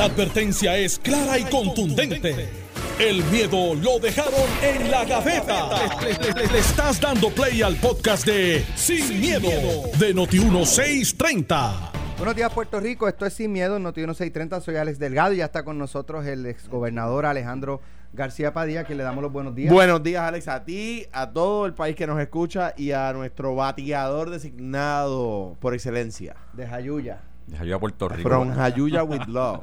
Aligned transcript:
La 0.00 0.06
advertencia 0.06 0.78
es 0.78 0.98
clara 0.98 1.38
y 1.38 1.44
contundente. 1.44 2.48
El 2.98 3.22
miedo 3.24 3.74
lo 3.74 3.98
dejaron 3.98 4.32
en 4.62 4.90
la 4.90 5.04
gaveta. 5.04 5.68
Le, 6.00 6.14
le- 6.14 6.32
le- 6.40 6.46
le 6.54 6.58
estás 6.58 6.98
dando 6.98 7.28
play 7.28 7.60
al 7.60 7.76
podcast 7.76 8.24
de 8.24 8.64
Sin, 8.76 9.20
miedo, 9.20 9.50
de 9.98 10.14
Noti1630. 10.14 11.90
Buenos 12.16 12.34
días, 12.34 12.50
Puerto 12.50 12.80
Rico. 12.80 13.08
Esto 13.08 13.26
es 13.26 13.34
Sin 13.34 13.52
Miedo, 13.52 13.78
Noti 13.78 14.00
1630. 14.00 14.62
Soy 14.62 14.76
Alex 14.76 14.98
Delgado 14.98 15.34
y 15.34 15.36
ya 15.36 15.44
está 15.44 15.64
con 15.64 15.76
nosotros 15.76 16.24
el 16.24 16.46
exgobernador 16.46 17.26
Alejandro 17.26 17.82
García 18.14 18.54
Padilla, 18.54 18.84
que 18.84 18.94
le 18.94 19.02
damos 19.02 19.22
los 19.22 19.30
buenos 19.32 19.54
días. 19.54 19.70
Buenos 19.70 20.02
días, 20.02 20.22
Alex, 20.22 20.48
a 20.48 20.64
ti, 20.64 21.04
a 21.12 21.30
todo 21.30 21.66
el 21.66 21.74
país 21.74 21.94
que 21.94 22.06
nos 22.06 22.18
escucha 22.18 22.72
y 22.74 22.92
a 22.92 23.12
nuestro 23.12 23.54
bateador 23.54 24.30
designado 24.30 25.58
por 25.60 25.74
excelencia. 25.74 26.36
De 26.54 26.66
Jayuya. 26.66 27.20
De 27.46 27.56
Jayuya, 27.56 27.78
Puerto 27.78 28.08
Rico. 28.08 28.28
From 28.28 28.50
Jayuya 28.54 29.02
with 29.04 29.26
Love. 29.26 29.60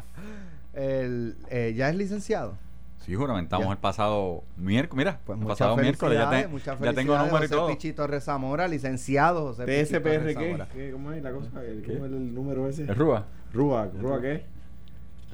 El, 0.73 1.35
eh, 1.49 1.73
¿Ya 1.75 1.89
es 1.89 1.95
licenciado? 1.95 2.55
Sí, 2.99 3.15
juramentamos 3.15 3.65
Ya. 3.67 3.71
el 3.71 3.77
pasado 3.77 4.43
miércoles. 4.57 4.97
Mira, 5.05 5.19
Pues 5.25 5.39
el 5.39 5.47
pasado 5.47 5.77
miércoles 5.77 6.17
ya, 6.19 6.29
te- 6.29 6.47
muchas 6.49 6.77
ya 6.79 6.93
tengo 6.93 7.17
número 7.17 7.45
y 7.45 7.47
todo. 7.47 7.67
Pichito 7.67 8.05
Reza 8.05 8.33
Zamora, 8.33 8.67
licenciado 8.67 9.47
José 9.53 9.65
TSPR, 9.65 10.35
¿qué? 10.35 10.57
¿Qué? 10.73 10.91
¿Cómo 10.91 11.11
es 11.13 11.23
la 11.23 11.31
cosa? 11.31 11.49
¿Qué- 11.61 11.81
¿Qué? 11.85 11.93
¿Cómo 11.93 12.05
es 12.05 12.11
el 12.11 12.33
número 12.35 12.67
ese? 12.67 12.81
¿El 12.83 12.95
Rúa? 12.95 13.25
Rúa. 13.53 13.89
¿Rúa 14.01 14.21
qué? 14.21 14.45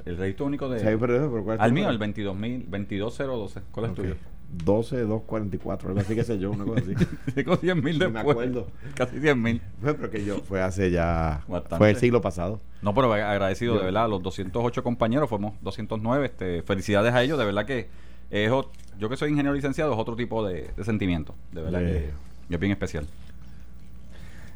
El 0.05 0.17
registro 0.17 0.45
único 0.45 0.69
de. 0.69 0.79
Sí, 0.79 0.85
pero 0.85 1.29
pero 1.31 1.43
¿cuál 1.43 1.55
es 1.57 1.61
al 1.63 1.71
mío, 1.73 1.85
número? 1.89 2.03
el 2.05 2.13
22000, 2.13 2.69
22012. 2.69 3.61
¿Cuál 3.71 3.85
es 3.87 3.91
Ok. 3.91 3.95
tuyo? 3.97 4.15
12, 4.65 4.97
244, 5.01 5.89
algo 5.89 6.01
así 6.01 6.13
que 6.15 6.23
sé 6.23 6.37
yo, 6.39 6.51
una 6.51 6.63
cosa 6.63 6.81
así. 6.81 6.93
Tengo 7.35 7.55
100 7.55 7.83
mil 7.83 7.93
Ni 7.99 8.05
me 8.07 8.11
después. 8.13 8.31
acuerdo. 8.37 8.67
Casi 8.95 9.19
100 9.19 9.41
mil. 9.41 9.61
Fue 9.81 9.93
porque 9.95 10.23
yo, 10.23 10.39
fue 10.41 10.61
hace 10.61 10.91
ya, 10.91 11.43
Bastante. 11.47 11.77
fue 11.77 11.89
el 11.89 11.95
siglo 11.97 12.21
pasado. 12.21 12.61
No, 12.81 12.93
pero 12.93 13.11
agradecido, 13.13 13.73
Yo- 13.75 13.79
de 13.79 13.85
verdad, 13.85 14.05
a 14.05 14.07
los 14.07 14.21
208 14.21 14.83
compañeros, 14.83 15.29
fuimos 15.29 15.53
209. 15.61 16.25
Este, 16.25 16.61
felicidades 16.61 17.13
a 17.13 17.23
ellos, 17.23 17.37
de 17.39 17.45
verdad 17.45 17.65
que 17.65 17.87
es 18.29 18.51
yo 18.99 19.09
que 19.09 19.17
soy 19.17 19.31
ingeniero 19.31 19.55
licenciado, 19.55 19.93
es 19.93 19.99
otro 19.99 20.15
tipo 20.15 20.45
de, 20.47 20.69
de 20.77 20.83
sentimiento. 20.83 21.33
De 21.51 21.61
verdad 21.61 21.81
Eh. 21.83 22.11
que 22.47 22.53
es 22.55 22.59
bien 22.59 22.71
especial. 22.71 23.07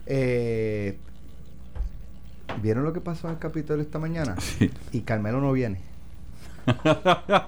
Eh, 0.06 0.98
¿Vieron 2.62 2.84
lo 2.84 2.94
que 2.94 3.02
pasó 3.02 3.28
en 3.28 3.34
el 3.34 3.40
Capitolio 3.40 3.84
esta 3.84 4.00
mañana? 4.00 4.36
Sí. 4.40 4.72
Y 4.92 5.02
Carmelo 5.02 5.42
no 5.42 5.52
viene. 5.54 5.80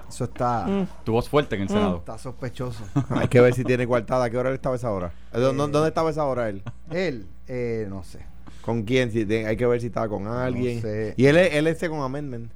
Eso 0.08 0.24
está, 0.24 0.86
Tu 1.04 1.12
voz 1.12 1.28
fuerte 1.28 1.56
en 1.56 1.62
el 1.62 1.68
Senado. 1.68 1.98
está 1.98 2.18
sospechoso. 2.18 2.82
Hay 3.10 3.28
que 3.28 3.40
ver 3.40 3.54
si 3.54 3.64
tiene 3.64 3.86
coartada. 3.86 4.24
¿A 4.24 4.30
qué 4.30 4.38
hora 4.38 4.48
él 4.50 4.54
estaba 4.54 4.76
esa 4.76 4.90
hora? 4.90 5.12
¿Dó- 5.32 5.52
Eh. 5.52 5.54
¿Dónde, 5.56 5.88
estaba 5.88 6.10
esa 6.10 6.24
hora 6.24 6.48
él? 6.48 6.62
Él, 6.90 7.26
eh, 7.48 7.86
no 7.88 8.02
sé. 8.02 8.20
¿Con 8.62 8.82
quién? 8.82 9.10
Si 9.12 9.24
te- 9.24 9.46
hay 9.46 9.56
que 9.56 9.66
ver 9.66 9.80
si 9.80 9.86
estaba 9.88 10.08
con 10.08 10.26
alguien. 10.26 10.80
sé. 10.82 11.14
Y 11.16 11.26
él, 11.26 11.36
es- 11.36 11.54
él 11.54 11.66
es 11.66 11.88
con 11.88 12.00
amendment. 12.02 12.50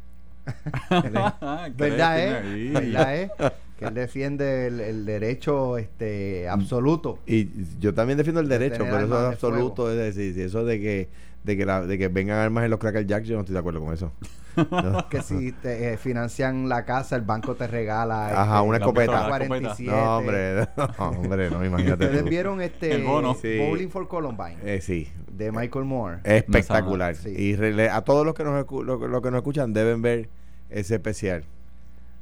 ¿Verdad, 0.90 1.38
tiene 1.76 2.18
eh? 2.18 2.70
¿Verdad, 2.72 3.16
eh? 3.16 3.30
Que 3.78 3.86
él 3.86 3.94
defiende 3.94 4.66
el, 4.68 4.80
el 4.80 5.04
derecho 5.06 5.78
este, 5.78 6.48
absoluto. 6.48 7.18
Y 7.26 7.48
yo 7.80 7.92
también 7.94 8.18
defiendo 8.18 8.40
el 8.40 8.48
De 8.48 8.58
derecho, 8.58 8.84
tener 8.84 8.92
pero 8.92 9.04
eso 9.06 9.14
armas 9.14 9.18
es 9.34 9.40
de 9.40 9.46
absoluto. 9.48 9.90
Es 9.90 9.96
decir, 9.96 10.34
si 10.34 10.42
eso 10.42 10.64
de 10.64 10.80
que, 10.80 11.08
de 11.44 11.56
que, 11.56 11.64
la, 11.66 11.82
de 11.86 11.96
que 11.98 12.08
vengan 12.08 12.38
armas 12.38 12.64
en 12.64 12.70
los 12.70 12.80
Cracker 12.80 13.06
Jacks, 13.06 13.28
yo 13.28 13.34
no 13.36 13.40
estoy 13.40 13.52
de 13.52 13.58
acuerdo 13.60 13.80
con 13.80 13.92
eso. 13.94 14.12
No. 14.70 15.08
Que 15.08 15.20
si 15.20 15.50
te 15.50 15.94
eh, 15.94 15.96
financian 15.96 16.68
la 16.68 16.84
casa, 16.84 17.16
el 17.16 17.22
banco 17.22 17.56
te 17.56 17.66
regala. 17.66 18.28
Ajá, 18.40 18.58
este, 18.58 18.68
una 18.68 18.76
escopeta. 18.76 19.10
pistola, 19.12 19.28
47. 19.28 19.90
No, 19.90 20.16
hombre, 20.18 20.68
no, 20.76 21.08
hombre, 21.08 21.50
no, 21.50 21.64
imagínate. 21.64 22.04
Ustedes 22.04 22.22
tú. 22.22 22.28
vieron 22.30 22.60
este 22.60 22.92
El 22.94 23.02
bono. 23.02 23.34
Sí. 23.34 23.58
Bowling 23.58 23.88
for 23.88 24.06
Columbine 24.06 24.58
Eh, 24.62 24.80
sí, 24.80 25.08
de 25.32 25.50
Michael 25.50 25.84
Moore. 25.86 26.18
espectacular. 26.22 27.16
Sí. 27.16 27.30
Y 27.30 27.56
rele- 27.56 27.90
a 27.90 28.02
todos 28.02 28.24
los 28.24 28.32
que 28.36 28.44
nos, 28.44 28.64
escu- 28.64 28.84
lo, 28.84 28.96
lo 29.08 29.20
que 29.22 29.30
nos 29.32 29.38
escuchan 29.38 29.72
deben 29.72 30.02
ver 30.02 30.28
ese 30.70 30.94
especial. 30.94 31.42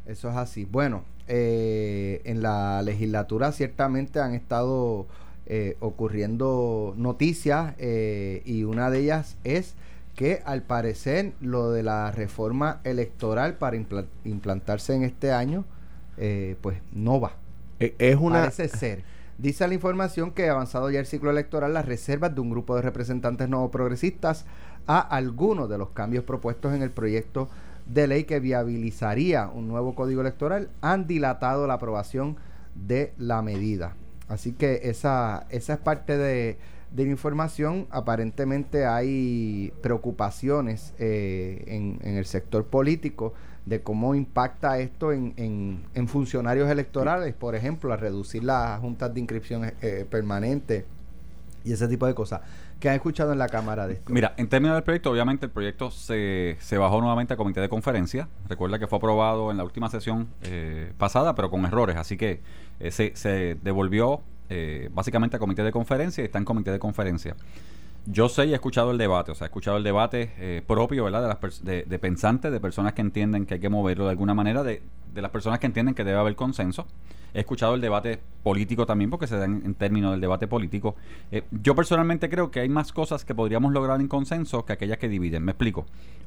Eso 0.07 0.31
es 0.31 0.37
así. 0.37 0.65
Bueno, 0.65 1.05
eh, 1.29 2.23
en 2.25 2.41
la 2.41 2.81
legislatura 2.81 3.53
ciertamente 3.53 4.21
han 4.21 4.33
estado 4.33 5.07
eh, 5.55 5.77
ocurriendo 5.81 6.95
noticias 6.97 7.75
eh, 7.77 8.41
y 8.47 8.65
una 8.65 8.89
de 8.89 9.01
ellas 9.01 9.37
es 9.45 9.75
que 10.17 10.41
al 10.47 10.63
parecer 10.63 11.33
lo 11.43 11.71
de 11.71 11.83
la 11.83 12.11
reforma 12.11 12.81
electoral 12.85 13.55
para 13.59 13.77
impla- 13.77 14.07
implantarse 14.25 14.95
en 14.95 15.03
este 15.03 15.31
año, 15.31 15.67
eh, 16.17 16.57
pues 16.63 16.79
no 16.93 17.21
va. 17.21 17.33
E- 17.81 17.95
Es 17.99 18.17
una... 18.17 18.41
Parece 18.41 18.69
ser. 18.69 19.05
Dice 19.37 19.69
la 19.69 19.75
información 19.75 20.31
que 20.31 20.49
avanzado 20.49 20.91
ya 20.91 21.01
el 21.01 21.07
ciclo 21.07 21.31
electoral, 21.31 21.75
las 21.75 21.85
reservas 21.85 22.35
de 22.35 22.41
un 22.41 22.49
grupo 22.51 22.75
de 22.77 22.83
representantes 22.83 23.49
no 23.49 23.71
progresistas 23.71 24.47
a 24.87 25.01
algunos 25.01 25.69
de 25.69 25.77
los 25.77 25.91
cambios 25.91 26.25
propuestos 26.25 26.73
en 26.73 26.83
el 26.83 26.91
proyecto 26.91 27.49
de 27.87 28.07
ley 28.07 28.25
que 28.25 28.41
viabilizaría 28.41 29.49
un 29.49 29.69
nuevo 29.69 29.95
código 29.95 30.23
electoral 30.23 30.71
han 30.81 31.07
dilatado 31.07 31.67
la 31.67 31.75
aprobación 31.75 32.37
de 32.75 33.13
la 33.19 33.43
medida. 33.43 33.97
Así 34.33 34.53
que 34.53 34.81
esa, 34.85 35.47
esa 35.51 35.75
es 35.75 35.79
parte 35.79 36.17
de, 36.17 36.59
de 36.91 37.03
información. 37.05 37.87
Aparentemente 37.91 38.87
hay 38.87 39.73
preocupaciones 39.83 40.95
eh, 40.99 41.65
en, 41.67 41.99
en 42.03 42.17
el 42.17 42.25
sector 42.25 42.65
político 42.67 43.35
de 43.67 43.81
cómo 43.83 44.15
impacta 44.15 44.79
esto 44.81 45.13
en, 45.13 45.35
en- 45.37 45.83
en 45.95 46.09
funcionarios 46.09 46.69
electorales, 46.69 47.35
por 47.35 47.55
ejemplo, 47.55 47.93
a 47.93 47.97
reducir 47.97 48.43
las 48.43 48.81
juntas 48.81 49.15
de 49.15 49.21
inscripción 49.21 49.73
eh, 49.83 50.07
permanente 50.11 50.85
y 51.65 51.73
ese 51.73 51.87
tipo 51.87 52.07
de 52.07 52.15
cosas. 52.15 52.41
que 52.81 52.89
han 52.89 52.97
escuchado 52.97 53.33
en 53.33 53.39
la 53.39 53.47
Cámara 53.49 53.87
de 53.87 53.93
esto? 53.95 54.13
Mira, 54.13 54.35
en 54.37 54.49
términos 54.49 54.75
del 54.75 54.83
proyecto, 54.83 55.13
obviamente 55.13 55.47
el 55.47 55.53
proyecto 55.53 55.93
se, 55.93 56.57
se 56.59 56.77
bajó 56.77 57.01
nuevamente 57.01 57.33
a 57.35 57.37
comité 57.37 57.61
de 57.61 57.69
conferencia. 57.69 58.29
Recuerda 58.49 58.81
que 58.81 58.89
fue 58.89 58.99
aprobado 58.99 59.53
en 59.53 59.57
la 59.59 59.63
última 59.63 59.89
sesión 59.89 60.27
eh, 60.43 60.93
pasada, 60.99 61.37
pero 61.37 61.49
con 61.49 61.65
errores. 61.65 61.95
Así 61.97 62.17
que 62.17 62.41
se, 62.91 63.13
se 63.15 63.57
devolvió 63.63 64.23
eh, 64.55 64.91
básicamente 64.93 65.37
a 65.37 65.39
comité 65.39 65.63
de 65.63 65.73
conferencia 65.73 66.23
y 66.23 66.27
está 66.27 66.39
en 66.39 66.45
comité 66.45 66.71
de 66.71 66.79
conferencia. 66.79 67.37
Yo 68.05 68.29
sé 68.29 68.47
y 68.47 68.51
he 68.51 68.55
escuchado 68.55 68.91
el 68.91 68.99
debate, 68.99 69.31
o 69.31 69.35
sea, 69.35 69.47
he 69.47 69.49
escuchado 69.49 69.77
el 69.77 69.85
debate 69.85 70.33
eh, 70.39 70.63
propio, 70.67 71.05
¿verdad? 71.05 71.23
De, 71.23 71.29
las 71.29 71.65
de, 71.89 71.99
pensantes, 71.99 72.53
de 72.53 72.61
personas 72.61 72.93
que 72.93 73.01
entienden 73.01 73.47
que 73.47 73.55
hay 73.55 73.61
que 73.61 73.69
moverlo 73.69 74.05
de 74.05 74.11
alguna 74.11 74.35
manera, 74.35 74.63
de, 74.63 74.83
de 75.15 75.23
las 75.23 75.31
personas 75.31 75.59
que 75.59 75.67
entienden 75.67 75.95
que 75.95 76.05
debe 76.05 76.19
haber 76.19 76.35
consenso. 76.35 76.87
He 77.33 77.41
escuchado 77.41 77.75
el 77.75 77.81
debate 77.81 78.19
político 78.43 78.85
también, 78.85 79.09
porque 79.09 79.27
se 79.27 79.39
da 79.39 79.47
en, 79.47 79.75
términos 79.75 80.11
del 80.11 80.21
debate 80.21 80.47
político. 80.47 80.97
Eh, 81.31 81.45
yo 81.51 81.75
personalmente 81.75 82.29
creo 82.29 82.51
que 82.51 82.61
hay 82.61 82.69
más 82.69 82.93
cosas 82.93 83.25
que 83.25 83.35
podríamos 83.35 83.73
lograr 83.73 84.01
en 84.01 84.09
consenso 84.09 84.67
que 84.67 84.75
aquellas 84.75 84.99
que 84.99 85.09
dividen. 85.09 85.45
Me 85.45 85.53
explico. 85.53 85.87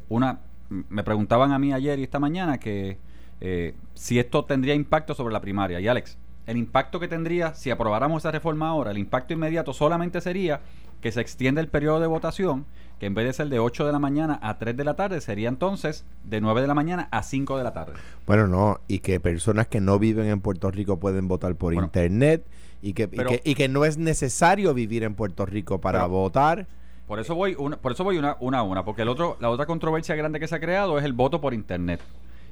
Una, 0.09 0.39
me 0.69 1.03
preguntaban 1.03 1.51
a 1.51 1.59
mí 1.59 1.73
ayer 1.73 1.99
y 1.99 2.03
esta 2.03 2.17
mañana 2.17 2.57
que 2.57 2.97
eh, 3.41 3.75
si 3.94 4.17
esto 4.17 4.45
tendría 4.45 4.73
impacto 4.73 5.13
sobre 5.13 5.33
la 5.33 5.41
primaria. 5.41 5.79
Y 5.79 5.88
Alex, 5.88 6.17
el 6.47 6.57
impacto 6.57 7.00
que 7.00 7.07
tendría 7.07 7.53
si 7.53 7.72
aprobáramos 7.72 8.22
esa 8.22 8.31
reforma 8.31 8.69
ahora, 8.69 8.91
el 8.91 8.97
impacto 8.97 9.33
inmediato 9.33 9.73
solamente 9.73 10.22
sería 10.22 10.61
que 11.01 11.11
se 11.11 11.22
extiende 11.22 11.61
el 11.61 11.67
periodo 11.67 12.00
de 12.00 12.07
votación, 12.07 12.66
que 13.00 13.06
en 13.06 13.13
vez 13.13 13.25
de 13.25 13.33
ser 13.33 13.50
de 13.50 13.59
8 13.59 13.85
de 13.85 13.91
la 13.91 14.00
mañana 14.00 14.39
a 14.41 14.57
3 14.57 14.75
de 14.78 14.83
la 14.83 14.95
tarde, 14.95 15.22
sería 15.22 15.50
entonces 15.50 16.06
de 16.23 16.41
9 16.41 16.61
de 16.61 16.67
la 16.67 16.73
mañana 16.73 17.07
a 17.11 17.22
5 17.23 17.57
de 17.57 17.63
la 17.63 17.73
tarde. 17.73 17.94
Bueno, 18.25 18.47
no, 18.47 18.79
y 18.88 19.00
que 19.00 19.19
personas 19.19 19.67
que 19.67 19.81
no 19.81 20.00
viven 20.00 20.28
en 20.28 20.39
Puerto 20.41 20.72
Rico 20.72 20.97
pueden 21.00 21.28
votar 21.28 21.56
por 21.56 21.73
Bueno. 21.73 21.88
internet 21.88 22.45
y 22.81 22.94
que, 22.94 23.03
y 23.12 23.17
que, 23.23 23.41
y 23.44 23.56
que 23.56 23.67
no 23.67 23.85
es 23.85 23.97
necesario 23.97 24.73
vivir 24.73 25.03
en 25.03 25.13
Puerto 25.16 25.45
Rico 25.45 25.79
para 25.81 26.00
Pero- 26.00 26.09
votar. 26.09 26.67
Por 27.07 27.19
eso 27.19 27.35
voy 27.35 27.56
una, 27.59 27.77
por 27.77 27.91
eso 27.91 28.03
voy 28.03 28.17
una, 28.17 28.35
una 28.39 28.59
a 28.59 28.63
una, 28.63 28.83
porque 28.83 29.03
el 29.03 29.09
otro, 29.09 29.38
la 29.39 29.51
otra 29.51 29.67
controversia 29.67 30.16
grande 30.16 30.39
que 30.39 30.47
se 30.47 30.56
ha 30.56 30.59
creado 30.59 30.97
es 30.97 31.06
el 31.06 31.13
voto 31.13 31.39
por 31.39 31.53
internet. 31.53 32.01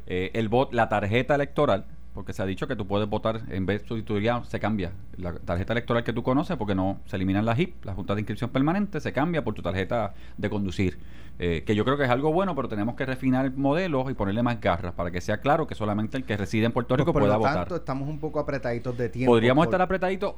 Eh, 0.05 0.29
el 0.35 0.47
vot, 0.47 0.71
la 0.73 0.89
tarjeta 0.89 1.33
electoral, 1.33 1.85
porque 2.13 2.31
se 2.33 2.41
ha 2.43 2.45
dicho 2.45 2.67
que 2.67 2.75
tú 2.75 2.85
puedes 2.85 3.09
votar, 3.09 3.41
en 3.49 3.65
vez 3.65 3.81
de 3.81 3.87
sustituiría, 3.87 4.43
se 4.45 4.59
cambia 4.59 4.91
la 5.17 5.33
tarjeta 5.33 5.73
electoral 5.73 6.03
que 6.03 6.13
tú 6.13 6.21
conoces, 6.23 6.57
porque 6.57 6.75
no 6.75 6.99
se 7.05 7.15
eliminan 7.15 7.45
las 7.45 7.57
HIP, 7.57 7.83
la 7.85 7.93
Junta 7.93 8.13
de 8.15 8.21
Inscripción 8.21 8.49
Permanente, 8.51 8.99
se 8.99 9.11
cambia 9.11 9.43
por 9.43 9.53
tu 9.53 9.61
tarjeta 9.61 10.13
de 10.37 10.49
conducir. 10.49 10.99
Eh, 11.39 11.63
que 11.65 11.73
yo 11.73 11.83
creo 11.83 11.97
que 11.97 12.03
es 12.03 12.09
algo 12.11 12.31
bueno, 12.31 12.55
pero 12.55 12.67
tenemos 12.69 12.95
que 12.95 13.05
refinar 13.07 13.45
el 13.45 13.53
modelo 13.53 14.07
y 14.11 14.13
ponerle 14.13 14.43
más 14.43 14.61
garras 14.61 14.93
para 14.93 15.09
que 15.09 15.19
sea 15.21 15.37
claro 15.37 15.65
que 15.65 15.73
solamente 15.73 16.15
el 16.17 16.23
que 16.25 16.37
reside 16.37 16.65
en 16.67 16.71
Puerto 16.71 16.95
Rico 16.95 17.11
Pues 17.11 17.13
por 17.13 17.21
pueda 17.23 17.33
lo 17.33 17.39
votar. 17.39 17.55
tanto, 17.55 17.75
estamos 17.77 18.07
un 18.07 18.19
poco 18.19 18.39
apretaditos 18.39 18.95
de 18.95 19.09
tiempo. 19.09 19.31
Podríamos 19.31 19.65
por- 19.65 19.73
estar 19.73 19.81
apretaditos 19.81 20.35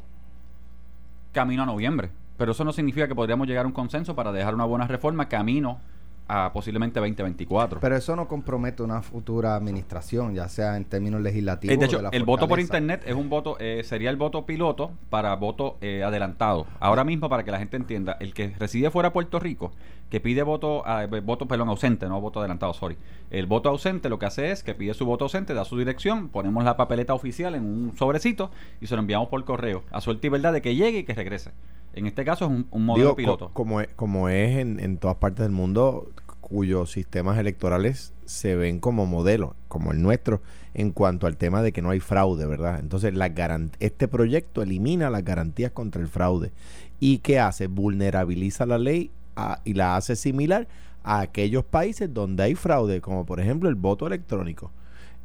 camino 1.33 1.63
a 1.63 1.65
noviembre. 1.65 2.09
Pero 2.37 2.51
eso 2.51 2.63
no 2.65 2.73
significa 2.73 3.07
que 3.07 3.15
podríamos 3.15 3.47
llegar 3.47 3.65
a 3.65 3.67
un 3.67 3.73
consenso 3.73 4.15
para 4.15 4.31
dejar 4.31 4.53
una 4.55 4.65
buena 4.65 4.87
reforma 4.87 5.27
camino 5.29 5.79
a 6.27 6.51
posiblemente 6.53 6.99
2024. 6.99 7.79
Pero 7.79 7.95
eso 7.95 8.15
no 8.15 8.27
compromete 8.27 8.83
una 8.83 9.01
futura 9.01 9.55
administración, 9.55 10.33
ya 10.33 10.47
sea 10.49 10.77
en 10.77 10.85
términos 10.85 11.21
legislativos. 11.21 11.77
De 11.77 11.85
o 11.85 11.87
hecho, 11.87 12.01
la 12.01 12.09
el 12.09 12.23
voto 12.23 12.47
por 12.47 12.59
internet 12.59 13.03
es 13.05 13.15
un 13.15 13.29
voto, 13.29 13.57
eh, 13.59 13.83
sería 13.83 14.09
el 14.09 14.15
voto 14.15 14.45
piloto 14.45 14.91
para 15.09 15.35
voto 15.35 15.77
eh, 15.81 16.03
adelantado. 16.03 16.65
Ahora 16.79 17.03
mismo, 17.03 17.29
para 17.29 17.43
que 17.43 17.51
la 17.51 17.59
gente 17.59 17.77
entienda, 17.77 18.17
el 18.19 18.33
que 18.33 18.53
reside 18.57 18.89
fuera 18.89 19.09
de 19.09 19.13
Puerto 19.13 19.39
Rico, 19.39 19.71
que 20.09 20.19
pide 20.19 20.43
voto, 20.43 20.83
ah, 20.85 21.03
eh, 21.03 21.19
voto, 21.19 21.47
perdón, 21.47 21.69
ausente, 21.69 22.07
no 22.07 22.21
voto 22.21 22.39
adelantado, 22.39 22.73
sorry. 22.73 22.97
El 23.31 23.47
voto 23.47 23.69
ausente 23.69 24.09
lo 24.09 24.19
que 24.19 24.25
hace 24.25 24.51
es 24.51 24.63
que 24.63 24.75
pide 24.75 24.93
su 24.93 25.05
voto 25.05 25.25
ausente, 25.25 25.53
da 25.53 25.65
su 25.65 25.77
dirección, 25.77 26.29
ponemos 26.29 26.63
la 26.63 26.77
papeleta 26.77 27.13
oficial 27.13 27.55
en 27.55 27.63
un 27.63 27.97
sobrecito 27.97 28.51
y 28.81 28.87
se 28.87 28.95
lo 28.95 29.01
enviamos 29.01 29.29
por 29.29 29.43
correo. 29.45 29.83
A 29.91 30.01
suerte 30.01 30.27
y 30.27 30.29
verdad 30.29 30.53
de 30.53 30.61
que 30.61 30.75
llegue 30.75 30.99
y 30.99 31.03
que 31.03 31.13
regrese. 31.13 31.51
En 31.95 32.05
este 32.07 32.23
caso 32.25 32.45
es 32.45 32.51
un, 32.51 32.67
un 32.71 32.85
modelo 32.85 33.03
Digo, 33.03 33.11
co- 33.11 33.15
piloto. 33.17 33.49
como 33.53 33.81
es, 33.81 33.87
como 33.95 34.29
es 34.29 34.57
en, 34.57 34.79
en 34.79 34.97
todas 34.97 35.17
partes 35.17 35.43
del 35.43 35.51
mundo, 35.51 36.09
cuyos 36.41 36.91
sistemas 36.91 37.37
electorales 37.39 38.13
se 38.25 38.55
ven 38.55 38.79
como 38.79 39.05
modelo, 39.05 39.55
como 39.67 39.91
el 39.91 40.01
nuestro, 40.01 40.41
en 40.73 40.91
cuanto 40.91 41.25
al 41.25 41.37
tema 41.37 41.61
de 41.63 41.71
que 41.71 41.81
no 41.81 41.89
hay 41.89 41.99
fraude, 41.99 42.45
¿verdad? 42.45 42.79
Entonces, 42.79 43.13
la 43.15 43.33
este 43.79 44.07
proyecto 44.07 44.61
elimina 44.61 45.09
las 45.09 45.23
garantías 45.23 45.71
contra 45.71 46.01
el 46.01 46.07
fraude. 46.07 46.51
¿Y 46.99 47.19
qué 47.19 47.39
hace? 47.39 47.67
Vulnerabiliza 47.67 48.65
la 48.65 48.77
ley 48.77 49.09
a- 49.35 49.61
y 49.63 49.73
la 49.73 49.95
hace 49.95 50.15
similar 50.15 50.67
a 51.03 51.21
aquellos 51.21 51.63
países 51.63 52.13
donde 52.13 52.43
hay 52.43 52.55
fraude, 52.55 52.99
como 53.01 53.25
por 53.25 53.39
ejemplo 53.39 53.69
el 53.69 53.75
voto 53.75 54.05
electrónico. 54.07 54.71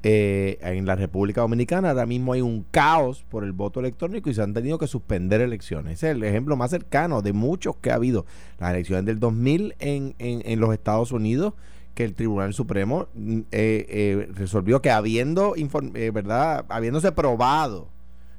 Eh, 0.02 0.58
en 0.62 0.86
la 0.86 0.96
República 0.96 1.42
Dominicana 1.42 1.90
ahora 1.90 2.06
mismo 2.06 2.32
hay 2.32 2.40
un 2.40 2.64
caos 2.70 3.22
por 3.28 3.44
el 3.44 3.52
voto 3.52 3.80
electrónico 3.80 4.30
y 4.30 4.34
se 4.34 4.40
han 4.40 4.54
tenido 4.54 4.78
que 4.78 4.86
suspender 4.86 5.42
elecciones. 5.42 6.02
Es 6.02 6.10
el 6.10 6.22
ejemplo 6.24 6.56
más 6.56 6.70
cercano 6.70 7.20
de 7.20 7.34
muchos 7.34 7.76
que 7.76 7.90
ha 7.90 7.96
habido. 7.96 8.24
Las 8.58 8.70
elecciones 8.72 9.04
del 9.04 9.20
2000 9.20 9.74
en, 9.78 10.14
en, 10.18 10.40
en 10.46 10.58
los 10.60 10.72
Estados 10.72 11.12
Unidos, 11.12 11.52
que 11.94 12.04
el 12.04 12.14
Tribunal 12.14 12.54
Supremo 12.54 13.08
mm, 13.14 13.38
eh, 13.52 13.86
eh, 13.90 14.28
resolvió 14.34 14.80
que 14.80 14.90
habiendo, 14.90 15.54
inform- 15.56 15.94
eh, 15.94 16.10
¿verdad? 16.10 16.64
habiéndose 16.70 17.12
probado 17.12 17.88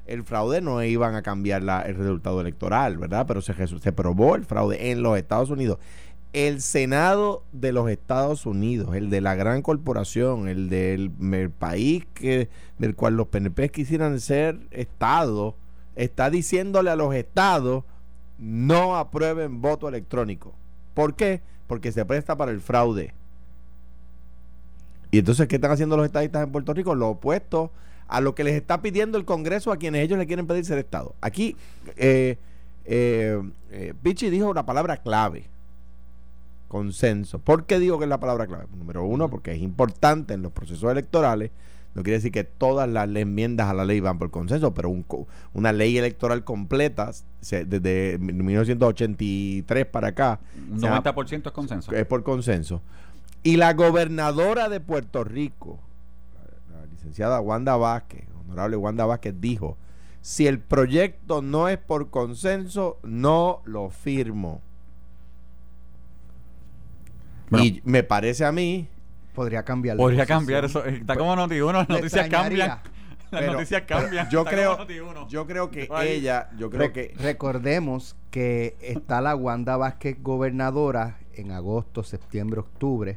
el 0.04 0.24
fraude 0.24 0.60
no 0.60 0.82
iban 0.82 1.14
a 1.14 1.22
cambiar 1.22 1.62
la- 1.62 1.82
el 1.82 1.94
resultado 1.94 2.40
electoral, 2.40 2.98
¿verdad? 2.98 3.24
Pero 3.28 3.40
se, 3.40 3.54
se 3.54 3.92
probó 3.92 4.34
el 4.34 4.44
fraude 4.44 4.90
en 4.90 5.00
los 5.00 5.16
Estados 5.16 5.48
Unidos. 5.48 5.78
El 6.32 6.62
Senado 6.62 7.42
de 7.52 7.72
los 7.72 7.90
Estados 7.90 8.46
Unidos, 8.46 8.94
el 8.96 9.10
de 9.10 9.20
la 9.20 9.34
gran 9.34 9.60
corporación, 9.60 10.48
el 10.48 10.70
del 10.70 11.12
el 11.32 11.50
país 11.50 12.06
que, 12.14 12.48
del 12.78 12.94
cual 12.94 13.16
los 13.16 13.28
PNP 13.28 13.70
quisieran 13.70 14.18
ser 14.18 14.58
Estado, 14.70 15.54
está 15.94 16.30
diciéndole 16.30 16.90
a 16.90 16.96
los 16.96 17.14
estados 17.14 17.84
no 18.38 18.96
aprueben 18.96 19.60
voto 19.60 19.88
electrónico. 19.88 20.52
¿Por 20.94 21.14
qué? 21.14 21.42
Porque 21.66 21.92
se 21.92 22.04
presta 22.04 22.36
para 22.36 22.50
el 22.50 22.60
fraude. 22.60 23.14
Y 25.10 25.18
entonces, 25.18 25.46
¿qué 25.46 25.56
están 25.56 25.70
haciendo 25.70 25.96
los 25.96 26.06
estadistas 26.06 26.42
en 26.42 26.50
Puerto 26.50 26.72
Rico? 26.72 26.94
Lo 26.94 27.10
opuesto 27.10 27.70
a 28.08 28.20
lo 28.20 28.34
que 28.34 28.44
les 28.44 28.54
está 28.54 28.82
pidiendo 28.82 29.18
el 29.18 29.24
Congreso 29.24 29.70
a 29.70 29.76
quienes 29.76 30.02
ellos 30.02 30.18
le 30.18 30.26
quieren 30.26 30.46
pedir 30.46 30.64
ser 30.64 30.78
Estado. 30.78 31.14
Aquí, 31.20 31.56
eh, 31.96 32.36
eh, 32.84 33.40
eh, 33.70 33.94
Pichi 34.02 34.28
dijo 34.30 34.50
una 34.50 34.66
palabra 34.66 34.96
clave. 34.96 35.44
Consenso. 36.72 37.38
¿Por 37.38 37.66
qué 37.66 37.78
digo 37.78 37.98
que 37.98 38.04
es 38.06 38.08
la 38.08 38.18
palabra 38.18 38.46
clave? 38.46 38.64
Número 38.74 39.04
uno, 39.04 39.28
porque 39.28 39.52
es 39.52 39.60
importante 39.60 40.32
en 40.32 40.40
los 40.40 40.52
procesos 40.52 40.90
electorales. 40.90 41.50
No 41.94 42.02
quiere 42.02 42.16
decir 42.16 42.32
que 42.32 42.44
todas 42.44 42.88
las 42.88 43.06
enmiendas 43.14 43.68
a 43.68 43.74
la 43.74 43.84
ley 43.84 44.00
van 44.00 44.18
por 44.18 44.30
consenso, 44.30 44.72
pero 44.72 44.88
un 44.88 45.04
una 45.52 45.70
ley 45.74 45.98
electoral 45.98 46.44
completa, 46.44 47.10
se- 47.42 47.66
desde 47.66 48.16
1983 48.18 49.84
para 49.84 50.08
acá, 50.08 50.40
Un 50.70 50.80
se 50.80 50.86
llama- 50.86 51.02
90% 51.02 51.48
es 51.50 51.52
consenso. 51.52 51.92
es 51.92 52.06
por 52.06 52.22
consenso. 52.22 52.80
Y 53.42 53.56
la 53.56 53.74
gobernadora 53.74 54.70
de 54.70 54.80
Puerto 54.80 55.24
Rico, 55.24 55.78
la, 56.70 56.78
la 56.80 56.86
licenciada 56.86 57.38
Wanda 57.40 57.76
Vázquez, 57.76 58.24
honorable 58.46 58.76
Wanda 58.76 59.04
Vázquez, 59.04 59.34
dijo, 59.40 59.76
si 60.22 60.46
el 60.46 60.58
proyecto 60.58 61.42
no 61.42 61.68
es 61.68 61.76
por 61.76 62.08
consenso, 62.08 62.98
no 63.02 63.60
lo 63.66 63.90
firmo. 63.90 64.62
Bueno. 67.52 67.64
y 67.66 67.82
me 67.84 68.02
parece 68.02 68.44
a 68.44 68.52
mí, 68.52 68.88
Podría 69.34 69.62
cambiar. 69.62 69.96
Podría 69.96 70.20
posición. 70.24 70.38
cambiar 70.40 70.64
eso. 70.66 70.84
Está 70.84 71.16
como 71.16 71.34
Noti 71.36 71.58
1, 71.60 71.72
las 71.72 71.88
noticias 71.88 72.28
cambian. 72.28 72.68
Las 72.68 73.40
Pero- 73.40 73.52
noticias 73.54 73.82
cambian. 73.88 74.28
yo 74.28 74.44
creo, 74.44 74.72
como 74.76 74.84
Noti1. 74.90 75.28
yo 75.28 75.46
creo 75.46 75.70
que 75.70 75.88
ella, 76.02 76.50
yo 76.58 76.68
creo 76.68 76.88
Re- 76.88 76.92
que 76.92 77.14
Recordemos 77.18 78.14
que 78.30 78.76
está 78.82 79.22
la 79.22 79.34
Wanda 79.34 79.78
Vázquez 79.78 80.18
gobernadora 80.22 81.16
en 81.34 81.50
agosto, 81.50 82.02
septiembre, 82.02 82.60
octubre, 82.60 83.16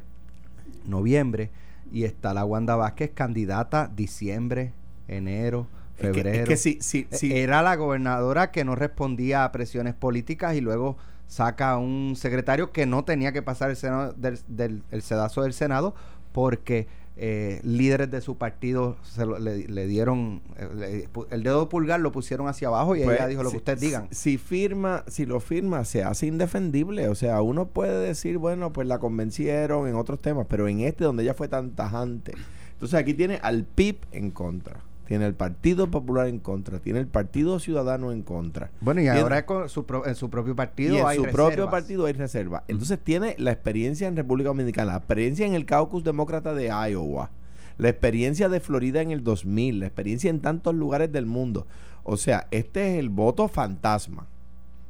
noviembre, 0.86 1.50
y 1.92 2.04
está 2.04 2.32
la 2.34 2.44
Wanda 2.44 2.76
Vázquez 2.76 3.10
candidata 3.14 3.90
diciembre, 3.94 4.72
enero, 5.08 5.66
es 5.98 6.06
que- 6.08 6.14
febrero. 6.14 6.42
es 6.44 6.48
que 6.48 6.56
si, 6.56 6.78
si, 6.80 7.06
si- 7.10 7.36
Era 7.36 7.62
la 7.62 7.76
gobernadora 7.76 8.50
que 8.50 8.64
no 8.64 8.74
respondía 8.74 9.44
a 9.44 9.52
presiones 9.52 9.94
políticas 9.94 10.54
y 10.56 10.60
luego 10.60 10.96
saca 11.26 11.70
a 11.72 11.78
un 11.78 12.14
secretario 12.16 12.70
que 12.72 12.86
no 12.86 13.04
tenía 13.04 13.32
que 13.32 13.42
pasar 13.42 13.70
el, 13.70 13.76
senado 13.76 14.12
del, 14.16 14.38
del- 14.48 14.82
el 14.90 15.02
sedazo 15.02 15.42
del 15.42 15.52
Senado 15.52 15.94
porque 16.32 16.86
eh, 17.18 17.60
líderes 17.64 18.10
de 18.10 18.20
su 18.20 18.36
partido 18.36 18.96
se 19.02 19.24
lo- 19.24 19.38
le, 19.38 19.66
le 19.68 19.86
dieron 19.86 20.42
eh, 20.58 20.68
le- 20.76 21.08
el 21.34 21.42
dedo 21.42 21.66
pulgar 21.70 21.98
lo 21.98 22.12
pusieron 22.12 22.46
hacia 22.46 22.68
abajo 22.68 22.94
y 22.94 23.02
Pues, 23.04 23.16
ella 23.16 23.26
dijo 23.26 23.42
lo 23.42 23.48
si- 23.48 23.54
que 23.54 23.58
ustedes 23.58 23.80
digan. 23.80 24.08
Si, 24.10 24.32
si 24.32 24.38
firma, 24.38 25.02
si 25.08 25.24
lo 25.24 25.40
firma, 25.40 25.84
se 25.86 26.04
hace 26.04 26.26
indefendible. 26.26 27.08
O 27.08 27.14
sea, 27.14 27.40
uno 27.40 27.68
puede 27.68 28.06
decir, 28.06 28.36
bueno, 28.36 28.72
pues 28.74 28.86
la 28.86 28.98
convencieron 28.98 29.88
en 29.88 29.94
otros 29.94 30.20
temas, 30.20 30.46
pero 30.48 30.68
en 30.68 30.80
este 30.80 31.04
donde 31.04 31.22
ella 31.22 31.32
fue 31.32 31.48
tan 31.48 31.70
tajante. 31.70 32.32
Entonces 32.74 33.00
aquí 33.00 33.14
tiene 33.14 33.38
al 33.42 33.64
PIB 33.64 33.96
en 34.12 34.30
contra, 34.30 34.80
tiene 35.06 35.26
el 35.26 35.34
Partido 35.34 35.90
Popular 35.90 36.26
en 36.26 36.38
contra, 36.40 36.78
tiene 36.80 36.98
el 36.98 37.06
Partido 37.06 37.58
Ciudadano 37.58 38.12
en 38.12 38.22
contra. 38.22 38.70
Bueno, 38.80 39.00
y 39.00 39.04
Tiene- 39.04 39.20
ahora 39.20 39.46
con 39.46 39.68
su 39.68 39.86
pro- 39.86 40.06
en 40.06 40.14
su 40.14 40.28
propio 40.30 40.54
partido 40.56 40.94
y 40.94 40.98
en 40.98 41.06
hay 41.06 41.16
su 41.16 41.24
propio 41.24 41.70
partido 41.70 42.06
hay 42.06 42.12
reserva. 42.12 42.64
Entonces 42.68 42.98
tiene 43.02 43.34
la 43.38 43.52
experiencia 43.52 44.08
en 44.08 44.16
República 44.16 44.48
Dominicana, 44.48 44.92
la 44.92 44.98
experiencia 44.98 45.46
en 45.46 45.54
el 45.54 45.64
caucus 45.64 46.02
demócrata 46.04 46.54
de 46.54 46.66
Iowa, 46.68 47.30
la 47.78 47.88
experiencia 47.88 48.48
de 48.48 48.60
Florida 48.60 49.00
en 49.02 49.10
el 49.10 49.22
2000, 49.22 49.80
la 49.80 49.86
experiencia 49.86 50.30
en 50.30 50.40
tantos 50.40 50.74
lugares 50.74 51.12
del 51.12 51.26
mundo. 51.26 51.66
O 52.04 52.16
sea, 52.16 52.46
este 52.50 52.92
es 52.94 52.98
el 52.98 53.08
voto 53.08 53.48
fantasma. 53.48 54.26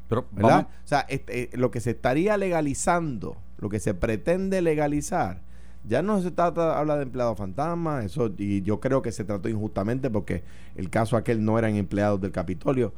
Pero 0.09 0.27
¿verdad? 0.33 0.49
vamos, 0.51 0.67
O 0.85 0.87
sea, 0.89 1.01
este, 1.09 1.43
eh, 1.43 1.51
lo 1.55 1.71
que 1.71 1.81
se 1.81 1.91
estaría 1.91 2.37
legalizando, 2.37 3.37
lo 3.59 3.69
que 3.69 3.81
se 3.81 3.93
pretende 3.95 4.63
legalizar, 4.63 5.41
ya 5.87 6.03
no 6.03 6.21
se 6.21 6.31
trata, 6.31 6.79
habla 6.79 6.97
de 6.97 7.05
empleados 7.05 7.39
fantasma, 7.39 8.03
eso, 8.03 8.31
y 8.39 8.63
yo 8.63 8.81
creo 8.81 9.03
que 9.03 9.13
se 9.13 9.25
trató 9.25 9.49
injustamente 9.49 10.11
porque 10.11 10.43
el 10.75 10.91
caso 10.91 11.17
aquel 11.17 11.45
no 11.45 11.59
eran 11.59 11.77
empleados 11.77 12.21
del 12.21 12.33
Capitolio, 12.33 12.93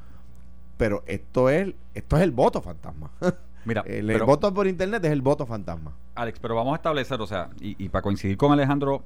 pero 0.77 1.03
esto 1.07 1.51
es, 1.51 1.75
esto 1.95 2.17
es 2.17 2.23
el 2.23 2.31
voto 2.31 2.63
fantasma. 2.63 3.11
mira, 3.65 3.83
el, 3.87 4.23
voto 4.23 4.53
por 4.55 4.67
internet 4.67 5.05
es 5.05 5.13
el 5.13 5.23
voto 5.23 5.47
fantasma. 5.47 5.93
Alex, 6.15 6.39
pero 6.41 6.55
vamos 6.55 6.73
a 6.73 6.77
establecer, 6.77 7.21
o 7.21 7.27
sea, 7.27 7.51
y, 7.61 7.83
y 7.83 7.89
para 7.89 8.03
coincidir 8.03 8.37
con 8.37 8.53
Alejandro, 8.53 9.03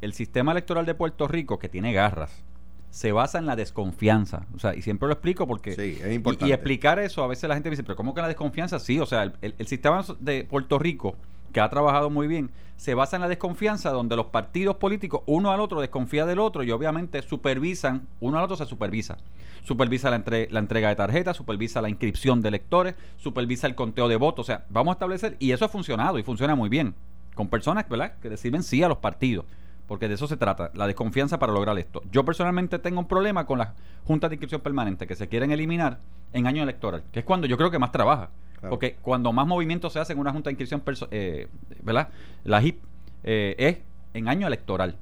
el 0.00 0.12
sistema 0.12 0.52
electoral 0.52 0.86
de 0.86 0.94
Puerto 0.94 1.28
Rico, 1.28 1.58
que 1.58 1.68
tiene 1.68 1.92
garras, 1.92 2.44
se 2.90 3.10
basa 3.10 3.38
en 3.38 3.46
la 3.46 3.56
desconfianza. 3.56 4.46
O 4.54 4.58
sea, 4.60 4.74
y 4.74 4.82
siempre 4.82 5.08
lo 5.08 5.14
explico 5.14 5.48
porque... 5.48 5.72
Sí, 5.74 5.98
es 6.00 6.12
y- 6.12 6.14
importante. 6.14 6.48
Y, 6.48 6.52
explicar 6.52 7.00
eso, 7.00 7.24
a 7.24 7.26
veces 7.26 7.48
la 7.48 7.54
gente 7.54 7.68
dice, 7.68 7.82
pero 7.82 7.96
¿cómo 7.96 8.14
que 8.14 8.20
la 8.20 8.28
desconfianza? 8.28 8.78
Sí, 8.78 9.00
o 9.00 9.06
sea, 9.06 9.24
el, 9.24 9.32
el- 9.42 9.54
el 9.58 9.66
sistema 9.66 10.04
de 10.20 10.44
Puerto 10.44 10.78
Rico, 10.78 11.16
que 11.54 11.60
ha 11.60 11.70
trabajado 11.70 12.10
muy 12.10 12.26
bien, 12.26 12.50
se 12.76 12.94
basa 12.94 13.16
en 13.16 13.22
la 13.22 13.28
desconfianza 13.28 13.90
donde 13.90 14.16
los 14.16 14.26
partidos 14.26 14.76
políticos, 14.76 15.22
uno 15.24 15.52
al 15.52 15.60
otro, 15.60 15.80
desconfía 15.80 16.26
del 16.26 16.40
otro 16.40 16.64
y 16.64 16.70
obviamente 16.72 17.22
supervisan, 17.22 18.08
uno 18.20 18.36
al 18.36 18.44
otro 18.44 18.56
se 18.56 18.66
supervisa. 18.66 19.16
Supervisa 19.62 20.10
la, 20.10 20.16
entre- 20.16 20.50
la 20.50 20.58
entrega 20.58 20.88
de 20.88 20.96
tarjetas, 20.96 21.36
supervisa 21.36 21.80
la 21.80 21.88
inscripción 21.88 22.42
de 22.42 22.48
electores, 22.48 22.96
supervisa 23.16 23.66
el 23.68 23.76
conteo 23.76 24.08
de 24.08 24.16
votos. 24.16 24.44
O 24.44 24.46
sea, 24.46 24.66
vamos 24.68 24.92
a 24.92 24.96
establecer, 24.96 25.36
y 25.38 25.52
eso 25.52 25.64
ha 25.64 25.68
funcionado 25.68 26.18
y 26.18 26.22
funciona 26.24 26.54
muy 26.54 26.68
bien, 26.68 26.94
con 27.34 27.48
personas, 27.48 27.88
¿verdad?, 27.88 28.14
que 28.20 28.28
reciben 28.28 28.62
sí 28.62 28.82
a 28.82 28.88
los 28.88 28.98
partidos. 28.98 29.46
Porque 29.86 30.08
de 30.08 30.14
eso 30.14 30.26
se 30.26 30.36
trata, 30.36 30.70
la 30.74 30.86
desconfianza 30.86 31.38
para 31.38 31.52
lograr 31.52 31.78
esto. 31.78 32.02
Yo 32.10 32.24
personalmente 32.24 32.78
tengo 32.78 32.98
un 32.98 33.06
problema 33.06 33.46
con 33.46 33.58
las 33.58 33.68
juntas 34.04 34.30
de 34.30 34.34
inscripción 34.34 34.60
permanente 34.60 35.06
que 35.06 35.14
se 35.14 35.28
quieren 35.28 35.52
eliminar 35.52 36.00
en 36.32 36.46
año 36.46 36.62
electoral, 36.62 37.04
que 37.12 37.20
es 37.20 37.24
cuando 37.24 37.46
yo 37.46 37.56
creo 37.56 37.70
que 37.70 37.78
más 37.78 37.92
trabaja. 37.92 38.30
Porque 38.68 38.96
cuando 39.02 39.32
más 39.32 39.46
movimiento 39.46 39.90
se 39.90 39.98
hace 39.98 40.12
en 40.12 40.18
una 40.18 40.32
junta 40.32 40.50
de 40.50 40.52
inscripción, 40.52 40.82
eh, 41.10 41.48
¿verdad? 41.82 42.08
La 42.44 42.62
HIP 42.62 42.82
eh, 43.24 43.54
es 43.58 43.78
en 44.14 44.28
año 44.28 44.46
electoral. 44.46 44.96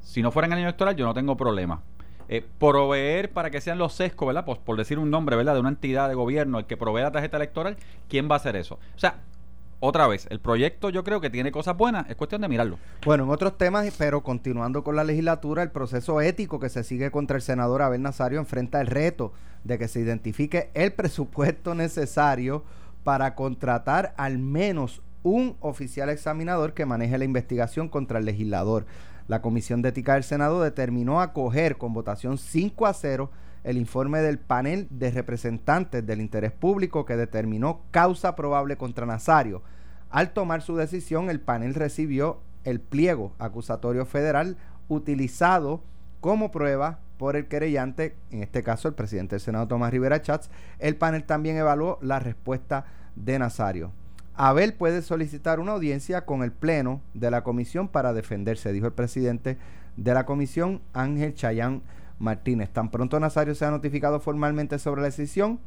Si 0.00 0.22
no 0.22 0.30
fuera 0.30 0.46
en 0.46 0.54
año 0.54 0.62
electoral, 0.62 0.96
yo 0.96 1.04
no 1.04 1.14
tengo 1.14 1.36
problema. 1.36 1.82
Eh, 2.30 2.44
proveer 2.58 3.30
para 3.32 3.50
que 3.50 3.60
sean 3.60 3.78
los 3.78 3.94
sescos, 3.94 4.26
¿verdad? 4.26 4.44
Por 4.44 4.76
decir 4.76 4.98
un 4.98 5.10
nombre, 5.10 5.34
¿verdad? 5.36 5.54
De 5.54 5.60
una 5.60 5.70
entidad 5.70 6.08
de 6.08 6.14
gobierno, 6.14 6.58
el 6.58 6.66
que 6.66 6.76
provee 6.76 7.02
la 7.02 7.12
tarjeta 7.12 7.38
electoral, 7.38 7.76
¿quién 8.08 8.28
va 8.30 8.34
a 8.34 8.36
hacer 8.36 8.56
eso? 8.56 8.74
O 8.74 8.98
sea, 8.98 9.16
otra 9.80 10.08
vez, 10.08 10.26
el 10.30 10.40
proyecto 10.40 10.90
yo 10.90 11.04
creo 11.04 11.20
que 11.20 11.30
tiene 11.30 11.52
cosas 11.52 11.76
buenas, 11.76 12.08
es 12.10 12.16
cuestión 12.16 12.40
de 12.40 12.48
mirarlo. 12.48 12.78
Bueno, 13.04 13.24
en 13.24 13.30
otros 13.30 13.56
temas, 13.56 13.88
pero 13.96 14.22
continuando 14.22 14.82
con 14.82 14.96
la 14.96 15.04
legislatura, 15.04 15.62
el 15.62 15.70
proceso 15.70 16.20
ético 16.20 16.58
que 16.58 16.68
se 16.68 16.82
sigue 16.82 17.12
contra 17.12 17.36
el 17.36 17.42
senador 17.42 17.82
Abel 17.82 18.02
Nazario 18.02 18.40
enfrenta 18.40 18.80
el 18.80 18.88
reto 18.88 19.32
de 19.62 19.78
que 19.78 19.86
se 19.86 20.00
identifique 20.00 20.70
el 20.74 20.92
presupuesto 20.92 21.76
necesario 21.76 22.64
para 23.04 23.36
contratar 23.36 24.14
al 24.16 24.38
menos 24.38 25.00
un 25.22 25.56
oficial 25.60 26.08
examinador 26.10 26.74
que 26.74 26.86
maneje 26.86 27.16
la 27.16 27.24
investigación 27.24 27.88
contra 27.88 28.18
el 28.18 28.24
legislador. 28.24 28.84
La 29.28 29.42
Comisión 29.42 29.82
de 29.82 29.90
Ética 29.90 30.14
del 30.14 30.24
Senado 30.24 30.62
determinó 30.62 31.20
acoger 31.20 31.76
con 31.76 31.92
votación 31.92 32.38
5 32.38 32.86
a 32.86 32.94
0 32.94 33.30
el 33.64 33.76
informe 33.76 34.20
del 34.20 34.38
panel 34.38 34.86
de 34.90 35.10
representantes 35.10 36.06
del 36.06 36.20
interés 36.20 36.52
público 36.52 37.04
que 37.04 37.16
determinó 37.16 37.82
causa 37.90 38.36
probable 38.36 38.76
contra 38.76 39.06
Nazario. 39.06 39.62
Al 40.10 40.30
tomar 40.30 40.62
su 40.62 40.76
decisión, 40.76 41.30
el 41.30 41.40
panel 41.40 41.74
recibió 41.74 42.40
el 42.64 42.80
pliego 42.80 43.32
acusatorio 43.38 44.06
federal 44.06 44.56
utilizado 44.88 45.82
como 46.20 46.50
prueba 46.50 47.00
por 47.18 47.36
el 47.36 47.46
querellante, 47.46 48.16
en 48.30 48.42
este 48.42 48.62
caso 48.62 48.88
el 48.88 48.94
presidente 48.94 49.34
del 49.34 49.40
Senado 49.40 49.68
Tomás 49.68 49.90
Rivera 49.90 50.22
Chats. 50.22 50.50
El 50.78 50.96
panel 50.96 51.24
también 51.24 51.56
evaluó 51.56 51.98
la 52.00 52.20
respuesta 52.20 52.86
de 53.16 53.38
Nazario. 53.38 53.92
Abel 54.34 54.72
puede 54.72 55.02
solicitar 55.02 55.58
una 55.58 55.72
audiencia 55.72 56.24
con 56.24 56.44
el 56.44 56.52
Pleno 56.52 57.00
de 57.12 57.30
la 57.30 57.42
Comisión 57.42 57.88
para 57.88 58.12
defenderse, 58.12 58.72
dijo 58.72 58.86
el 58.86 58.92
presidente 58.92 59.58
de 59.96 60.14
la 60.14 60.26
Comisión, 60.26 60.80
Ángel 60.92 61.34
Chayán 61.34 61.82
Martínez. 62.18 62.70
Tan 62.70 62.90
pronto 62.90 63.18
Nazario 63.20 63.54
sea 63.54 63.70
notificado 63.70 64.20
formalmente 64.20 64.78
sobre 64.78 65.02
la 65.02 65.08
decisión, 65.08 65.60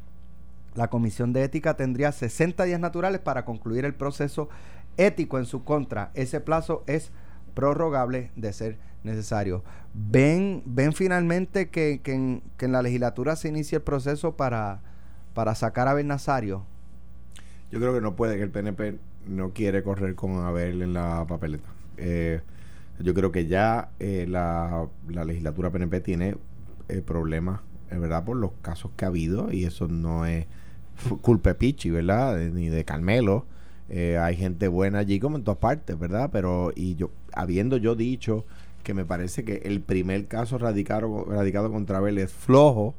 la 0.74 0.88
Comisión 0.88 1.32
de 1.32 1.44
Ética 1.44 1.74
tendría 1.74 2.12
60 2.12 2.64
días 2.64 2.80
naturales 2.80 3.20
para 3.20 3.44
concluir 3.44 3.84
el 3.84 3.94
proceso 3.94 4.48
ético 4.96 5.38
en 5.38 5.46
su 5.46 5.64
contra. 5.64 6.10
Ese 6.14 6.40
plazo 6.40 6.82
es 6.86 7.10
prorrogable 7.54 8.30
de 8.36 8.52
ser 8.52 8.78
necesario. 9.04 9.62
¿Ven, 9.94 10.62
ven 10.64 10.92
finalmente 10.92 11.68
que, 11.68 12.00
que 12.02 12.14
en, 12.14 12.72
la 12.72 12.82
legislatura 12.82 13.36
se 13.36 13.48
inicie 13.48 13.76
el 13.76 13.82
proceso 13.82 14.36
para, 14.36 14.80
para 15.34 15.54
sacar 15.54 15.88
a 15.88 15.92
Abel 15.92 16.06
Nazario? 16.06 16.64
Yo 17.70 17.78
creo 17.78 17.92
que 17.92 18.00
no 18.00 18.16
puede, 18.16 18.36
que 18.36 18.42
el 18.42 18.50
PNP 18.50 18.98
no 19.26 19.50
quiere 19.50 19.82
correr 19.82 20.14
con 20.14 20.38
Abel 20.44 20.82
en 20.82 20.94
la 20.94 21.26
papeleta. 21.26 21.68
Eh, 21.96 22.40
yo 22.98 23.14
creo 23.14 23.32
que 23.32 23.46
ya 23.46 23.90
eh, 23.98 24.26
la, 24.28 24.88
la 25.08 25.24
legislatura 25.24 25.70
PNP 25.70 26.00
tiene 26.00 26.36
eh, 26.88 27.02
problemas, 27.02 27.60
es 27.90 28.00
verdad, 28.00 28.24
por 28.24 28.36
los 28.36 28.52
casos 28.62 28.90
que 28.96 29.04
ha 29.04 29.08
habido, 29.08 29.52
y 29.52 29.64
eso 29.64 29.88
no 29.88 30.26
es 30.26 30.46
culpa 31.22 31.50
de 31.50 31.54
Pichi, 31.54 31.90
¿verdad? 31.90 32.38
Ni 32.38 32.68
de 32.68 32.84
Carmelo. 32.84 33.46
Eh, 33.88 34.18
hay 34.18 34.36
gente 34.36 34.68
buena 34.68 35.00
allí 35.00 35.20
como 35.20 35.36
en 35.36 35.44
todas 35.44 35.58
partes, 35.58 35.98
¿verdad? 35.98 36.30
Pero, 36.32 36.72
y 36.74 36.94
yo, 36.94 37.10
habiendo 37.32 37.76
yo 37.76 37.94
dicho 37.94 38.46
que 38.82 38.94
me 38.94 39.04
parece 39.04 39.44
que 39.44 39.62
el 39.64 39.80
primer 39.80 40.26
caso 40.26 40.58
radicado, 40.58 41.26
radicado 41.26 41.70
contra 41.70 41.98
Abel 41.98 42.18
es 42.18 42.32
flojo, 42.32 42.94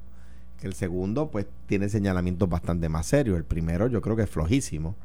que 0.60 0.68
el 0.68 0.74
segundo, 0.74 1.32
pues, 1.32 1.48
tiene 1.66 1.90
señalamientos 1.90 2.50
bastante 2.50 2.90
más 2.90 3.08
serios. 3.08 3.38
El 3.38 3.44
primero, 3.44 3.88
yo 3.88 4.02
creo 4.02 4.16
que 4.16 4.24
es 4.24 4.30
flojísimo. 4.30 4.96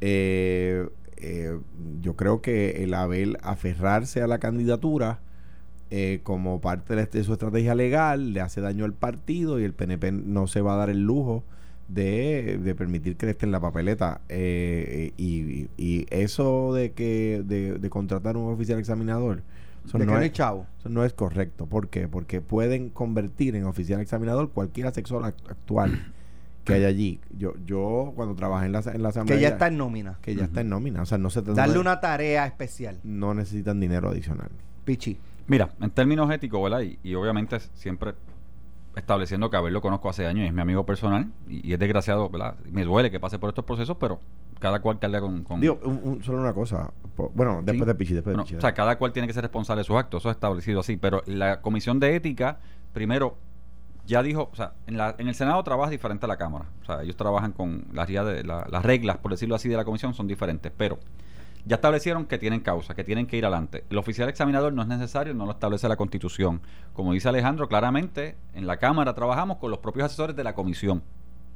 Eh, 0.00 0.88
eh, 1.22 1.58
yo 2.00 2.16
creo 2.16 2.42
que 2.42 2.82
el 2.84 2.94
Abel 2.94 3.38
aferrarse 3.42 4.20
a 4.22 4.26
la 4.26 4.38
candidatura 4.38 5.20
eh, 5.90 6.20
como 6.22 6.60
parte 6.60 6.94
de, 6.96 7.24
su 7.24 7.32
estrategia 7.32 7.74
legal 7.74 8.32
le 8.32 8.40
hace 8.40 8.60
daño 8.60 8.84
al 8.84 8.94
partido 8.94 9.60
y 9.60 9.64
el 9.64 9.72
PNP 9.74 10.10
no 10.12 10.46
se 10.46 10.60
va 10.62 10.74
a 10.74 10.76
dar 10.76 10.90
el 10.90 11.02
lujo 11.04 11.44
de, 11.88 12.58
de 12.62 12.74
permitir 12.74 13.16
que 13.16 13.28
esté 13.28 13.44
en 13.46 13.52
la 13.52 13.60
papeleta. 13.60 14.22
Eh, 14.30 15.12
y, 15.18 15.68
y 15.76 16.06
eso 16.10 16.72
de 16.72 16.92
que 16.92 17.42
de, 17.44 17.78
de 17.78 17.90
contratar 17.90 18.36
un 18.38 18.50
oficial 18.52 18.78
examinador, 18.78 19.42
eso 19.84 19.98
¿De 19.98 20.06
no 20.06 20.12
es- 20.16 20.22
hay 20.22 20.30
chavo? 20.30 20.66
eso 20.80 20.88
no 20.88 21.04
es 21.04 21.12
correcto. 21.12 21.66
¿Por 21.66 21.88
qué? 21.88 22.08
Porque 22.08 22.40
pueden 22.40 22.88
convertir 22.88 23.54
en 23.56 23.64
oficial 23.64 24.00
examinador 24.00 24.50
cualquier 24.50 24.86
asesor 24.86 25.24
act- 25.24 25.50
actual 25.50 26.12
que 26.64 26.74
hay 26.74 26.84
allí. 26.84 27.20
Yo, 27.36 27.54
yo 27.66 28.12
cuando 28.14 28.34
trabajé 28.34 28.66
en 28.66 28.72
la, 28.72 28.80
en 28.80 29.02
la 29.02 29.08
asamblea. 29.08 29.36
Que 29.36 29.42
ya 29.42 29.48
está 29.48 29.66
en 29.68 29.76
nómina. 29.78 30.18
que 30.22 30.34
ya 30.34 30.44
está 30.44 30.60
en 30.60 30.68
nómina. 30.68 31.02
O 31.02 31.06
sea, 31.06 31.18
no 31.18 31.28
se 31.30 31.42
trata 31.42 31.60
Darle 31.60 31.74
de- 31.74 31.80
una 31.80 32.00
tarea 32.00 32.46
especial. 32.46 32.98
No 33.02 33.34
necesitan 33.34 33.80
dinero 33.80 34.08
adicional. 34.10 34.48
Pichi. 34.84 35.18
Mira, 35.48 35.70
en 35.80 35.90
términos 35.90 36.30
éticos, 36.30 36.62
¿verdad? 36.62 36.82
Y, 36.82 36.98
y 37.02 37.14
obviamente 37.14 37.58
siempre 37.74 38.14
estableciendo 38.94 39.48
que 39.50 39.56
a 39.56 39.60
Abel 39.60 39.72
lo 39.72 39.80
conozco 39.80 40.08
hace 40.10 40.26
años 40.26 40.44
y 40.44 40.48
es 40.48 40.52
mi 40.52 40.60
amigo 40.60 40.84
personal 40.84 41.26
y, 41.48 41.66
y 41.68 41.72
es 41.72 41.78
desgraciado, 41.78 42.28
¿verdad? 42.28 42.56
Me 42.70 42.84
duele 42.84 43.10
que 43.10 43.18
pase 43.18 43.38
por 43.38 43.48
estos 43.48 43.64
procesos, 43.64 43.96
pero 43.98 44.20
cada 44.60 44.80
cual 44.80 44.98
carga 44.98 45.20
con... 45.20 45.42
con- 45.42 45.60
Digo, 45.60 45.80
un- 45.84 46.00
un- 46.04 46.22
solo 46.22 46.40
una 46.40 46.52
cosa. 46.52 46.92
Bueno, 47.34 47.62
después 47.64 47.80
Sí. 47.80 47.84
de 47.86 47.94
Pichi, 47.94 48.14
después 48.14 48.34
Bueno, 48.34 48.44
de 48.44 48.48
Pichi. 48.48 48.56
o 48.58 48.60
sea, 48.60 48.74
cada 48.74 48.98
cual 48.98 49.12
tiene 49.12 49.26
que 49.26 49.34
ser 49.34 49.42
responsable 49.42 49.80
de 49.80 49.84
sus 49.84 49.96
actos, 49.96 50.22
eso 50.22 50.30
es 50.30 50.36
establecido 50.36 50.80
así. 50.80 50.96
Pero 50.96 51.22
la 51.26 51.60
comisión 51.60 51.98
de 52.00 52.14
ética, 52.14 52.58
primero, 52.92 53.36
ya 54.06 54.22
dijo, 54.22 54.48
o 54.52 54.56
sea, 54.56 54.72
en, 54.86 54.96
la, 54.96 55.14
en 55.18 55.28
el 55.28 55.34
Senado 55.34 55.62
trabaja 55.62 55.90
diferente 55.90 56.26
a 56.26 56.28
la 56.28 56.36
Cámara. 56.36 56.66
O 56.82 56.84
sea, 56.84 57.02
ellos 57.02 57.16
trabajan 57.16 57.52
con 57.52 57.84
las, 57.92 58.08
de, 58.08 58.42
la- 58.44 58.66
las 58.70 58.84
reglas, 58.84 59.18
por 59.18 59.30
decirlo 59.30 59.54
así, 59.54 59.68
de 59.68 59.76
la 59.76 59.84
comisión 59.84 60.12
son 60.14 60.26
diferentes. 60.26 60.72
Pero 60.76 60.98
ya 61.64 61.76
establecieron 61.76 62.26
que 62.26 62.38
tienen 62.38 62.60
causa, 62.60 62.94
que 62.94 63.04
tienen 63.04 63.26
que 63.26 63.36
ir 63.36 63.44
adelante. 63.44 63.84
El 63.88 63.98
oficial 63.98 64.28
examinador 64.28 64.72
no 64.72 64.82
es 64.82 64.88
necesario, 64.88 65.32
no 65.34 65.46
lo 65.46 65.52
establece 65.52 65.88
la 65.88 65.96
Constitución. 65.96 66.60
Como 66.92 67.12
dice 67.12 67.28
Alejandro, 67.28 67.68
claramente 67.68 68.34
en 68.54 68.66
la 68.66 68.78
Cámara 68.78 69.14
trabajamos 69.14 69.58
con 69.58 69.70
los 69.70 69.78
propios 69.78 70.06
asesores 70.06 70.34
de 70.34 70.42
la 70.42 70.54
comisión. 70.54 71.02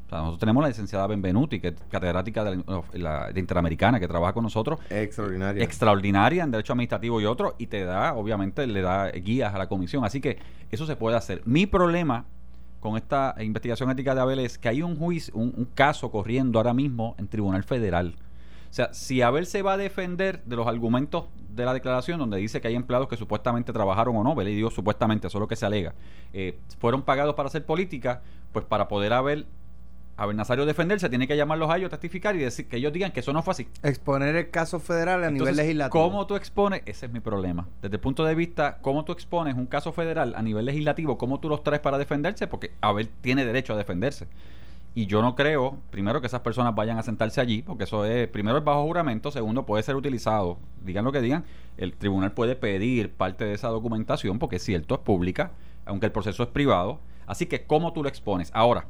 O 0.06 0.08
sea, 0.08 0.18
nosotros 0.18 0.38
tenemos 0.38 0.62
la 0.62 0.68
licenciada 0.68 1.08
Benvenuti, 1.08 1.58
que 1.58 1.68
es 1.68 1.74
catedrática 1.90 2.44
de, 2.44 2.58
la, 2.64 2.82
la- 2.92 3.32
de 3.32 3.40
Interamericana, 3.40 3.98
que 3.98 4.06
trabaja 4.06 4.32
con 4.32 4.44
nosotros 4.44 4.78
Extraordinaria. 4.88 5.64
extraordinaria 5.64 6.44
en 6.44 6.52
derecho 6.52 6.74
administrativo 6.74 7.20
y 7.20 7.24
otro 7.24 7.56
y 7.58 7.66
te 7.66 7.84
da 7.84 8.14
obviamente 8.14 8.68
le 8.68 8.82
da 8.82 9.10
guías 9.10 9.52
a 9.52 9.58
la 9.58 9.68
comisión 9.68 10.04
así 10.04 10.20
que 10.20 10.38
eso 10.70 10.86
se 10.86 10.94
puede 10.94 11.16
hacer 11.16 11.42
mi 11.44 11.66
problema 11.66 12.24
con 12.86 12.96
esta 12.96 13.34
investigación 13.40 13.90
ética 13.90 14.14
de 14.14 14.20
Abel 14.20 14.38
es 14.38 14.58
que 14.58 14.68
hay 14.68 14.80
un 14.80 14.96
juicio 14.96 15.34
un, 15.34 15.68
caso 15.74 16.08
corriendo 16.12 16.60
ahora 16.60 16.72
mismo 16.72 17.16
en 17.18 17.26
tribunal 17.26 17.64
federal 17.64 18.14
o 18.70 18.72
sea 18.72 18.94
si 18.94 19.22
Abel 19.22 19.46
se 19.46 19.62
va 19.62 19.72
a 19.72 19.76
defender 19.76 20.44
de 20.44 20.54
los 20.54 20.68
argumentos 20.68 21.24
de 21.56 21.64
la 21.64 21.74
declaración 21.74 22.20
donde 22.20 22.36
dice 22.36 22.60
que 22.60 22.68
hay 22.68 22.76
empleados 22.76 23.08
que 23.08 23.16
supuestamente 23.16 23.72
trabajaron 23.72 24.14
o 24.16 24.22
no, 24.22 24.36
¿verdad? 24.36 24.52
y 24.52 24.54
digo 24.54 24.70
supuestamente, 24.70 25.26
eso 25.26 25.38
es 25.38 25.40
lo 25.40 25.48
que 25.48 25.56
se 25.56 25.66
alega, 25.66 25.94
eh, 26.32 26.60
fueron 26.78 27.02
pagados 27.02 27.34
para 27.34 27.48
hacer 27.48 27.64
política, 27.64 28.22
pues 28.52 28.64
para 28.64 28.86
poder 28.86 29.12
haber 29.12 29.46
a 30.16 30.32
Nazario 30.32 30.64
defenderse, 30.64 31.08
tiene 31.08 31.28
que 31.28 31.36
llamarlos 31.36 31.70
a 31.70 31.76
ellos 31.76 31.88
a 31.88 31.90
testificar 31.90 32.34
y 32.36 32.38
decir 32.38 32.68
que 32.68 32.78
ellos 32.78 32.92
digan 32.92 33.12
que 33.12 33.20
eso 33.20 33.32
no 33.32 33.42
fue 33.42 33.52
así. 33.52 33.68
Exponer 33.82 34.34
el 34.34 34.50
caso 34.50 34.80
federal 34.80 35.22
a 35.24 35.30
nivel 35.30 35.56
legislativo. 35.56 36.02
¿Cómo 36.02 36.26
tú 36.26 36.36
expones? 36.36 36.82
Ese 36.86 37.06
es 37.06 37.12
mi 37.12 37.20
problema. 37.20 37.68
Desde 37.82 37.96
el 37.96 38.00
punto 38.00 38.24
de 38.24 38.34
vista, 38.34 38.78
¿cómo 38.80 39.04
tú 39.04 39.12
expones 39.12 39.54
un 39.54 39.66
caso 39.66 39.92
federal 39.92 40.34
a 40.36 40.42
nivel 40.42 40.64
legislativo? 40.64 41.18
¿Cómo 41.18 41.38
tú 41.38 41.48
los 41.48 41.62
traes 41.62 41.80
para 41.80 41.98
defenderse? 41.98 42.46
Porque 42.46 42.72
Abel 42.80 43.08
tiene 43.20 43.44
derecho 43.44 43.74
a 43.74 43.76
defenderse. 43.76 44.26
Y 44.94 45.04
yo 45.04 45.20
no 45.20 45.34
creo, 45.34 45.76
primero, 45.90 46.22
que 46.22 46.26
esas 46.26 46.40
personas 46.40 46.74
vayan 46.74 46.96
a 46.96 47.02
sentarse 47.02 47.38
allí, 47.42 47.60
porque 47.60 47.84
eso 47.84 48.06
es, 48.06 48.28
primero, 48.28 48.56
es 48.56 48.64
bajo 48.64 48.82
juramento, 48.84 49.30
segundo, 49.30 49.66
puede 49.66 49.82
ser 49.82 49.94
utilizado. 49.94 50.58
Digan 50.82 51.04
lo 51.04 51.12
que 51.12 51.20
digan, 51.20 51.44
el 51.76 51.92
tribunal 51.92 52.32
puede 52.32 52.56
pedir 52.56 53.12
parte 53.12 53.44
de 53.44 53.52
esa 53.52 53.68
documentación, 53.68 54.38
porque 54.38 54.56
es 54.56 54.62
cierto, 54.62 54.94
es 54.94 55.00
pública, 55.02 55.50
aunque 55.84 56.06
el 56.06 56.12
proceso 56.12 56.42
es 56.42 56.48
privado. 56.48 57.00
Así 57.26 57.44
que, 57.44 57.64
¿cómo 57.64 57.92
tú 57.92 58.02
lo 58.02 58.08
expones? 58.08 58.50
Ahora, 58.54 58.86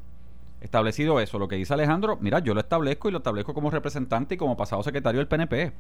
Establecido 0.61 1.21
eso, 1.21 1.39
lo 1.39 1.49
que 1.49 1.57
dice 1.57 1.75
Alejandro, 1.75 2.19
mira, 2.21 2.39
yo 2.39 2.55
lo 2.55 2.61
establezco 2.61 3.09
y 3.09 3.13
lo 3.13 3.19
establezco 3.19 3.53
como 3.55 3.71
representante 3.71 4.35
y 4.35 4.39
como 4.39 4.57
pasado 4.57 4.83
secretario 4.83 5.21
del 5.21 5.29
PNP. 5.29 5.73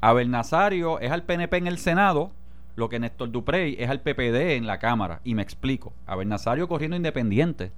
Abel 0.00 0.30
Nazario 0.30 1.00
es 1.00 1.10
al 1.10 1.24
PNP 1.24 1.56
en 1.56 1.66
el 1.66 1.78
Senado, 1.78 2.30
lo 2.76 2.88
que 2.88 3.00
Néstor 3.00 3.32
Duprey 3.32 3.76
es 3.78 3.90
al 3.90 4.00
PPD 4.00 4.56
en 4.56 4.66
la 4.66 4.78
Cámara. 4.78 5.20
Y 5.24 5.34
me 5.34 5.42
explico. 5.42 5.92
Abel 6.06 6.28
Nazario 6.28 6.68
corriendo 6.68 6.96
independiente. 6.96 7.72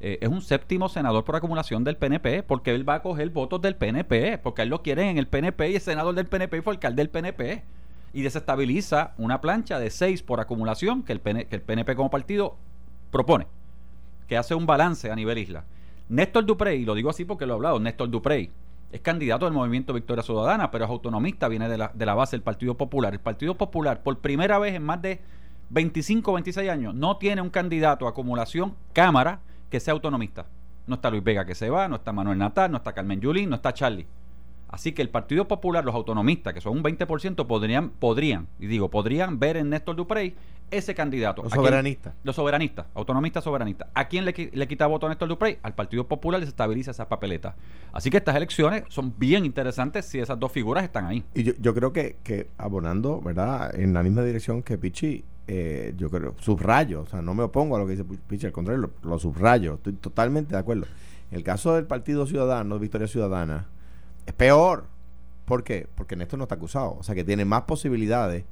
eh, 0.00 0.18
es 0.20 0.28
un 0.28 0.42
séptimo 0.42 0.88
senador 0.88 1.24
por 1.24 1.36
acumulación 1.36 1.84
del 1.84 1.96
PNP, 1.96 2.42
porque 2.42 2.74
él 2.74 2.86
va 2.86 2.96
a 2.96 3.02
coger 3.02 3.30
votos 3.30 3.62
del 3.62 3.76
PNP, 3.76 4.38
porque 4.38 4.62
él 4.62 4.68
lo 4.68 4.82
quieren 4.82 5.06
en 5.06 5.18
el 5.18 5.28
PNP 5.28 5.70
y 5.70 5.76
es 5.76 5.84
senador 5.84 6.14
del 6.16 6.26
PNP 6.26 6.58
y 6.58 6.60
fue 6.60 6.72
alcalde 6.72 7.02
del 7.02 7.10
PNP. 7.10 7.62
Y 8.12 8.22
desestabiliza 8.22 9.14
una 9.16 9.40
plancha 9.40 9.78
de 9.78 9.90
seis 9.90 10.22
por 10.22 10.40
acumulación 10.40 11.04
que 11.04 11.12
el, 11.12 11.20
PN 11.20 11.46
que 11.46 11.54
el 11.56 11.62
PNP 11.62 11.94
como 11.94 12.10
partido 12.10 12.56
propone, 13.12 13.46
que 14.28 14.36
hace 14.36 14.54
un 14.54 14.66
balance 14.66 15.10
a 15.10 15.14
nivel 15.14 15.38
isla. 15.38 15.64
Néstor 16.12 16.44
Duprey, 16.44 16.82
y 16.82 16.84
lo 16.84 16.94
digo 16.94 17.08
así 17.08 17.24
porque 17.24 17.46
lo 17.46 17.54
he 17.54 17.56
hablado, 17.56 17.80
Néstor 17.80 18.10
Duprey 18.10 18.50
es 18.90 19.00
candidato 19.00 19.46
del 19.46 19.54
movimiento 19.54 19.94
Victoria 19.94 20.22
Ciudadana, 20.22 20.70
pero 20.70 20.84
es 20.84 20.90
autonomista, 20.90 21.48
viene 21.48 21.70
de 21.70 21.78
la, 21.78 21.90
de 21.94 22.04
la 22.04 22.14
base 22.14 22.36
del 22.36 22.42
Partido 22.42 22.76
Popular. 22.76 23.14
El 23.14 23.20
Partido 23.20 23.56
Popular, 23.56 24.02
por 24.02 24.18
primera 24.18 24.58
vez 24.58 24.74
en 24.74 24.82
más 24.82 25.00
de 25.00 25.22
25 25.70 26.30
o 26.30 26.34
26 26.34 26.68
años, 26.68 26.94
no 26.94 27.16
tiene 27.16 27.40
un 27.40 27.48
candidato 27.48 28.06
a 28.06 28.10
acumulación 28.10 28.74
Cámara 28.92 29.40
que 29.70 29.80
sea 29.80 29.94
autonomista. 29.94 30.44
No 30.86 30.96
está 30.96 31.08
Luis 31.08 31.24
Vega 31.24 31.46
que 31.46 31.54
se 31.54 31.70
va, 31.70 31.88
no 31.88 31.96
está 31.96 32.12
Manuel 32.12 32.36
Natal, 32.36 32.70
no 32.70 32.76
está 32.76 32.92
Carmen 32.92 33.18
Yulín, 33.18 33.48
no 33.48 33.56
está 33.56 33.72
Charlie. 33.72 34.06
Así 34.68 34.92
que 34.92 35.00
el 35.00 35.08
Partido 35.08 35.48
Popular, 35.48 35.82
los 35.82 35.94
autonomistas, 35.94 36.52
que 36.52 36.60
son 36.60 36.76
un 36.76 36.82
20%, 36.82 37.46
podrían, 37.46 37.88
podrían, 37.88 38.48
y 38.60 38.66
digo, 38.66 38.90
podrían 38.90 39.38
ver 39.38 39.56
en 39.56 39.70
Néstor 39.70 39.96
Duprey 39.96 40.34
ese 40.72 40.94
candidato. 40.94 41.42
Los 41.42 41.52
soberanistas. 41.52 42.14
Los 42.24 42.34
soberanistas, 42.34 42.86
autonomistas 42.94 43.44
soberanistas. 43.44 43.88
¿A 43.94 44.08
quién 44.08 44.24
le, 44.24 44.50
le 44.52 44.68
quita 44.68 44.86
voto 44.86 45.06
a 45.06 45.10
Néstor 45.10 45.28
Duprey? 45.28 45.58
Al 45.62 45.74
Partido 45.74 46.08
Popular 46.08 46.40
les 46.40 46.48
estabiliza 46.48 46.90
esa 46.90 47.08
papeleta. 47.08 47.54
Así 47.92 48.10
que 48.10 48.16
estas 48.16 48.34
elecciones 48.34 48.84
son 48.88 49.14
bien 49.18 49.44
interesantes 49.44 50.06
si 50.06 50.18
esas 50.18 50.38
dos 50.40 50.50
figuras 50.50 50.82
están 50.82 51.04
ahí. 51.06 51.24
Y 51.34 51.44
yo, 51.44 51.52
yo 51.60 51.74
creo 51.74 51.92
que, 51.92 52.16
que 52.24 52.48
abonando, 52.58 53.20
¿verdad? 53.20 53.78
En 53.78 53.92
la 53.92 54.02
misma 54.02 54.22
dirección 54.22 54.62
que 54.62 54.78
Pichi, 54.78 55.24
eh, 55.46 55.94
yo 55.96 56.10
creo, 56.10 56.34
subrayo, 56.40 57.02
o 57.02 57.06
sea, 57.06 57.22
no 57.22 57.34
me 57.34 57.42
opongo 57.42 57.76
a 57.76 57.78
lo 57.78 57.86
que 57.86 57.92
dice 57.92 58.04
Pichi, 58.04 58.46
al 58.46 58.52
contrario, 58.52 58.82
lo, 58.82 59.08
lo 59.08 59.18
subrayo, 59.18 59.74
estoy 59.74 59.92
totalmente 59.94 60.54
de 60.54 60.58
acuerdo. 60.58 60.86
En 61.30 61.36
el 61.36 61.44
caso 61.44 61.74
del 61.74 61.86
Partido 61.86 62.26
Ciudadano, 62.26 62.78
Victoria 62.78 63.06
Ciudadana, 63.06 63.66
es 64.26 64.32
peor. 64.32 64.86
¿Por 65.44 65.64
qué? 65.64 65.88
Porque 65.94 66.16
Néstor 66.16 66.38
no 66.38 66.44
está 66.44 66.54
acusado, 66.54 66.96
o 66.98 67.02
sea, 67.02 67.14
que 67.14 67.24
tiene 67.24 67.44
más 67.44 67.62
posibilidades 67.62 68.44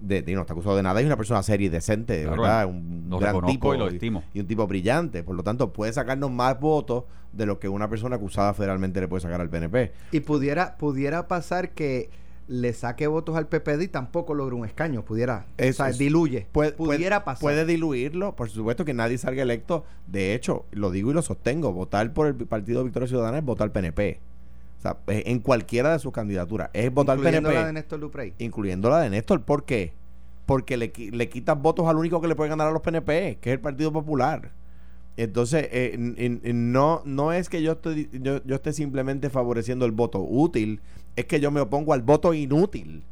de, 0.00 0.22
de- 0.22 0.34
no 0.34 0.42
está 0.42 0.52
acusado 0.52 0.76
de 0.76 0.82
nada, 0.82 1.00
es 1.00 1.06
una 1.06 1.16
persona 1.16 1.42
seria 1.42 1.66
y 1.66 1.70
decente, 1.70 2.22
Claro, 2.24 2.42
¿verdad? 2.42 2.66
Un 2.66 3.06
lo 3.08 3.18
gran 3.18 3.44
tipo 3.46 3.74
y 3.74 3.78
lo 3.78 3.88
estimo. 3.88 4.22
y 4.34 4.40
un 4.40 4.46
tipo 4.46 4.66
brillante, 4.66 5.22
por 5.22 5.34
lo 5.36 5.42
tanto 5.42 5.72
puede 5.72 5.92
sacarnos 5.92 6.30
más 6.30 6.58
votos 6.60 7.04
de 7.32 7.46
lo 7.46 7.58
que 7.58 7.68
una 7.68 7.88
persona 7.88 8.16
acusada 8.16 8.54
federalmente 8.54 9.00
le 9.00 9.08
puede 9.08 9.20
sacar 9.22 9.40
al 9.40 9.50
PNP. 9.50 9.92
Y 10.12 10.20
pudiera, 10.20 10.76
pudiera 10.76 11.28
pasar 11.28 11.70
que 11.70 12.10
le 12.48 12.72
saque 12.72 13.08
votos 13.08 13.36
al 13.36 13.48
PPD 13.48 13.82
y 13.82 13.88
tampoco 13.88 14.32
logre 14.32 14.54
un 14.54 14.64
escaño. 14.64 15.04
Pudiera. 15.04 15.46
Eso 15.56 15.70
o 15.82 15.86
sea, 15.86 15.88
es- 15.90 15.98
diluye. 15.98 16.46
Puede, 16.52 16.72
pudiera 16.72 17.24
puede- 17.24 17.24
pasar. 17.24 17.40
Puede 17.40 17.64
diluirlo, 17.66 18.36
por 18.36 18.48
supuesto 18.50 18.84
que 18.84 18.94
nadie 18.94 19.18
salga 19.18 19.42
electo. 19.42 19.84
De 20.06 20.34
hecho, 20.34 20.64
lo 20.70 20.90
digo 20.92 21.10
y 21.10 21.14
lo 21.14 21.22
sostengo, 21.22 21.72
votar 21.72 22.12
por 22.12 22.28
el 22.28 22.34
Partido 22.36 22.84
Victoria 22.84 23.08
Ciudadana 23.08 23.38
es 23.38 23.44
votar 23.44 23.72
PNP. 23.72 24.20
Sea, 24.86 24.98
eh, 25.14 25.24
en 25.26 25.40
cualquiera 25.40 25.92
de 25.92 25.98
sus 25.98 26.12
candidaturas. 26.12 26.70
Es 26.72 26.92
votar 26.92 27.18
incluyendo 27.18 27.48
PNP, 27.48 27.60
la 27.60 27.66
de 27.66 27.72
Néstor 27.72 28.00
Duprey. 28.00 28.34
incluyendo 28.38 28.90
la 28.90 29.00
de 29.00 29.10
Néstor. 29.10 29.42
¿Por 29.42 29.64
qué? 29.64 29.94
Porque 30.46 30.76
le, 30.76 30.92
le 30.96 31.28
quitas 31.28 31.60
votos 31.60 31.86
al 31.88 31.96
único 31.96 32.20
que 32.20 32.28
le 32.28 32.36
puede 32.36 32.50
ganar 32.50 32.68
a 32.68 32.70
los 32.70 32.82
PNP, 32.82 33.38
que 33.40 33.50
es 33.50 33.54
el 33.54 33.60
Partido 33.60 33.92
Popular. 33.92 34.52
Entonces, 35.16 35.68
eh, 35.72 35.96
no, 36.52 37.02
no 37.04 37.32
es 37.32 37.48
que 37.48 37.62
yo, 37.62 37.72
estoy, 37.72 38.10
yo, 38.12 38.44
yo 38.44 38.54
esté 38.54 38.72
simplemente 38.72 39.30
favoreciendo 39.30 39.86
el 39.86 39.92
voto 39.92 40.20
útil, 40.20 40.80
es 41.16 41.24
que 41.24 41.40
yo 41.40 41.50
me 41.50 41.60
opongo 41.60 41.94
al 41.94 42.02
voto 42.02 42.34
inútil. 42.34 43.04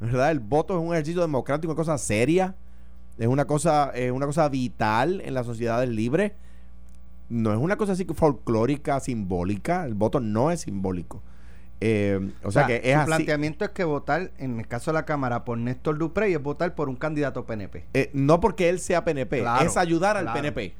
¿Verdad? 0.00 0.30
El 0.30 0.40
voto 0.40 0.78
es 0.78 0.82
un 0.82 0.94
ejercicio 0.94 1.20
democrático, 1.20 1.70
una 1.70 1.76
cosa 1.76 1.98
seria, 1.98 2.56
es 3.18 3.26
una 3.26 3.44
cosa, 3.44 3.90
es 3.94 4.10
una 4.10 4.24
cosa 4.24 4.48
vital 4.48 5.20
en 5.20 5.34
las 5.34 5.44
sociedades 5.44 5.90
libres. 5.90 6.32
No 7.30 7.52
es 7.52 7.58
una 7.58 7.76
cosa 7.76 7.92
así 7.92 8.04
folclórica, 8.04 9.00
simbólica. 9.00 9.84
El 9.86 9.94
voto 9.94 10.20
no 10.20 10.50
es 10.50 10.60
simbólico. 10.62 11.22
Eh, 11.80 12.30
o 12.44 12.50
sea, 12.50 12.66
que 12.66 12.82
es 12.84 12.92
su 12.92 12.98
así. 12.98 13.06
planteamiento 13.06 13.64
es 13.64 13.70
que 13.70 13.84
votar, 13.84 14.32
en 14.36 14.58
el 14.60 14.66
caso 14.68 14.90
de 14.90 14.96
la 14.96 15.06
Cámara, 15.06 15.44
por 15.46 15.56
Néstor 15.56 15.96
Duprey 15.96 16.34
es 16.34 16.42
votar 16.42 16.74
por 16.74 16.90
un 16.90 16.96
candidato 16.96 17.46
PNP. 17.46 17.86
Eh, 17.94 18.10
no 18.12 18.38
porque 18.40 18.68
él 18.68 18.80
sea 18.80 19.02
PNP, 19.04 19.40
Claro, 19.40 19.64
es 19.64 19.76
ayudar 19.78 20.18
al 20.18 20.24
claro. 20.24 20.36
PNP. 20.42 20.74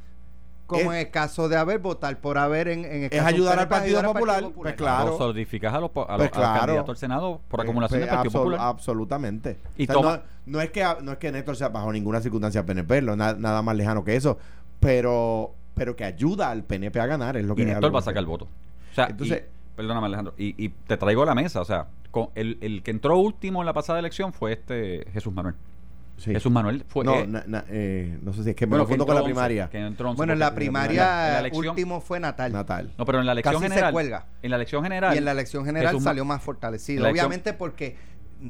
Como 0.67 0.83
Es- 0.83 0.87
en 0.89 1.07
el 1.07 1.11
caso 1.11 1.49
de 1.49 1.57
haber 1.57 1.79
votar 1.79 2.19
por 2.21 2.37
haber 2.37 2.69
en, 2.69 2.85
en 2.85 2.93
el 2.95 3.05
Es 3.05 3.11
caso 3.11 3.27
ayudar 3.27 3.59
al 3.59 3.69
Partido 3.69 3.99
ayudar 3.99 4.13
Popular, 4.13 4.45
pues 4.55 4.75
claro. 4.75 5.15
O 5.15 5.19
solidificas 5.19 5.73
a 5.73 5.81
los, 5.81 5.91
a 5.91 5.99
los, 6.01 6.07
Pues 6.07 6.21
los 6.21 6.31
claro. 6.33 6.61
candidatos 6.61 6.91
al 6.91 6.97
Senado 6.97 7.41
por 7.49 7.61
acumulación 7.63 8.01
Eh, 8.03 8.05
del 8.05 8.15
Partido 8.15 8.31
absol- 8.33 8.39
Popular. 8.39 8.61
Absolutamente. 8.61 9.57
Y 9.79 9.85
O 9.85 9.87
sea, 9.87 9.95
toma- 9.95 10.17
no, 10.17 10.23
no 10.47 10.61
es 10.61 10.71
que, 10.71 10.87
no 11.03 11.13
es 11.13 11.19
que 11.19 11.33
Néstor 11.33 11.57
sea 11.57 11.71
bajo 11.71 11.91
ninguna 11.93 12.21
circunstancia 12.21 12.65
PNP, 12.67 13.01
nada 13.03 13.63
más 13.63 13.75
lejano 13.77 14.05
que 14.05 14.17
eso, 14.17 14.39
pero, 14.81 15.55
pero 15.81 15.97
que 15.97 16.05
ayuda 16.05 16.51
al 16.51 16.63
PNP 16.63 17.01
a 17.01 17.07
ganar 17.07 17.39
es 17.39 17.45
lo 17.47 17.55
que 17.55 17.63
y 17.63 17.65
Néstor 17.65 17.95
va 17.95 18.01
a 18.01 18.03
sacar 18.03 18.21
el 18.21 18.27
voto. 18.27 18.45
O 18.45 18.95
sea, 18.95 19.07
Entonces- 19.07 19.45
y- 19.47 19.77
perdóname 19.77 20.09
Alejandro, 20.09 20.35
y, 20.37 20.63
y 20.63 20.69
te 20.69 20.99
traigo 20.99 21.23
a 21.23 21.25
la 21.25 21.35
mesa, 21.35 21.63
o 21.63 21.65
sea, 21.65 21.87
con 22.11 22.29
el, 22.35 22.59
el 22.61 22.83
que 22.83 22.91
entró 22.91 23.17
último 23.17 23.63
en 23.63 23.67
la 23.67 23.73
pasada 23.73 23.99
elección 23.99 24.35
fue 24.35 24.53
este 24.53 25.07
Jesús 25.11 25.33
Manuel. 25.33 25.55
Sí. 26.19 26.33
Jesús 26.33 26.53
Manuel 26.53 26.85
fue... 26.87 27.03
no, 27.07 27.15
eh, 27.15 27.27
na- 27.27 27.45
na- 27.47 27.65
eh, 27.71 28.19
no 28.21 28.35
sé 28.35 28.45
si 28.45 28.51
es 28.51 28.57
que 28.57 28.67
me 28.67 28.73
bueno, 28.73 28.85
lo 28.85 28.89
junto 28.89 29.07
con 29.07 29.15
la 29.15 29.25
primaria. 29.25 29.71
que 29.71 29.79
entró 29.79 30.11
once, 30.11 30.19
Bueno, 30.19 30.35
en 30.35 30.39
la 30.39 30.55
primaria 30.55 31.29
en 31.29 31.33
la 31.33 31.41
elección- 31.41 31.69
último 31.71 32.03
fue 32.03 32.21
Natal. 32.21 32.53
Natal. 32.53 32.93
No, 32.99 33.07
pero 33.07 33.21
en 33.21 33.25
la 33.25 33.33
elección 33.33 33.55
Casi 33.55 33.65
se 33.65 33.71
general... 33.71 33.93
cuelga. 33.95 34.27
En 34.43 34.51
la 34.51 34.57
elección 34.57 34.83
general... 34.83 35.15
Y 35.15 35.17
en 35.19 35.25
la 35.25 35.33
elección 35.33 35.65
general 35.65 35.93
Jesús 35.93 36.05
salió 36.05 36.27
más 36.27 36.43
fortalecido. 36.43 37.07
elección- 37.07 37.25
Obviamente 37.27 37.55
porque 37.55 37.97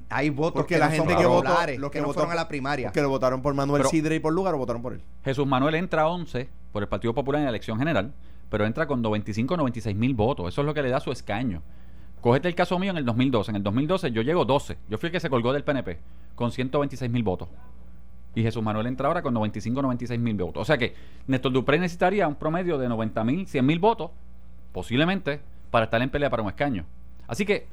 hay 0.08 0.30
votos 0.30 0.62
Porque 0.62 0.74
que 0.74 0.80
la 0.80 0.86
no 0.86 0.92
gente 0.96 1.12
son 1.12 1.20
que 1.22 1.26
votó, 1.28 1.48
los 1.48 1.90
que, 1.90 1.98
que, 1.98 2.00
no 2.00 2.06
votó 2.08 2.14
fueron 2.20 2.32
a 2.32 2.34
la 2.34 2.48
primaria. 2.48 2.90
que 2.90 3.02
lo 3.02 3.08
votaron 3.08 3.40
por 3.40 3.54
Manuel 3.54 3.84
Sidre 3.86 4.16
y 4.16 4.20
por 4.20 4.32
lugar 4.32 4.54
o 4.54 4.58
votaron 4.58 4.82
por 4.82 4.94
él. 4.94 5.02
Jesús 5.24 5.46
Manuel 5.46 5.76
entra 5.76 6.02
a 6.02 6.08
11 6.08 6.48
por 6.72 6.82
el 6.82 6.88
Partido 6.88 7.14
Popular 7.14 7.40
en 7.40 7.44
la 7.44 7.50
elección 7.50 7.78
general, 7.78 8.12
pero 8.48 8.66
entra 8.66 8.86
con 8.86 9.02
95 9.02 9.54
o 9.54 9.56
96 9.56 9.96
mil 9.96 10.14
votos. 10.14 10.48
Eso 10.48 10.60
es 10.60 10.66
lo 10.66 10.74
que 10.74 10.82
le 10.82 10.90
da 10.90 11.00
su 11.00 11.12
escaño. 11.12 11.62
Cógete 12.20 12.48
el 12.48 12.54
caso 12.54 12.78
mío 12.78 12.90
en 12.90 12.98
el 12.98 13.04
2012. 13.04 13.50
En 13.50 13.56
el 13.56 13.62
2012 13.62 14.12
yo 14.12 14.22
llego 14.22 14.44
12. 14.44 14.76
Yo 14.88 14.98
fui 14.98 15.06
el 15.06 15.12
que 15.12 15.20
se 15.20 15.30
colgó 15.30 15.52
del 15.52 15.64
PNP 15.64 15.98
con 16.34 16.50
126 16.50 17.10
mil 17.10 17.22
votos. 17.22 17.48
Y 18.34 18.42
Jesús 18.42 18.62
Manuel 18.62 18.86
entra 18.86 19.08
ahora 19.08 19.22
con 19.22 19.34
95 19.34 19.78
o 19.78 19.82
96 19.82 20.20
mil 20.20 20.36
votos. 20.36 20.62
O 20.62 20.64
sea 20.64 20.78
que 20.78 20.94
Néstor 21.26 21.52
Dupré 21.52 21.78
necesitaría 21.78 22.28
un 22.28 22.36
promedio 22.36 22.78
de 22.78 22.88
90 22.88 23.24
mil, 23.24 23.46
100 23.46 23.66
mil 23.66 23.78
votos, 23.78 24.10
posiblemente, 24.72 25.40
para 25.70 25.84
estar 25.84 26.00
en 26.02 26.10
pelea 26.10 26.30
para 26.30 26.42
un 26.42 26.48
escaño. 26.48 26.84
Así 27.26 27.44
que, 27.44 27.66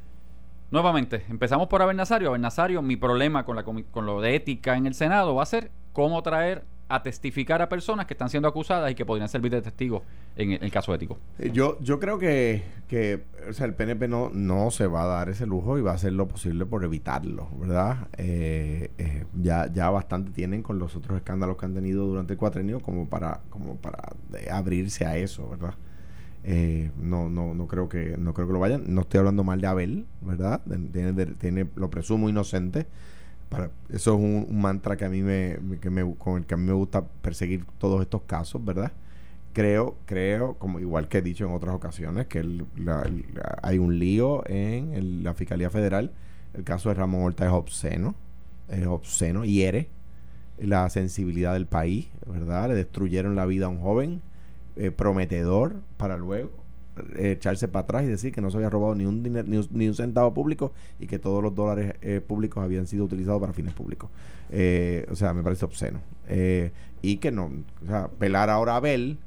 nuevamente, 0.72 1.26
empezamos 1.30 1.68
por 1.68 1.82
Abel 1.82 1.98
Nazario. 1.98 2.30
Abel 2.30 2.42
Nazario, 2.42 2.82
mi 2.82 2.96
problema 2.96 3.46
con, 3.46 3.56
la, 3.56 3.64
con 3.64 4.06
lo 4.06 4.22
de 4.22 4.36
ética 4.36 4.78
en 4.78 4.88
el 4.88 4.96
Senado 4.96 5.36
va 5.36 5.44
a 5.44 5.48
ser 5.48 5.72
cómo 5.94 6.24
traer 6.24 6.64
a 6.90 7.04
testificar 7.04 7.62
a 7.62 7.70
personas 7.70 8.06
que 8.06 8.14
están 8.14 8.30
siendo 8.30 8.48
acusadas 8.48 8.92
y 8.92 8.96
que 8.96 9.06
podrían 9.06 9.28
servir 9.28 9.52
de 9.52 9.62
testigos 9.62 10.04
en 10.36 10.52
el, 10.52 10.72
caso 10.72 10.94
ético. 10.94 11.18
Eh, 11.40 11.52
Yo, 11.54 11.78
yo 11.82 12.00
creo 12.00 12.18
que, 12.18 12.64
que 12.88 13.24
o 13.50 13.54
sea, 13.54 13.66
el 13.66 13.74
PNP 13.74 14.08
no, 14.08 14.30
no 14.34 14.72
se 14.72 14.88
va 14.88 15.04
a 15.04 15.08
dar 15.08 15.30
ese 15.30 15.46
lujo 15.46 15.78
y 15.78 15.82
va 15.82 15.92
a 15.92 15.96
hacer 15.96 16.14
lo 16.14 16.28
posible 16.28 16.66
por 16.66 16.84
evitarlo, 16.84 17.50
¿verdad? 17.60 18.08
Eh, 18.18 18.92
eh, 18.98 19.26
ya, 19.42 19.72
ya 19.72 19.90
bastante 19.90 20.32
tienen 20.32 20.64
con 20.64 20.80
los 20.80 20.96
otros 20.96 21.18
escándalos 21.18 21.58
que 21.58 21.66
han 21.66 21.74
tenido 21.74 22.06
durante 22.06 22.34
el 22.34 22.40
cuatrenio 22.40 22.80
como 22.80 23.08
para, 23.08 23.42
como 23.50 23.76
para 23.76 24.14
eh, 24.38 24.50
abrirse 24.50 25.06
a 25.06 25.18
eso, 25.18 25.50
¿verdad? 25.50 25.74
Eh, 26.50 26.92
no, 26.98 27.30
no, 27.30 27.54
no 27.54 27.68
creo 27.68 27.90
que, 27.90 28.16
no 28.18 28.34
creo 28.34 28.48
que 28.48 28.54
lo 28.54 28.60
vayan. 28.60 28.86
No 28.88 29.02
estoy 29.02 29.20
hablando 29.20 29.44
mal 29.44 29.60
de 29.60 29.68
Abel, 29.68 30.06
¿verdad? 30.22 30.62
Tiene, 30.94 31.26
tiene, 31.26 31.68
lo 31.76 31.90
presumo 31.90 32.30
inocente. 32.30 32.88
Para, 33.50 33.72
eso 33.90 34.16
es 34.16 34.20
un, 34.20 34.60
mantra 34.60 34.98
que 34.98 35.06
a 35.06 35.10
mí 35.10 35.22
me, 35.22 35.58
que 35.82 35.90
me, 35.90 36.16
con 36.16 36.38
el 36.38 36.46
que 36.46 36.54
a 36.54 36.58
mí 36.58 36.66
me 36.66 36.74
gusta 36.74 37.06
perseguir 37.22 37.66
todos 37.80 38.02
estos 38.02 38.24
casos, 38.24 38.64
¿verdad? 38.64 38.92
creo, 39.58 39.98
creo, 40.06 40.54
como 40.60 40.80
igual 40.80 41.08
que 41.08 41.18
he 41.18 41.22
dicho 41.24 41.44
en 41.44 41.52
otras 41.52 41.74
ocasiones, 41.74 42.28
que 42.28 42.46
hay 43.64 43.80
un 43.80 43.98
lío 43.98 44.48
en 44.48 45.24
la 45.24 45.34
Fiscalía 45.34 45.72
Federal. 45.72 46.12
El 46.54 46.64
caso 46.64 46.90
de 46.90 46.96
Ramón 46.96 47.24
Horta 47.24 47.48
es 47.48 47.52
obsceno, 47.52 48.14
es 48.70 48.86
obsceno, 48.86 49.46
hiere 49.46 49.90
la 50.60 50.88
sensibilidad 50.92 51.54
del 51.54 51.66
país, 51.66 52.08
¿verdad? 52.28 52.68
Le 52.68 52.76
destruyeron 52.76 53.36
la 53.36 53.48
vida 53.48 53.66
a 53.66 53.70
un 53.70 53.80
joven 53.80 54.22
eh, 54.76 54.92
prometedor 54.92 55.78
para 55.98 56.18
luego 56.18 56.52
echarse 57.18 57.68
para 57.68 57.84
atrás 57.84 58.04
y 58.04 58.08
decir 58.08 58.32
que 58.32 58.42
no 58.42 58.50
se 58.52 58.58
había 58.58 58.70
robado 58.70 58.96
ni 58.96 59.06
un, 59.06 59.24
diner- 59.24 59.46
ni 59.46 59.58
un, 59.58 59.68
ni 59.72 59.88
un 59.88 59.96
centavo 59.96 60.34
público 60.34 60.74
y 61.00 61.08
que 61.08 61.20
todos 61.20 61.44
los 61.44 61.54
dólares 61.56 61.96
eh, 62.02 62.22
públicos 62.26 62.64
habían 62.64 62.88
sido 62.88 63.06
utilizados 63.06 63.40
para 63.42 63.54
fines 63.54 63.74
públicos. 63.74 64.10
Eh, 64.52 65.06
o 65.12 65.16
sea, 65.16 65.34
me 65.34 65.44
parece 65.44 65.66
obsceno. 65.66 66.00
Eh, 66.28 66.72
y 67.02 67.18
que 67.18 67.32
no, 67.32 67.52
o 67.84 67.88
sea, 67.88 68.08
pelar 68.08 68.50
ahora 68.50 68.74
a 68.74 68.78
Abel 68.78 69.18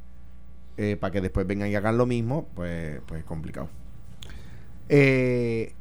eh, 0.76 0.96
para 0.98 1.12
que 1.12 1.20
después 1.20 1.46
vengan 1.46 1.68
y 1.68 1.74
hagan 1.74 1.96
lo 1.98 2.06
mismo, 2.06 2.46
pues, 2.54 3.00
pues 3.06 3.20
es 3.20 3.26
complicado. 3.26 3.68
Eh, 4.88 5.72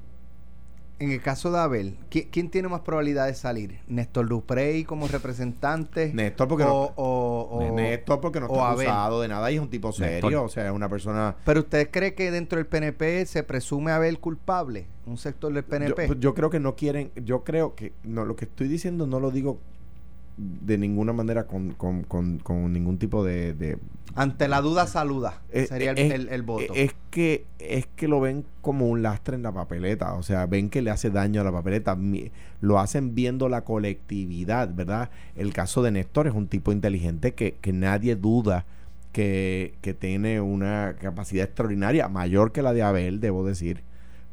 en 1.00 1.12
el 1.12 1.22
caso 1.22 1.52
de 1.52 1.60
Abel, 1.60 1.98
¿qui- 2.12 2.28
¿quién, 2.32 2.50
tiene 2.50 2.68
más 2.68 2.82
probabilidad 2.82 3.26
de 3.28 3.34
salir? 3.34 3.80
¿Néstor 3.88 4.28
Duprey 4.28 4.84
como 4.84 5.08
representante? 5.08 6.12
Néstor 6.14 6.48
porque 6.48 6.64
o, 6.64 6.68
no, 6.68 6.94
o- 6.96 7.42
o- 7.52 7.76
Néstor 7.76 8.20
porque 8.22 8.40
no 8.40 8.48
o 8.48 8.54
está 8.54 8.70
Abel. 8.72 8.88
acusado 8.88 9.22
de 9.22 9.28
nada 9.28 9.52
y 9.52 9.56
es 9.56 9.62
un 9.62 9.70
tipo 9.70 9.92
serio, 9.92 10.30
Néstor. 10.30 10.46
o 10.46 10.50
sea, 10.50 10.66
es 10.68 10.72
una 10.72 10.90
persona... 10.90 11.36
Pero 11.46 11.62
usted 11.62 11.90
cree 11.92 12.14
que 12.16 12.32
dentro 12.32 12.58
del 12.58 12.68
PNP 12.68 13.26
se 13.26 13.44
presume 13.44 13.92
Abel 13.92 14.20
culpable? 14.20 14.88
Un 15.06 15.18
sector 15.18 15.52
del 15.54 15.64
Yo, 15.64 15.70
PNP. 15.70 16.08
pues, 16.08 16.20
yo 16.20 16.34
creo 16.34 16.50
que 16.50 16.60
no 16.60 16.76
quieren, 16.76 17.12
yo 17.24 17.44
creo 17.44 17.76
que 17.76 17.94
no 18.04 18.26
lo 18.26 18.36
que 18.36 18.46
estoy 18.46 18.68
diciendo 18.68 19.08
no 19.08 19.20
lo 19.20 19.32
digo 19.32 19.60
de 20.42 20.78
ninguna 20.78 21.12
manera 21.14 21.46
con, 21.48 21.72
con, 21.72 22.04
con, 22.04 22.40
con 22.40 22.72
ningún 22.72 22.98
tipo 22.98 23.24
de, 23.26 23.54
de- 23.54 23.78
Ante 24.16 24.48
la 24.48 24.62
duda, 24.62 24.88
saluda. 24.88 25.42
Eh, 25.52 25.68
sería 25.68 25.92
el, 25.92 25.98
es- 26.00 26.12
el- 26.14 26.30
el 26.30 26.44
voto. 26.44 26.74
Es 26.74 26.96
que, 27.12 27.46
es 27.60 27.86
que 27.96 28.08
lo 28.08 28.20
ven 28.22 28.46
como 28.62 28.88
un 28.88 29.02
lastre 29.02 29.36
en 29.36 29.44
la 29.44 29.52
papeleta. 29.52 30.14
O 30.16 30.24
sea, 30.24 30.46
ven 30.46 30.70
que 30.70 30.82
le 30.82 30.92
hace 30.92 31.10
daño 31.10 31.42
a 31.42 31.44
la 31.44 31.52
papeleta. 31.52 31.98
Lo 32.62 32.80
hacen 32.80 33.14
viendo 33.16 33.50
la 33.50 33.64
colectividad, 33.66 34.74
¿verdad? 34.74 35.10
El 35.36 35.54
caso 35.54 35.82
de 35.84 35.92
Néstor 35.92 36.28
es 36.28 36.34
un 36.34 36.48
tipo 36.48 36.72
inteligente 36.72 37.34
que, 37.34 37.56
que 37.62 37.74
nadie 37.74 38.16
duda 38.16 38.66
que, 39.12 39.76
que 39.82 39.94
tiene 39.94 40.40
una 40.42 40.96
capacidad 41.00 41.46
extraordinaria, 41.46 42.08
mayor 42.08 42.52
que 42.52 42.62
la 42.62 42.74
de 42.74 42.82
Abel, 42.84 43.20
debo 43.20 43.46
decir, 43.46 43.84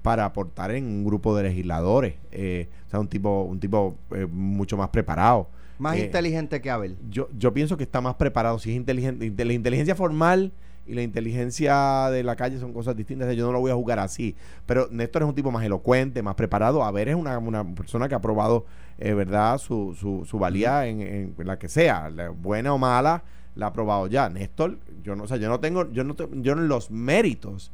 para 0.02 0.24
aportar 0.24 0.70
en 0.70 0.84
un 0.84 1.04
grupo 1.04 1.36
de 1.36 1.44
legisladores. 1.44 2.14
Eh, 2.32 2.68
o 2.86 2.90
sea, 2.90 3.00
un 3.00 3.08
tipo, 3.08 3.42
un 3.42 3.58
tipo 3.60 3.96
eh, 4.14 4.26
mucho 4.30 4.76
más 4.76 4.88
preparado. 4.90 5.48
Más 5.78 5.96
eh, 5.96 6.04
inteligente 6.04 6.60
que 6.60 6.70
Abel. 6.70 6.96
yo, 7.10 7.28
yo 7.38 7.52
pienso 7.52 7.76
que 7.76 7.84
está 7.84 8.00
más 8.00 8.14
preparado. 8.14 8.58
Si 8.58 8.70
es 8.70 8.76
inteligente, 8.76 9.26
inte- 9.26 9.44
la 9.44 9.52
inteligencia 9.52 9.94
formal 9.94 10.52
y 10.86 10.94
la 10.94 11.02
inteligencia 11.02 12.08
de 12.10 12.22
la 12.22 12.36
calle 12.36 12.58
son 12.58 12.72
cosas 12.72 12.96
distintas. 12.96 13.34
Yo 13.34 13.44
no 13.46 13.52
lo 13.52 13.60
voy 13.60 13.70
a 13.70 13.74
jugar 13.74 13.98
así. 13.98 14.36
Pero 14.66 14.88
Néstor 14.90 15.22
es 15.22 15.28
un 15.28 15.34
tipo 15.34 15.50
más 15.50 15.64
elocuente, 15.64 16.22
más 16.22 16.34
preparado. 16.36 16.84
A 16.84 16.90
ver, 16.92 17.08
es 17.08 17.14
una, 17.16 17.38
una 17.38 17.64
persona 17.74 18.08
que 18.08 18.14
ha 18.14 18.20
probado, 18.20 18.66
eh, 18.98 19.12
¿verdad?, 19.12 19.58
su, 19.58 19.94
su, 19.98 20.24
su 20.24 20.38
valía 20.38 20.86
en, 20.86 21.00
en 21.00 21.34
la 21.38 21.58
que 21.58 21.68
sea, 21.68 22.08
la 22.10 22.28
buena 22.30 22.72
o 22.72 22.78
mala, 22.78 23.24
la 23.56 23.66
ha 23.66 23.72
probado 23.72 24.06
ya. 24.06 24.28
Néstor, 24.28 24.78
yo 25.02 25.16
no, 25.16 25.24
o 25.24 25.26
sea, 25.26 25.38
yo 25.38 25.48
no 25.48 25.58
tengo, 25.60 25.90
yo 25.92 26.04
no, 26.04 26.14
te- 26.14 26.28
yo 26.34 26.52
en 26.52 26.68
los 26.68 26.90
méritos 26.90 27.72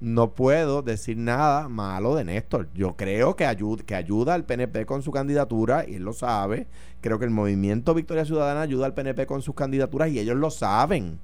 no 0.00 0.34
puedo 0.34 0.82
decir 0.82 1.16
nada 1.16 1.68
malo 1.68 2.14
de 2.14 2.24
Néstor. 2.24 2.68
Yo 2.74 2.96
creo 2.96 3.34
que, 3.34 3.46
ayuda 3.46 3.82
que 3.84 3.94
ayuda 3.94 4.34
al 4.34 4.44
PNP 4.44 4.84
con 4.84 5.02
su 5.02 5.10
candidatura 5.10 5.88
y 5.88 5.94
él 5.94 6.02
lo 6.02 6.12
sabe. 6.12 6.66
Creo 7.00 7.18
que 7.18 7.24
el 7.24 7.30
movimiento 7.30 7.94
Victoria 7.94 8.24
Ciudadana 8.24 8.62
ayuda 8.62 8.86
al 8.86 8.94
PNP 8.94 9.26
con 9.26 9.42
sus 9.42 9.54
candidaturas 9.54 10.10
y 10.10 10.18
ellos 10.18 10.36
lo 10.36 10.50
saben. 10.50 11.18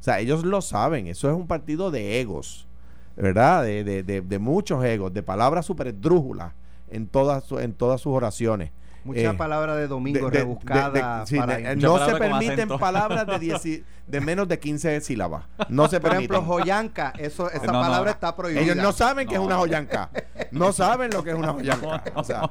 O 0.00 0.02
sea, 0.02 0.20
ellos 0.20 0.44
lo 0.44 0.60
saben. 0.60 1.06
Eso 1.08 1.28
es 1.28 1.34
un 1.34 1.46
partido 1.46 1.90
de 1.90 2.20
egos, 2.20 2.68
¿verdad? 3.16 3.64
De, 3.64 3.82
de, 3.82 4.02
de, 4.02 4.20
de 4.20 4.38
muchos 4.38 4.84
egos, 4.84 5.12
de 5.12 5.22
palabras 5.22 5.66
súper 5.66 5.88
esdrújulas 5.88 6.52
en 6.90 7.08
todas, 7.08 7.50
en 7.52 7.72
todas 7.72 8.00
sus 8.00 8.12
oraciones. 8.12 8.70
Muchas 9.04 9.34
eh, 9.34 9.36
palabras 9.36 9.76
de 9.76 9.86
domingo 9.86 10.26
de- 10.26 10.30
de- 10.32 10.38
rebuscadas. 10.38 10.92
de- 10.92 11.26
sí, 11.26 11.36
para- 11.38 11.56
de- 11.58 11.76
Mucha 11.76 11.86
no 11.86 11.94
se 11.98 12.12
palabra 12.12 12.18
permiten 12.38 12.68
palabras 12.78 13.26
de, 13.26 13.34
dieci- 13.40 13.84
de 14.06 14.20
menos 14.20 14.48
de 14.48 14.58
15 14.58 15.00
sílabas. 15.02 15.44
No 15.68 15.88
se 15.88 16.00
por 16.00 16.12
ejemplo, 16.12 16.38
permiten. 16.38 16.58
joyanca, 16.64 17.12
eso, 17.18 17.50
esa 17.50 17.66
No, 17.66 17.72
no. 17.74 17.80
palabra 17.82 18.10
está 18.12 18.34
prohibida. 18.34 18.62
Ellos 18.62 18.76
no 18.76 18.92
saben 18.92 19.28
que 19.28 19.34
es 19.34 19.40
una 19.40 19.56
joyanca. 19.56 20.10
No 20.50 20.72
saben 20.72 21.10
lo 21.12 21.22
que 21.22 21.30
es 21.30 21.36
una 21.36 21.52
joyanca. 21.52 22.02
O 22.14 22.24
sea, 22.24 22.48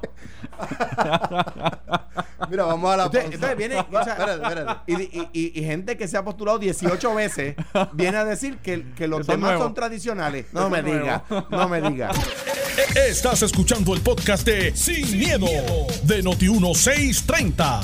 Mira, 2.50 2.64
vamos 2.64 2.92
a 2.92 2.96
la 2.96 3.04
entonces 3.06 3.56
viene, 3.56 3.76
o 3.80 4.04
sea, 4.04 4.12
Espérate, 4.14 4.42
espérate. 4.42 4.80
Y, 4.86 4.94
y- 5.02 5.28
y- 5.32 5.60
y 5.60 5.64
gente 5.64 5.96
que 5.96 6.06
se 6.06 6.16
ha 6.16 6.24
postulado 6.24 6.58
18 6.58 7.14
veces 7.14 7.56
viene 7.92 8.18
a 8.18 8.24
decir 8.24 8.58
que, 8.58 8.92
que 8.94 9.08
los 9.08 9.26
Que 9.26 9.32
son 9.40 9.74
tradicionales. 9.74 10.46
No 10.52 10.68
me 10.70 10.82
diga, 10.82 11.24
no 11.50 11.68
me 11.68 11.80
diga. 11.80 12.10
Estás 12.96 13.42
escuchando 13.42 13.94
el 13.94 14.00
podcast 14.00 14.44
de 14.46 14.74
Sin, 14.76 15.18
miedo, 15.18 15.46
de 16.02 16.22
Noti1630. 16.48 17.80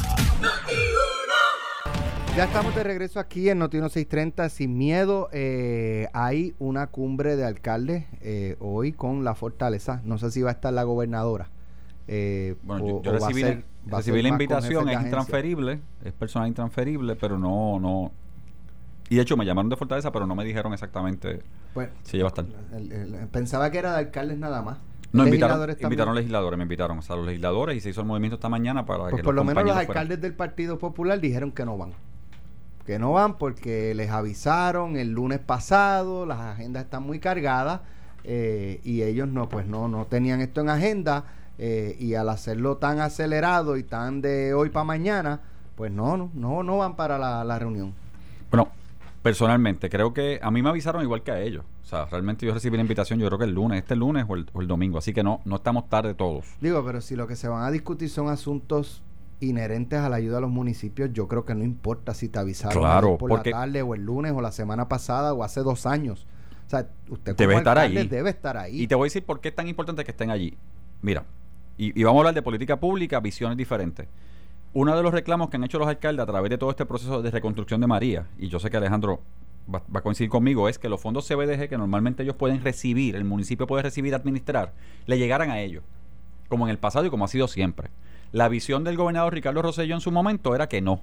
Ya 2.36 2.44
estamos 2.44 2.74
de 2.74 2.82
regreso 2.84 3.18
aquí 3.18 3.48
en 3.48 3.58
Noti 3.58 3.78
630 3.78 4.48
sin 4.50 4.76
miedo. 4.76 5.28
Eh, 5.32 6.08
hay 6.12 6.54
una 6.58 6.86
cumbre 6.88 7.36
de 7.36 7.44
alcaldes 7.46 8.04
eh, 8.20 8.56
hoy 8.60 8.92
con 8.92 9.24
la 9.24 9.34
fortaleza. 9.34 10.00
No 10.04 10.18
sé 10.18 10.30
si 10.30 10.42
va 10.42 10.50
a 10.50 10.52
estar 10.52 10.72
la 10.74 10.82
gobernadora. 10.84 11.48
eh, 12.06 12.56
Bueno, 12.62 12.84
o- 12.84 13.02
yo, 13.02 13.10
o 13.10 13.14
recibí, 13.14 13.40
ser- 13.42 13.64
la 14.22 14.28
invitación, 14.28 14.88
es 14.88 15.00
intransferible, 15.00 15.80
es 16.04 16.12
personal 16.12 16.48
intransferible, 16.48 17.16
pero 17.16 17.38
no, 17.38 17.78
no. 17.80 18.12
Y 19.08 19.16
de 19.16 19.22
hecho 19.22 19.36
me 19.36 19.44
llamaron 19.46 19.68
de 19.70 19.76
Fortaleza, 19.76 20.12
pero 20.12 20.26
no 20.26 20.34
me 20.34 20.44
dijeron 20.44 20.72
exactamente 20.72 21.40
Pues, 21.74 21.88
si 22.04 22.18
va 22.18 22.26
a 22.26 22.28
estar. 22.28 22.44
el- 22.76 22.92
el- 22.92 23.28
pensaba 23.28 23.70
que 23.70 23.78
era 23.78 23.92
de 23.92 23.98
alcaldes 23.98 24.38
nada 24.38 24.60
más. 24.62 24.78
No, 25.12 25.24
invitaron, 25.24 25.58
Legisladores 25.58 25.76
también. 25.76 25.86
invitaron 25.92 26.14
legisladores, 26.14 26.58
me 26.58 26.62
invitaron, 26.64 26.98
o 26.98 27.02
sea, 27.02 27.16
los 27.16 27.26
legisladores 27.26 27.76
y 27.76 27.80
se 27.80 27.90
hizo 27.90 28.00
el 28.00 28.06
movimiento 28.06 28.36
esta 28.36 28.48
mañana 28.48 28.86
para 28.86 29.08
Pues 29.08 29.16
que 29.16 29.22
por 29.24 29.34
lo 29.34 29.42
menos 29.44 29.64
los 29.64 29.72
fueran. 29.74 29.90
alcaldes 29.90 30.20
del 30.20 30.34
Partido 30.34 30.78
Popular 30.78 31.20
dijeron 31.20 31.50
que 31.52 31.64
no 31.64 31.76
van. 31.76 31.92
Que 32.86 32.98
no 32.98 33.12
van 33.12 33.36
porque 33.38 33.94
les 33.94 34.10
avisaron 34.10 34.96
el 34.96 35.10
lunes 35.10 35.38
pasado, 35.40 36.26
las 36.26 36.38
agendas 36.40 36.84
están 36.84 37.02
muy 37.02 37.18
cargadas 37.18 37.80
eh, 38.24 38.80
y 38.84 39.02
ellos 39.02 39.28
no, 39.28 39.48
pues 39.48 39.66
no, 39.66 39.88
no 39.88 40.06
tenían 40.06 40.40
esto 40.40 40.60
en 40.60 40.68
agenda 40.68 41.24
eh, 41.58 41.96
y 41.98 42.14
al 42.14 42.28
hacerlo 42.28 42.76
tan 42.78 43.00
acelerado 43.00 43.76
y 43.76 43.82
tan 43.82 44.20
de 44.22 44.54
hoy 44.54 44.70
para 44.70 44.84
mañana, 44.84 45.40
pues 45.76 45.90
no, 45.92 46.16
no, 46.16 46.30
no, 46.34 46.62
no 46.62 46.78
van 46.78 46.96
para 46.96 47.18
la, 47.18 47.44
la 47.44 47.58
reunión. 47.58 47.94
Bueno, 48.50 48.68
personalmente, 49.22 49.88
creo 49.90 50.12
que 50.14 50.38
a 50.42 50.50
mí 50.50 50.62
me 50.62 50.70
avisaron 50.70 51.02
igual 51.02 51.22
que 51.22 51.32
a 51.32 51.40
ellos. 51.40 51.64
O 51.90 51.96
sea, 51.96 52.04
realmente 52.04 52.46
yo 52.46 52.54
recibí 52.54 52.76
la 52.76 52.82
invitación, 52.82 53.18
yo 53.18 53.26
creo 53.26 53.36
que 53.40 53.46
el 53.46 53.50
lunes, 53.50 53.78
este 53.78 53.96
lunes 53.96 54.24
o 54.28 54.36
el, 54.36 54.46
o 54.52 54.60
el 54.60 54.68
domingo. 54.68 54.98
Así 54.98 55.12
que 55.12 55.24
no, 55.24 55.40
no 55.44 55.56
estamos 55.56 55.88
tarde 55.88 56.14
todos. 56.14 56.46
Digo, 56.60 56.84
pero 56.86 57.00
si 57.00 57.16
lo 57.16 57.26
que 57.26 57.34
se 57.34 57.48
van 57.48 57.64
a 57.64 57.70
discutir 57.72 58.08
son 58.08 58.28
asuntos 58.28 59.02
inherentes 59.40 59.98
a 59.98 60.08
la 60.08 60.14
ayuda 60.14 60.38
a 60.38 60.40
los 60.40 60.50
municipios, 60.50 61.10
yo 61.12 61.26
creo 61.26 61.44
que 61.44 61.52
no 61.56 61.64
importa 61.64 62.14
si 62.14 62.28
te 62.28 62.38
avisaron 62.38 62.80
Claro, 62.80 63.18
por 63.18 63.28
porque- 63.30 63.50
la 63.50 63.62
tarde 63.62 63.82
o 63.82 63.96
el 63.96 64.04
lunes 64.04 64.30
o 64.36 64.40
la 64.40 64.52
semana 64.52 64.86
pasada 64.88 65.34
o 65.34 65.42
hace 65.42 65.62
dos 65.62 65.84
años. 65.84 66.28
O 66.66 66.70
sea, 66.70 66.86
usted 67.08 67.34
Debe 67.34 67.56
estar 67.56 67.76
ahí. 67.76 68.06
debe 68.06 68.30
estar 68.30 68.56
ahí. 68.56 68.82
Y 68.82 68.86
te 68.86 68.94
voy 68.94 69.06
a 69.06 69.08
decir 69.08 69.24
por 69.26 69.40
qué 69.40 69.48
es 69.48 69.56
tan 69.56 69.66
importante 69.66 70.04
que 70.04 70.12
estén 70.12 70.30
allí. 70.30 70.56
Mira, 71.02 71.24
y, 71.76 71.98
y 72.00 72.04
vamos 72.04 72.18
a 72.18 72.20
hablar 72.20 72.34
de 72.34 72.42
política 72.42 72.78
pública, 72.78 73.18
visiones 73.18 73.58
diferentes. 73.58 74.06
Uno 74.74 74.96
de 74.96 75.02
los 75.02 75.12
reclamos 75.12 75.50
que 75.50 75.56
han 75.56 75.64
hecho 75.64 75.80
los 75.80 75.88
alcaldes 75.88 76.22
a 76.22 76.26
través 76.26 76.50
de 76.50 76.58
todo 76.58 76.70
este 76.70 76.86
proceso 76.86 77.20
de 77.20 77.32
reconstrucción 77.32 77.80
de 77.80 77.88
María, 77.88 78.28
y 78.38 78.46
yo 78.46 78.60
sé 78.60 78.70
que 78.70 78.76
Alejandro 78.76 79.18
va, 79.74 79.82
a 79.94 80.00
coincidir 80.00 80.30
conmigo, 80.30 80.68
es 80.68 80.78
que 80.78 80.88
los 80.88 81.00
fondos 81.00 81.26
CBDG 81.26 81.68
que 81.68 81.78
normalmente 81.78 82.22
ellos 82.22 82.36
pueden 82.36 82.62
recibir, 82.62 83.16
el 83.16 83.24
municipio 83.24 83.66
puede 83.66 83.82
recibir, 83.82 84.14
administrar, 84.14 84.72
le 85.06 85.18
llegaran 85.18 85.50
a 85.50 85.60
ellos, 85.60 85.84
como 86.48 86.66
en 86.66 86.70
el 86.70 86.78
pasado 86.78 87.06
y 87.06 87.10
como 87.10 87.24
ha 87.24 87.28
sido 87.28 87.48
siempre. 87.48 87.90
La 88.32 88.48
visión 88.48 88.84
del 88.84 88.96
gobernador 88.96 89.34
Ricardo 89.34 89.62
Rosselló 89.62 89.94
en 89.94 90.00
su 90.00 90.12
momento 90.12 90.54
era 90.54 90.68
que 90.68 90.80
no, 90.80 91.00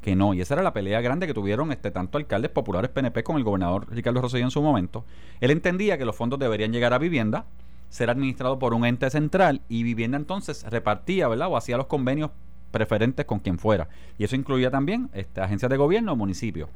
que 0.00 0.16
no. 0.16 0.34
Y 0.34 0.40
esa 0.40 0.54
era 0.54 0.62
la 0.62 0.72
pelea 0.72 1.00
grande 1.00 1.26
que 1.26 1.34
tuvieron 1.34 1.72
este 1.72 1.90
tanto 1.90 2.18
alcaldes 2.18 2.50
populares 2.50 2.90
PNP 2.90 3.22
con 3.22 3.36
el 3.36 3.44
gobernador 3.44 3.86
Ricardo 3.90 4.20
Rosselló 4.20 4.44
en 4.44 4.50
su 4.50 4.62
momento. 4.62 5.04
Él 5.40 5.50
entendía 5.50 5.98
que 5.98 6.04
los 6.04 6.16
fondos 6.16 6.38
deberían 6.38 6.72
llegar 6.72 6.92
a 6.94 6.98
vivienda, 6.98 7.46
ser 7.90 8.10
administrados 8.10 8.58
por 8.58 8.74
un 8.74 8.84
ente 8.84 9.08
central 9.10 9.62
y 9.68 9.82
vivienda 9.82 10.16
entonces 10.16 10.64
repartía, 10.68 11.28
¿verdad? 11.28 11.48
O 11.48 11.56
hacía 11.56 11.76
los 11.76 11.86
convenios 11.86 12.30
preferentes 12.70 13.26
con 13.26 13.40
quien 13.40 13.58
fuera. 13.58 13.88
Y 14.18 14.24
eso 14.24 14.36
incluía 14.36 14.70
también 14.70 15.10
este, 15.12 15.40
agencias 15.40 15.70
de 15.70 15.76
gobierno 15.76 16.12
o 16.12 16.16
municipios. 16.16 16.68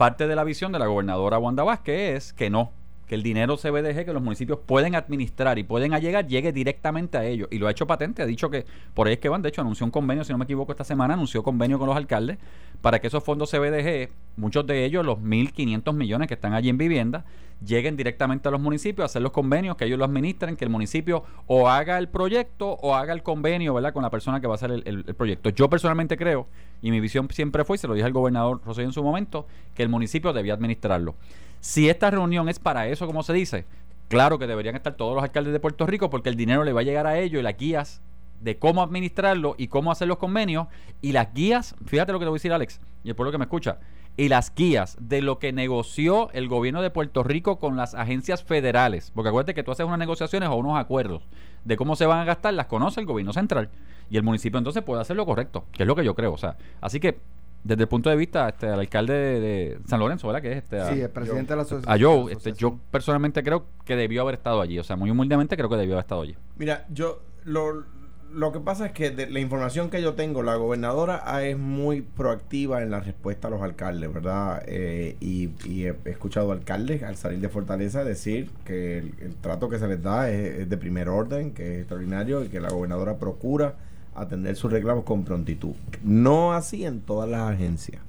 Parte 0.00 0.26
de 0.26 0.34
la 0.34 0.44
visión 0.44 0.72
de 0.72 0.78
la 0.78 0.86
gobernadora 0.86 1.38
Wanda 1.38 1.62
Vázquez 1.62 2.16
es 2.16 2.32
que 2.32 2.48
no, 2.48 2.72
que 3.10 3.16
el 3.16 3.24
dinero 3.24 3.56
CBDG 3.56 4.04
que 4.04 4.12
los 4.12 4.22
municipios 4.22 4.60
pueden 4.64 4.94
administrar 4.94 5.58
y 5.58 5.64
pueden 5.64 5.94
allegar 5.94 6.28
llegue 6.28 6.52
directamente 6.52 7.18
a 7.18 7.24
ellos. 7.24 7.48
Y 7.50 7.58
lo 7.58 7.66
ha 7.66 7.72
hecho 7.72 7.84
patente, 7.84 8.22
ha 8.22 8.26
dicho 8.26 8.50
que 8.50 8.64
por 8.94 9.08
ahí 9.08 9.14
es 9.14 9.18
que 9.18 9.28
van. 9.28 9.42
De 9.42 9.48
hecho, 9.48 9.62
anunció 9.62 9.84
un 9.84 9.90
convenio, 9.90 10.22
si 10.22 10.30
no 10.30 10.38
me 10.38 10.44
equivoco, 10.44 10.70
esta 10.70 10.84
semana 10.84 11.14
anunció 11.14 11.42
convenio 11.42 11.76
con 11.76 11.88
los 11.88 11.96
alcaldes 11.96 12.38
para 12.80 13.00
que 13.00 13.08
esos 13.08 13.24
fondos 13.24 13.50
CBDG, 13.50 14.10
muchos 14.36 14.64
de 14.64 14.84
ellos, 14.84 15.04
los 15.04 15.18
1.500 15.18 15.92
millones 15.92 16.28
que 16.28 16.34
están 16.34 16.54
allí 16.54 16.68
en 16.68 16.78
vivienda, 16.78 17.24
lleguen 17.66 17.96
directamente 17.96 18.46
a 18.46 18.52
los 18.52 18.60
municipios, 18.60 19.02
a 19.02 19.06
hacer 19.06 19.22
los 19.22 19.32
convenios, 19.32 19.76
que 19.76 19.86
ellos 19.86 19.98
lo 19.98 20.04
administren, 20.04 20.54
que 20.54 20.64
el 20.64 20.70
municipio 20.70 21.24
o 21.48 21.68
haga 21.68 21.98
el 21.98 22.08
proyecto 22.08 22.74
o 22.74 22.94
haga 22.94 23.12
el 23.12 23.24
convenio, 23.24 23.74
¿verdad?, 23.74 23.92
con 23.92 24.04
la 24.04 24.10
persona 24.10 24.40
que 24.40 24.46
va 24.46 24.54
a 24.54 24.54
hacer 24.54 24.70
el, 24.70 25.04
proyecto. 25.16 25.50
Yo 25.50 25.68
personalmente 25.68 26.16
creo, 26.16 26.46
y 26.80 26.92
mi 26.92 27.00
visión 27.00 27.28
siempre 27.32 27.64
fue, 27.64 27.74
y 27.74 27.78
se 27.78 27.88
lo 27.88 27.94
dije 27.94 28.06
al 28.06 28.12
gobernador 28.12 28.60
Rosselló 28.64 28.86
en 28.86 28.92
su 28.92 29.02
momento, 29.02 29.48
que 29.74 29.82
el 29.82 29.88
municipio 29.88 30.32
debía 30.32 30.54
administrarlo. 30.54 31.16
Si 31.60 31.88
esta 31.88 32.10
reunión 32.10 32.48
es 32.48 32.58
para 32.58 32.88
eso, 32.88 33.06
como 33.06 33.22
se 33.22 33.32
dice, 33.32 33.66
claro 34.08 34.38
que 34.38 34.46
deberían 34.46 34.76
estar 34.76 34.94
todos 34.94 35.14
los 35.14 35.22
alcaldes 35.22 35.52
de 35.52 35.60
Puerto 35.60 35.86
Rico, 35.86 36.10
porque 36.10 36.30
el 36.30 36.36
dinero 36.36 36.64
le 36.64 36.72
va 36.72 36.80
a 36.80 36.84
llegar 36.84 37.06
a 37.06 37.18
ellos 37.18 37.40
y 37.40 37.42
las 37.42 37.56
guías 37.56 38.00
de 38.40 38.58
cómo 38.58 38.82
administrarlo 38.82 39.54
y 39.58 39.68
cómo 39.68 39.92
hacer 39.92 40.08
los 40.08 40.16
convenios 40.16 40.68
y 41.02 41.12
las 41.12 41.34
guías, 41.34 41.74
fíjate 41.84 42.12
lo 42.12 42.18
que 42.18 42.24
te 42.24 42.30
voy 42.30 42.36
a 42.36 42.38
decir 42.38 42.52
Alex 42.52 42.80
y 43.04 43.10
el 43.10 43.14
pueblo 43.14 43.30
que 43.30 43.38
me 43.38 43.44
escucha, 43.44 43.78
y 44.16 44.28
las 44.28 44.54
guías 44.54 44.96
de 45.00 45.22
lo 45.22 45.38
que 45.38 45.52
negoció 45.52 46.30
el 46.32 46.48
gobierno 46.48 46.82
de 46.82 46.90
Puerto 46.90 47.22
Rico 47.22 47.58
con 47.58 47.76
las 47.76 47.94
agencias 47.94 48.42
federales, 48.42 49.12
porque 49.14 49.28
acuérdate 49.28 49.54
que 49.54 49.62
tú 49.62 49.70
haces 49.70 49.86
unas 49.86 49.98
negociaciones 49.98 50.48
o 50.48 50.56
unos 50.56 50.78
acuerdos 50.78 51.22
de 51.64 51.76
cómo 51.76 51.96
se 51.96 52.06
van 52.06 52.20
a 52.20 52.24
gastar, 52.24 52.54
las 52.54 52.66
conoce 52.66 53.00
el 53.00 53.06
gobierno 53.06 53.34
central 53.34 53.68
y 54.10 54.16
el 54.16 54.22
municipio 54.22 54.58
entonces 54.58 54.82
puede 54.82 55.02
hacer 55.02 55.16
lo 55.16 55.26
correcto, 55.26 55.66
que 55.72 55.82
es 55.82 55.86
lo 55.86 55.94
que 55.94 56.04
yo 56.04 56.14
creo, 56.14 56.32
o 56.32 56.38
sea, 56.38 56.56
así 56.80 57.00
que 57.00 57.18
desde 57.62 57.82
el 57.82 57.88
punto 57.88 58.08
de 58.10 58.16
vista 58.16 58.48
este 58.48 58.66
al 58.68 58.80
alcalde 58.80 59.12
de, 59.12 59.40
de 59.40 59.78
San 59.86 60.00
Lorenzo, 60.00 60.26
¿verdad? 60.26 60.42
Que 60.42 60.52
es 60.52 60.58
este 60.58 60.80
a- 60.80 60.92
sí, 60.92 61.00
el 61.00 61.10
presidente 61.10 61.52
de 61.52 61.56
la 61.56 61.62
asociación. 61.62 61.92
a 61.94 61.98
Joe, 62.02 62.32
este, 62.32 62.52
yo 62.54 62.78
personalmente 62.90 63.42
creo 63.42 63.66
que 63.84 63.96
debió 63.96 64.22
haber 64.22 64.34
estado 64.34 64.60
allí, 64.60 64.78
o 64.78 64.84
sea, 64.84 64.96
muy 64.96 65.10
humildemente 65.10 65.56
creo 65.56 65.68
que 65.68 65.76
debió 65.76 65.94
haber 65.94 66.04
estado 66.04 66.22
allí. 66.22 66.36
Mira, 66.56 66.86
yo 66.90 67.20
lo, 67.44 67.84
lo 68.32 68.52
que 68.52 68.60
pasa 68.60 68.86
es 68.86 68.92
que 68.92 69.10
de 69.10 69.28
la 69.28 69.40
información 69.40 69.90
que 69.90 70.00
yo 70.00 70.14
tengo, 70.14 70.42
la 70.42 70.54
gobernadora 70.54 71.22
ah, 71.26 71.42
es 71.42 71.58
muy 71.58 72.00
proactiva 72.02 72.82
en 72.82 72.90
la 72.92 73.00
respuesta 73.00 73.48
a 73.48 73.50
los 73.50 73.60
alcaldes, 73.60 74.12
¿verdad? 74.12 74.62
Eh, 74.66 75.16
y, 75.20 75.50
y 75.64 75.84
he, 75.86 75.94
he 76.04 76.10
escuchado 76.10 76.52
alcaldes 76.52 77.02
al 77.02 77.16
salir 77.16 77.40
de 77.40 77.48
Fortaleza 77.48 78.04
decir 78.04 78.50
que 78.64 78.98
el, 78.98 79.14
el 79.20 79.34
trato 79.34 79.68
que 79.68 79.78
se 79.78 79.86
les 79.88 80.02
da 80.02 80.30
es, 80.30 80.60
es 80.60 80.68
de 80.70 80.76
primer 80.78 81.08
orden, 81.08 81.52
que 81.52 81.74
es 81.74 81.78
extraordinario 81.80 82.42
y 82.44 82.48
que 82.48 82.60
la 82.60 82.70
gobernadora 82.70 83.18
procura 83.18 83.74
atender 84.14 84.56
sus 84.56 84.70
reclamos 84.72 85.04
con 85.04 85.24
prontitud. 85.24 85.72
No 86.02 86.52
así 86.52 86.84
en 86.84 87.00
todas 87.00 87.28
las 87.28 87.50
agencias 87.50 88.02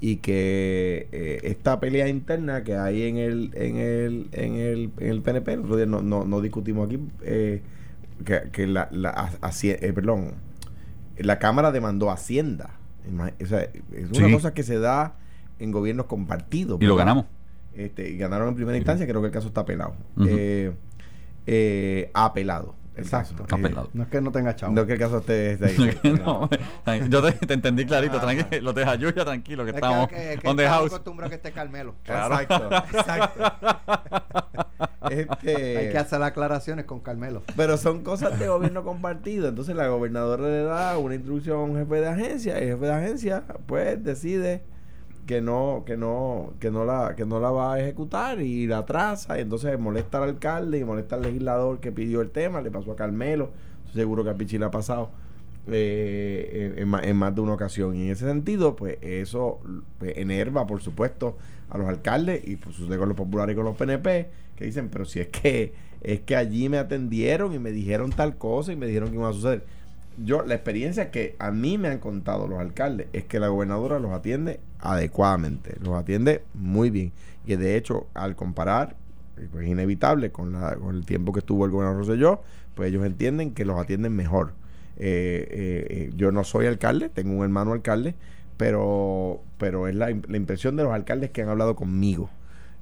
y 0.00 0.16
que 0.16 1.08
eh, 1.12 1.40
esta 1.44 1.78
pelea 1.78 2.08
interna 2.08 2.64
que 2.64 2.76
hay 2.76 3.02
en 3.04 3.18
el 3.18 3.50
en 3.54 3.76
el 3.76 4.28
en 4.32 4.54
el, 4.56 4.90
en 4.98 5.08
el 5.10 5.22
PNP 5.22 5.52
el 5.52 5.60
otro 5.60 5.76
día 5.76 5.86
no, 5.86 6.02
no, 6.02 6.24
no 6.24 6.40
discutimos 6.40 6.86
aquí 6.88 6.98
eh, 7.22 7.62
que, 8.24 8.50
que 8.50 8.66
la, 8.66 8.88
la 8.90 9.14
haci- 9.42 9.78
eh, 9.80 9.92
perdón 9.92 10.32
la 11.18 11.38
cámara 11.38 11.70
demandó 11.70 12.10
a 12.10 12.14
Hacienda 12.14 12.70
Ima- 13.08 13.32
o 13.40 13.46
sea, 13.46 13.60
es 13.62 14.10
una 14.18 14.26
Sí. 14.26 14.32
cosa 14.32 14.52
que 14.54 14.64
se 14.64 14.80
da 14.80 15.14
en 15.60 15.70
gobiernos 15.70 16.06
compartidos 16.06 16.80
Y 16.82 16.86
lo 16.86 16.96
ganamos. 16.96 17.26
este, 17.74 18.10
y 18.10 18.16
ganaron 18.16 18.48
en 18.48 18.54
primera 18.56 18.76
instancia 18.76 19.06
creo 19.06 19.20
que 19.20 19.28
el 19.28 19.32
caso 19.32 19.46
está 19.48 19.60
apelado. 19.60 19.94
Eh, 20.26 20.72
eh, 21.46 22.10
ha 22.14 22.24
apelado 22.24 22.74
el 22.81 22.81
Exacto. 22.96 23.32
caso. 23.32 23.42
Está 23.44 23.56
Eh, 23.56 23.62
pelado. 23.62 23.90
No 23.92 24.02
es 24.02 24.08
que 24.08 24.20
no 24.20 24.32
tenga 24.32 24.54
chavo. 24.56 24.72
no 24.72 24.86
que 24.86 24.92
el 24.94 24.98
caso 24.98 25.18
esté, 25.18 25.52
esté 25.52 25.66
ahí 25.66 26.20
No, 26.24 26.48
yo 27.08 27.22
te, 27.22 27.32
te 27.46 27.54
entendí 27.54 27.86
clarito, 27.86 28.20
tranquilo, 28.20 28.62
lo 28.62 28.72
de 28.72 28.84
Jayuya, 28.84 29.24
tranquilo, 29.24 29.64
que 29.64 29.70
es 29.70 29.76
estamos 29.76 30.08
que, 30.08 30.14
que, 30.14 30.38
que 30.38 30.48
on 30.48 30.56
the 30.56 30.62
estamos 30.64 30.80
house. 30.82 30.92
acostumbrados 30.92 31.28
a 31.28 31.30
que 31.30 31.36
esté 31.36 31.52
Carmelo. 31.52 31.94
Claro. 32.04 32.38
Exacto, 32.40 32.96
exacto. 32.98 33.42
Este, 35.10 35.76
Hay 35.78 35.90
que 35.90 35.98
hacer 35.98 36.22
aclaraciones 36.22 36.84
con 36.84 37.00
Carmelo. 37.00 37.42
Pero 37.56 37.76
son 37.76 38.02
cosas 38.02 38.38
de 38.38 38.46
gobierno 38.48 38.84
compartido. 38.84 39.48
Entonces 39.48 39.74
la 39.74 39.88
gobernadora 39.88 40.44
le 40.44 40.62
da 40.62 40.96
una 40.96 41.14
instrucción 41.16 41.56
a 41.58 41.62
un 41.64 41.76
jefe 41.76 41.96
de 42.00 42.08
agencia 42.08 42.58
y 42.60 42.62
el 42.62 42.68
jefe 42.74 42.86
de 42.86 42.92
agencia 42.92 43.42
pues 43.66 44.02
decide 44.02 44.62
que 45.26 45.40
no 45.40 45.84
que 45.86 45.96
no 45.96 46.54
que 46.58 46.70
no 46.70 46.84
la 46.84 47.14
que 47.16 47.24
no 47.24 47.38
la 47.38 47.50
va 47.50 47.74
a 47.74 47.80
ejecutar 47.80 48.40
y 48.40 48.66
la 48.66 48.78
atrasa 48.78 49.38
y 49.38 49.42
entonces 49.42 49.78
molesta 49.78 50.18
al 50.18 50.30
alcalde 50.30 50.78
y 50.78 50.84
molesta 50.84 51.16
al 51.16 51.22
legislador 51.22 51.78
que 51.78 51.92
pidió 51.92 52.20
el 52.20 52.30
tema 52.30 52.60
le 52.60 52.70
pasó 52.70 52.92
a 52.92 52.96
Carmelo 52.96 53.50
seguro 53.92 54.24
que 54.24 54.30
a 54.30 54.34
Pichi 54.34 54.58
le 54.58 54.64
ha 54.64 54.70
pasado 54.70 55.10
eh, 55.68 56.74
en, 56.76 56.92
en 56.92 57.04
en 57.04 57.16
más 57.16 57.32
de 57.36 57.40
una 57.40 57.54
ocasión. 57.54 57.94
Y 57.94 58.06
en 58.06 58.10
ese 58.10 58.26
sentido 58.26 58.74
pues 58.74 58.98
eso 59.00 59.60
pues, 59.98 60.16
enerva 60.16 60.66
por 60.66 60.82
supuesto 60.82 61.36
a 61.70 61.78
los 61.78 61.88
alcaldes 61.88 62.46
y 62.46 62.56
pues 62.56 62.74
sucede 62.76 62.98
con 62.98 63.08
los 63.08 63.16
populares 63.16 63.54
y 63.54 63.56
con 63.56 63.64
los 63.64 63.76
PNP 63.76 64.30
que 64.56 64.64
dicen 64.64 64.88
pero 64.90 65.04
si 65.04 65.20
es 65.20 65.28
que 65.28 65.72
es 66.00 66.20
que 66.20 66.34
allí 66.34 66.68
me 66.68 66.78
atendieron 66.78 67.54
y 67.54 67.60
me 67.60 67.70
dijeron 67.70 68.10
tal 68.10 68.36
cosa 68.36 68.72
y 68.72 68.76
me 68.76 68.86
dijeron 68.86 69.10
que 69.10 69.14
iba 69.14 69.28
a 69.28 69.32
suceder 69.32 69.64
yo 70.18 70.42
la 70.42 70.54
experiencia 70.54 71.10
que 71.10 71.36
a 71.38 71.50
mí 71.50 71.78
me 71.78 71.88
han 71.88 71.98
contado 71.98 72.46
los 72.46 72.60
alcaldes 72.60 73.08
es 73.12 73.24
que 73.24 73.40
la 73.40 73.48
gobernadora 73.48 73.98
los 73.98 74.12
atiende 74.12 74.60
adecuadamente, 74.80 75.76
los 75.80 75.94
atiende 75.94 76.42
muy 76.54 76.90
bien. 76.90 77.12
Y 77.46 77.56
de 77.56 77.76
hecho, 77.76 78.06
al 78.14 78.36
comparar, 78.36 78.96
pues, 79.50 79.64
es 79.64 79.70
inevitable 79.70 80.30
con, 80.30 80.56
el 80.90 81.06
tiempo 81.06 81.32
que 81.32 81.40
estuvo 81.40 81.64
el 81.64 81.70
gobernador 81.70 82.00
Rosselló, 82.00 82.42
pues 82.74 82.88
ellos 82.88 83.04
entienden 83.04 83.52
que 83.52 83.64
los 83.64 83.78
atienden 83.78 84.14
mejor. 84.14 84.52
Eh, 84.98 85.48
eh, 85.50 85.86
eh, 85.88 86.10
yo 86.16 86.32
no 86.32 86.44
soy 86.44 86.66
alcalde, 86.66 87.08
tengo 87.08 87.32
un 87.34 87.42
hermano 87.42 87.72
alcalde, 87.72 88.14
pero, 88.56 89.40
pero 89.58 89.88
es 89.88 89.94
la, 89.94 90.10
im- 90.10 90.26
la 90.28 90.36
impresión 90.36 90.76
de 90.76 90.84
los 90.84 90.92
alcaldes 90.92 91.30
que 91.30 91.42
han 91.42 91.48
hablado 91.48 91.74
conmigo. 91.76 92.30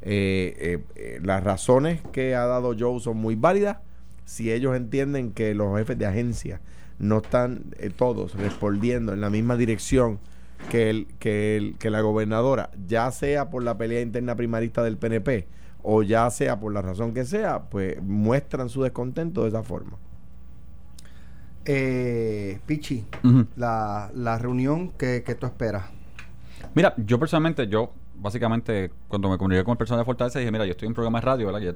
Las 0.02 1.44
razones 1.44 2.00
que 2.12 2.34
ha 2.34 2.46
dado 2.46 2.74
Joe 2.78 3.00
son 3.00 3.18
muy 3.18 3.34
válidas. 3.34 3.78
Si 4.24 4.52
ellos 4.52 4.76
entienden 4.76 5.32
que 5.32 5.54
los 5.54 5.76
jefes 5.76 5.98
de 5.98 6.06
agencia 6.06 6.60
no 7.00 7.18
están 7.18 7.64
eh, 7.78 7.90
todos 7.90 8.34
respondiendo 8.34 9.12
en 9.12 9.20
la 9.20 9.30
misma 9.30 9.56
dirección 9.56 10.20
que, 10.70 10.90
el, 10.90 11.08
que, 11.18 11.56
el, 11.56 11.76
que 11.78 11.90
la 11.90 12.02
gobernadora, 12.02 12.70
ya 12.86 13.10
sea 13.10 13.50
por 13.50 13.64
la 13.64 13.76
pelea 13.76 14.02
interna 14.02 14.36
primarista 14.36 14.84
del 14.84 14.98
PNP 14.98 15.48
o 15.82 16.02
ya 16.02 16.30
sea 16.30 16.60
por 16.60 16.72
la 16.72 16.82
razón 16.82 17.14
que 17.14 17.24
sea, 17.24 17.62
pues 17.70 18.00
muestran 18.02 18.68
su 18.68 18.82
descontento 18.82 19.42
de 19.42 19.48
esa 19.48 19.62
forma. 19.62 19.96
Eh, 21.64 22.60
Pichi, 22.66 23.06
la, 23.56 24.10
la 24.14 24.38
reunión 24.38 24.90
que, 24.90 25.22
que 25.24 25.34
tú 25.34 25.46
esperas. 25.46 25.84
Mira, 26.74 26.94
yo 26.98 27.18
personalmente, 27.18 27.66
yo 27.66 27.92
básicamente 28.14 28.90
cuando 29.08 29.30
me 29.30 29.38
comuniqué 29.38 29.64
con 29.64 29.72
el 29.72 29.78
personal 29.78 30.02
de 30.02 30.04
Fortaleza 30.04 30.38
dije, 30.38 30.50
mira, 30.52 30.66
yo 30.66 30.72
estoy 30.72 30.86
en 30.86 30.90
un 30.90 30.94
programa 30.94 31.20
de 31.20 31.26
radio, 31.26 31.46
¿verdad? 31.46 31.60
Que 31.60 31.66
ya 31.66 31.74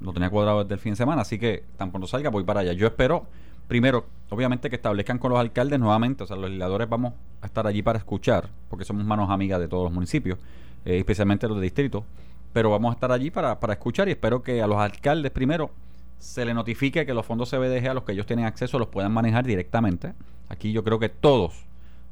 lo 0.00 0.12
tenía 0.12 0.30
cuadrado 0.30 0.64
desde 0.64 0.74
el 0.74 0.80
fin 0.80 0.92
de 0.92 0.96
semana, 0.96 1.22
así 1.22 1.38
que 1.38 1.64
tan 1.76 1.90
pronto 1.90 2.06
salga 2.06 2.30
voy 2.30 2.44
para 2.44 2.60
allá. 2.60 2.72
Yo 2.72 2.86
espero, 2.86 3.26
primero, 3.68 4.06
obviamente 4.30 4.70
que 4.70 4.76
establezcan 4.76 5.18
con 5.18 5.30
los 5.30 5.40
alcaldes 5.40 5.78
nuevamente, 5.78 6.24
o 6.24 6.26
sea, 6.26 6.36
los 6.36 6.46
legisladores 6.46 6.88
vamos 6.88 7.14
a 7.40 7.46
estar 7.46 7.66
allí 7.66 7.82
para 7.82 7.98
escuchar, 7.98 8.48
porque 8.68 8.84
somos 8.84 9.04
manos 9.04 9.30
amigas 9.30 9.60
de 9.60 9.68
todos 9.68 9.84
los 9.84 9.92
municipios, 9.92 10.38
eh, 10.84 10.98
especialmente 10.98 11.48
los 11.48 11.56
de 11.56 11.62
distrito, 11.62 12.04
pero 12.52 12.70
vamos 12.70 12.90
a 12.90 12.94
estar 12.94 13.12
allí 13.12 13.30
para, 13.30 13.58
para 13.58 13.72
escuchar 13.72 14.08
y 14.08 14.12
espero 14.12 14.42
que 14.42 14.62
a 14.62 14.66
los 14.66 14.78
alcaldes 14.78 15.32
primero 15.32 15.70
se 16.18 16.44
le 16.44 16.54
notifique 16.54 17.04
que 17.04 17.14
los 17.14 17.26
fondos 17.26 17.50
CBDG 17.50 17.88
a 17.88 17.94
los 17.94 18.04
que 18.04 18.12
ellos 18.12 18.26
tienen 18.26 18.46
acceso 18.46 18.78
los 18.78 18.88
puedan 18.88 19.12
manejar 19.12 19.44
directamente. 19.44 20.14
Aquí 20.48 20.72
yo 20.72 20.84
creo 20.84 20.98
que 20.98 21.08
todos, 21.08 21.64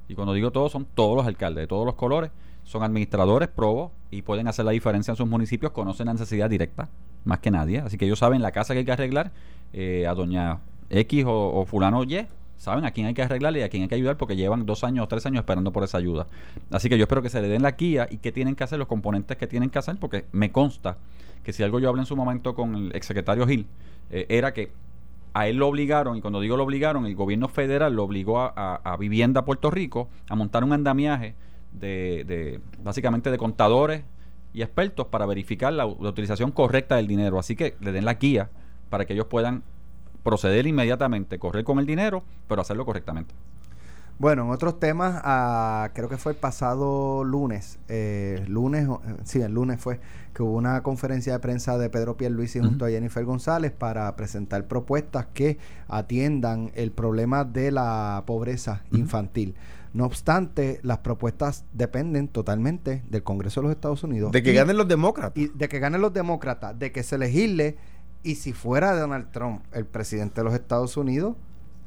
y 0.08 0.14
cuando 0.14 0.34
digo 0.34 0.50
todos, 0.50 0.72
son 0.72 0.86
todos 0.94 1.16
los 1.16 1.26
alcaldes 1.26 1.62
de 1.62 1.66
todos 1.66 1.86
los 1.86 1.94
colores, 1.94 2.30
son 2.64 2.82
administradores, 2.82 3.48
probos, 3.48 3.90
y 4.10 4.22
pueden 4.22 4.48
hacer 4.48 4.64
la 4.64 4.72
diferencia 4.72 5.12
en 5.12 5.16
sus 5.16 5.26
municipios, 5.26 5.72
conocen 5.72 6.06
la 6.06 6.12
necesidad 6.12 6.48
directa, 6.50 6.88
más 7.24 7.38
que 7.40 7.50
nadie. 7.50 7.78
Así 7.78 7.98
que 7.98 8.04
ellos 8.04 8.18
saben 8.18 8.42
la 8.42 8.52
casa 8.52 8.74
que 8.74 8.80
hay 8.80 8.84
que 8.84 8.92
arreglar, 8.92 9.32
eh, 9.72 10.06
a 10.06 10.14
doña 10.14 10.60
X 10.92 11.24
o, 11.26 11.64
fulano 11.66 12.04
Y, 12.04 12.26
saben 12.56 12.84
a 12.84 12.92
quién 12.92 13.06
hay 13.08 13.14
que 13.14 13.22
arreglarle 13.22 13.58
y 13.58 13.62
a 13.62 13.68
quién 13.68 13.82
hay 13.82 13.88
que 13.88 13.94
ayudar 13.96 14.16
porque 14.16 14.36
llevan 14.36 14.66
dos 14.66 14.84
años 14.84 15.04
o 15.04 15.08
tres 15.08 15.26
años 15.26 15.40
esperando 15.40 15.72
por 15.72 15.82
esa 15.82 15.98
ayuda. 15.98 16.26
Así 16.70 16.88
que 16.88 16.96
yo 16.96 17.04
espero 17.04 17.22
que 17.22 17.30
se 17.30 17.42
le 17.42 17.48
den 17.48 17.62
la 17.62 17.72
guía 17.72 18.06
y 18.10 18.18
qué 18.18 18.30
tienen 18.30 18.54
que 18.54 18.62
hacer, 18.62 18.78
los 18.78 18.86
componentes 18.88 19.36
que 19.36 19.46
tienen 19.48 19.70
que 19.70 19.78
hacer, 19.78 19.96
porque 19.98 20.26
me 20.32 20.52
consta 20.52 20.98
que 21.42 21.52
si 21.52 21.62
algo 21.64 21.80
yo 21.80 21.88
hablé 21.88 22.02
en 22.02 22.06
su 22.06 22.14
momento 22.14 22.54
con 22.54 22.74
el 22.76 22.94
exsecretario 22.94 23.46
Gil, 23.48 23.66
eh, 24.10 24.26
era 24.28 24.52
que 24.52 24.70
a 25.34 25.48
él 25.48 25.56
lo 25.56 25.66
obligaron, 25.66 26.16
y 26.16 26.20
cuando 26.20 26.40
digo 26.40 26.56
lo 26.58 26.62
obligaron, 26.64 27.06
el 27.06 27.16
gobierno 27.16 27.48
federal 27.48 27.94
lo 27.96 28.04
obligó 28.04 28.38
a, 28.38 28.76
a- 28.84 28.96
Vivienda 28.98 29.44
Puerto 29.46 29.70
Rico 29.70 30.08
a 30.28 30.36
montar 30.36 30.62
un 30.62 30.72
andamiaje 30.74 31.34
de, 31.72 32.60
básicamente 32.84 33.30
de 33.30 33.38
contadores 33.38 34.04
y 34.52 34.60
expertos 34.60 35.06
para 35.06 35.24
verificar 35.24 35.72
la 35.72 35.86
utilización 35.86 36.52
correcta 36.52 36.96
del 36.96 37.06
dinero. 37.06 37.38
Así 37.38 37.56
que 37.56 37.74
le 37.80 37.92
den 37.92 38.04
la 38.04 38.14
guía 38.14 38.50
para 38.90 39.06
que 39.06 39.14
ellos 39.14 39.24
puedan 39.26 39.62
proceder 40.22 40.66
inmediatamente, 40.66 41.38
correr 41.38 41.64
con 41.64 41.78
el 41.78 41.86
dinero, 41.86 42.22
pero 42.48 42.62
hacerlo 42.62 42.84
correctamente. 42.84 43.34
Bueno, 44.18 44.44
en 44.44 44.50
otros 44.50 44.78
temas, 44.78 45.20
ah, 45.24 45.90
creo 45.94 46.08
que 46.08 46.16
fue 46.16 46.32
el 46.32 46.38
pasado 46.38 47.24
lunes, 47.24 47.78
eh, 47.88 48.44
lunes, 48.46 48.86
o- 48.86 49.00
eh, 49.04 49.16
sí, 49.24 49.40
el 49.40 49.52
lunes 49.52 49.80
fue 49.80 49.98
que 50.32 50.42
hubo 50.44 50.52
una 50.56 50.82
conferencia 50.82 51.32
de 51.32 51.38
prensa 51.40 51.76
de 51.76 51.90
Pedro 51.90 52.16
Pierluisi 52.16 52.60
junto 52.60 52.84
a 52.84 52.90
Jennifer 52.90 53.24
González 53.24 53.72
para 53.72 54.14
presentar 54.14 54.68
propuestas 54.68 55.26
que 55.34 55.58
atiendan 55.88 56.70
el 56.74 56.92
problema 56.92 57.44
de 57.44 57.72
la 57.72 58.22
pobreza 58.26 58.82
infantil. 58.92 59.54
No 59.92 60.04
obstante, 60.06 60.78
las 60.82 60.98
propuestas 60.98 61.64
dependen 61.72 62.28
totalmente 62.28 63.02
del 63.10 63.22
Congreso 63.22 63.60
de 63.60 63.66
los 63.68 63.74
Estados 63.74 64.02
Unidos. 64.04 64.32
De 64.32 64.42
que 64.42 64.52
y- 64.52 64.54
ganen 64.54 64.76
los 64.78 64.88
demócratas. 64.88 65.36
y 65.36 65.48
de 65.48 65.68
que 65.68 65.78
ganen 65.80 66.00
los 66.00 66.12
demócratas, 66.14 66.78
de 66.78 66.92
que 66.92 67.02
se 67.02 67.18
legisle 67.18 67.76
y 68.22 68.36
si 68.36 68.52
fuera 68.52 68.98
Donald 68.98 69.30
Trump 69.30 69.62
el 69.72 69.86
presidente 69.86 70.40
de 70.40 70.44
los 70.44 70.54
Estados 70.54 70.96
Unidos, 70.96 71.36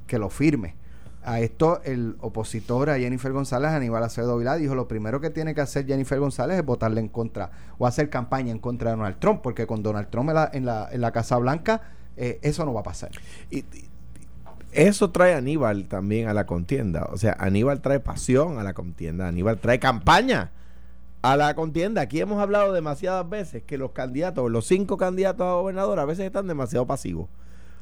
que 0.08 0.20
lo 0.20 0.30
firme. 0.30 0.76
A 1.24 1.40
esto 1.40 1.82
el 1.84 2.18
opositor 2.20 2.92
a 2.92 3.00
Jennifer 3.00 3.32
González, 3.32 3.72
Aníbal 3.72 4.04
Acevedo 4.04 4.38
Vilá, 4.38 4.58
dijo 4.58 4.76
lo 4.76 4.88
primero 4.88 5.20
que 5.20 5.32
tiene 5.32 5.56
que 5.56 5.62
hacer 5.62 5.88
Jennifer 5.88 6.20
González 6.20 6.60
es 6.60 6.66
votarle 6.66 7.02
en 7.02 7.08
contra 7.08 7.50
o 7.80 7.88
hacer 7.88 8.12
campaña 8.12 8.52
en 8.52 8.60
contra 8.60 8.92
de 8.92 8.98
Donald 8.98 9.18
Trump, 9.18 9.42
porque 9.42 9.66
con 9.66 9.82
Donald 9.82 10.10
Trump 10.10 10.30
en 10.30 10.36
la, 10.36 10.50
en 10.54 10.66
la, 10.66 10.88
en 10.92 11.02
la 11.02 11.12
Casa 11.12 11.38
Blanca 11.38 11.82
eh, 12.16 12.40
eso 12.44 12.64
no 12.64 12.74
va 12.74 12.82
a 12.82 12.84
pasar. 12.84 13.10
Y, 13.50 13.66
eso 14.72 15.10
trae 15.10 15.34
Aníbal 15.34 15.88
también 15.88 16.28
a 16.28 16.34
la 16.34 16.46
contienda. 16.46 17.08
O 17.12 17.18
sea, 17.18 17.36
Aníbal 17.40 17.82
trae 17.82 18.02
pasión 18.02 18.60
a 18.60 18.64
la 18.64 18.74
contienda. 18.74 19.28
Aníbal 19.28 19.58
trae 19.58 19.80
campaña 19.80 20.52
a 21.32 21.38
la 21.38 21.56
contienda. 21.56 22.02
Aquí 22.02 22.20
hemos 22.22 22.40
hablado 22.42 22.74
demasiadas 22.74 23.28
veces 23.30 23.64
que 23.64 23.78
los 23.78 23.92
candidatos, 23.92 24.50
los 24.52 24.66
cinco 24.68 24.98
candidatos 24.98 25.46
a 25.48 25.54
gobernador, 25.54 26.00
a 26.00 26.06
veces 26.06 26.26
están 26.26 26.48
demasiado 26.48 26.86
pasivos. 26.86 27.28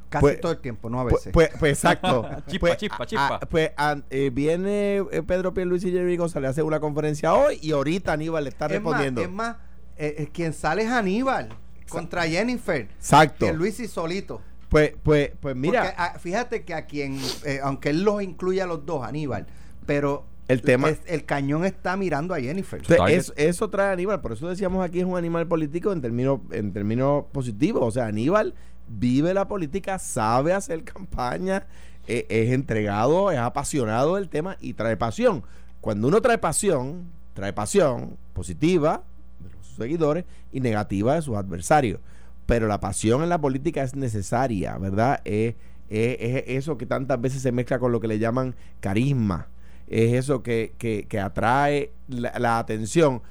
Casi 0.10 0.22
Pues- 0.22 0.42
todo 0.42 0.52
el 0.52 0.60
tiempo, 0.60 0.90
no 0.90 1.00
a 1.00 1.04
Pues, 1.04 1.16
veces. 1.16 1.34
pues- 1.34 1.50
pues 1.60 1.72
exacto. 1.74 2.24
Chispa, 2.48 2.68
Pues, 2.68 2.78
chispa, 2.78 3.06
chispa. 3.06 3.36
a- 3.36 3.40
pues 3.42 3.72
an- 3.78 4.06
eh, 4.12 4.30
viene 4.32 4.98
eh, 5.12 5.24
Pedro 5.26 5.54
Pierluisi 5.54 5.90
y 5.90 5.92
Jerry 5.92 6.18
González 6.18 6.48
a 6.50 6.52
hacer 6.52 6.64
una 6.64 6.80
conferencia 6.80 7.34
hoy 7.34 7.58
y 7.62 7.72
ahorita 7.72 8.14
Aníbal 8.14 8.44
le 8.44 8.50
está 8.52 8.68
es 8.68 8.74
más, 8.74 8.84
respondiendo. 8.84 9.22
es 9.22 9.30
más 9.32 9.56
eh, 9.98 10.16
eh, 10.20 10.30
quien 10.32 10.54
sale 10.54 10.84
es 10.84 10.90
Aníbal 10.92 11.50
contra 11.90 12.24
Jennifer. 12.28 12.82
Exacto. 12.96 13.52
Luis 13.54 13.80
y 13.80 13.88
solito. 13.88 14.42
Pues, 14.70 14.94
pues, 15.04 15.32
pues 15.40 15.56
mira, 15.56 15.82
Porque, 15.82 15.96
ah, 15.98 16.14
fíjate 16.20 16.64
que 16.64 16.74
a 16.74 16.86
quien, 16.88 17.20
eh, 17.46 17.60
aunque 17.64 17.90
él 17.90 18.04
los 18.04 18.22
incluye 18.24 18.62
a 18.62 18.66
los 18.66 18.86
dos, 18.86 19.04
Aníbal, 19.06 19.46
pero 19.86 20.26
El 20.48 20.62
tema- 20.62 20.90
es- 20.90 21.02
el 21.08 21.24
cañón 21.26 21.64
está 21.66 21.96
mirando 21.96 22.34
a 22.34 22.40
Jennifer. 22.40 22.80
Entonces, 22.80 22.98
Target. 22.98 23.18
eso, 23.18 23.34
eso 23.38 23.70
trae 23.70 23.88
a 23.90 23.92
Aníbal, 23.94 24.20
por 24.22 24.34
eso 24.34 24.48
decíamos 24.50 24.84
aquí 24.86 25.00
es 25.00 25.06
un 25.06 25.18
animal 25.18 25.48
político 25.48 25.92
en 25.94 26.02
términos 26.02 26.40
en 26.52 26.74
términos 26.74 27.26
positivos. 27.32 27.84
O 27.84 27.92
sea, 27.92 28.08
Aníbal 28.08 28.54
vive 28.88 29.34
la 29.34 29.48
política, 29.48 29.98
sabe 30.00 30.52
hacer 30.54 30.84
campaña, 30.84 31.66
eh, 32.08 32.26
es 32.30 32.52
entregado, 32.52 33.32
es 33.32 33.38
apasionado 33.40 34.16
del 34.16 34.28
tema 34.30 34.58
y 34.60 34.74
trae 34.74 34.98
pasión. 34.98 35.44
Cuando 35.80 36.08
uno 36.10 36.22
trae 36.22 36.38
pasión, 36.38 37.06
trae 37.34 37.54
pasión 37.54 38.18
positiva 38.34 39.04
de 39.40 39.50
los 39.50 39.66
seguidores 39.68 40.26
y 40.52 40.60
negativa 40.60 41.16
de 41.16 41.22
sus 41.22 41.36
adversarios. 41.38 42.00
Pero 42.46 42.68
la 42.68 42.82
pasión 42.82 43.24
en 43.24 43.30
la 43.30 43.40
política 43.40 43.82
es 43.84 43.96
necesaria, 43.96 44.78
¿verdad? 44.78 45.22
Es, 45.24 45.56
es- 45.90 46.18
es 46.20 46.44
eso 46.48 46.78
que 46.78 46.86
tantas 46.86 47.22
veces 47.22 47.42
se 47.42 47.54
mezcla 47.54 47.80
con 47.80 47.94
lo 47.94 48.02
que 48.02 48.10
le 48.10 48.20
llaman 48.20 48.54
carisma. 48.82 49.48
Es 49.88 50.14
eso 50.14 50.42
que, 50.44 50.74
que- 50.78 51.06
que 51.08 51.20
atrae 51.20 51.92
la, 52.08 52.58
atención 52.60 53.22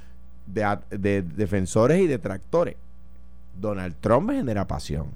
de, 0.47 1.23
defensores 1.23 2.01
y 2.01 2.07
detractores. 2.07 2.77
Donald 3.61 3.95
Trump 4.01 4.31
genera 4.31 4.67
pasión. 4.67 5.07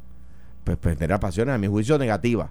Pues, 0.65 0.77
pues 0.79 0.97
genera 0.99 1.21
pasión, 1.21 1.49
a 1.49 1.59
mi 1.59 1.69
juicio 1.69 1.97
negativa, 1.99 2.51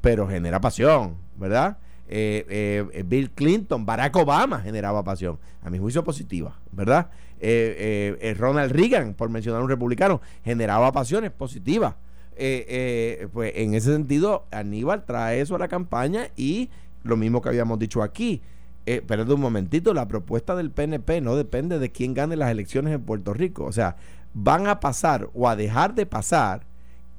pero 0.00 0.28
genera 0.28 0.60
pasión, 0.60 1.16
¿verdad? 1.36 1.78
Eh, 2.08 2.86
eh, 2.92 3.02
Bill 3.04 3.30
Clinton, 3.30 3.84
Barack 3.84 4.16
Obama 4.16 4.60
generaba 4.60 5.02
pasión, 5.04 5.38
a 5.62 5.68
mi 5.68 5.78
juicio 5.78 6.02
positiva, 6.04 6.54
¿verdad? 6.72 7.08
Eh, 7.40 8.34
Ronald 8.38 8.72
Reagan, 8.72 9.12
por 9.14 9.28
mencionar 9.28 9.60
un 9.62 9.68
republicano, 9.68 10.20
generaba 10.44 10.92
pasiones 10.92 11.30
positivas. 11.32 11.94
Pues 12.36 13.52
en 13.56 13.74
ese 13.74 13.92
sentido, 13.92 14.46
Aníbal 14.52 15.04
trae 15.04 15.40
eso 15.40 15.56
a 15.56 15.58
la 15.58 15.68
campaña 15.68 16.28
y 16.36 16.70
lo 17.02 17.16
mismo 17.16 17.42
que 17.42 17.48
habíamos 17.48 17.78
dicho 17.78 18.02
aquí. 18.02 18.42
Eh, 18.86 18.96
espérate 18.96 19.32
un 19.32 19.40
momentito, 19.40 19.92
la 19.92 20.08
propuesta 20.08 20.56
del 20.56 20.70
PNP 20.70 21.20
no 21.20 21.36
depende 21.36 21.78
de 21.78 21.92
quién 21.92 22.14
gane 22.14 22.36
las 22.36 22.50
elecciones 22.50 22.94
en 22.94 23.02
Puerto 23.02 23.34
Rico. 23.34 23.64
O 23.64 23.72
sea, 23.72 23.96
van 24.34 24.66
a 24.66 24.80
pasar 24.80 25.28
o 25.34 25.48
a 25.48 25.56
dejar 25.56 25.94
de 25.94 26.06
pasar 26.06 26.62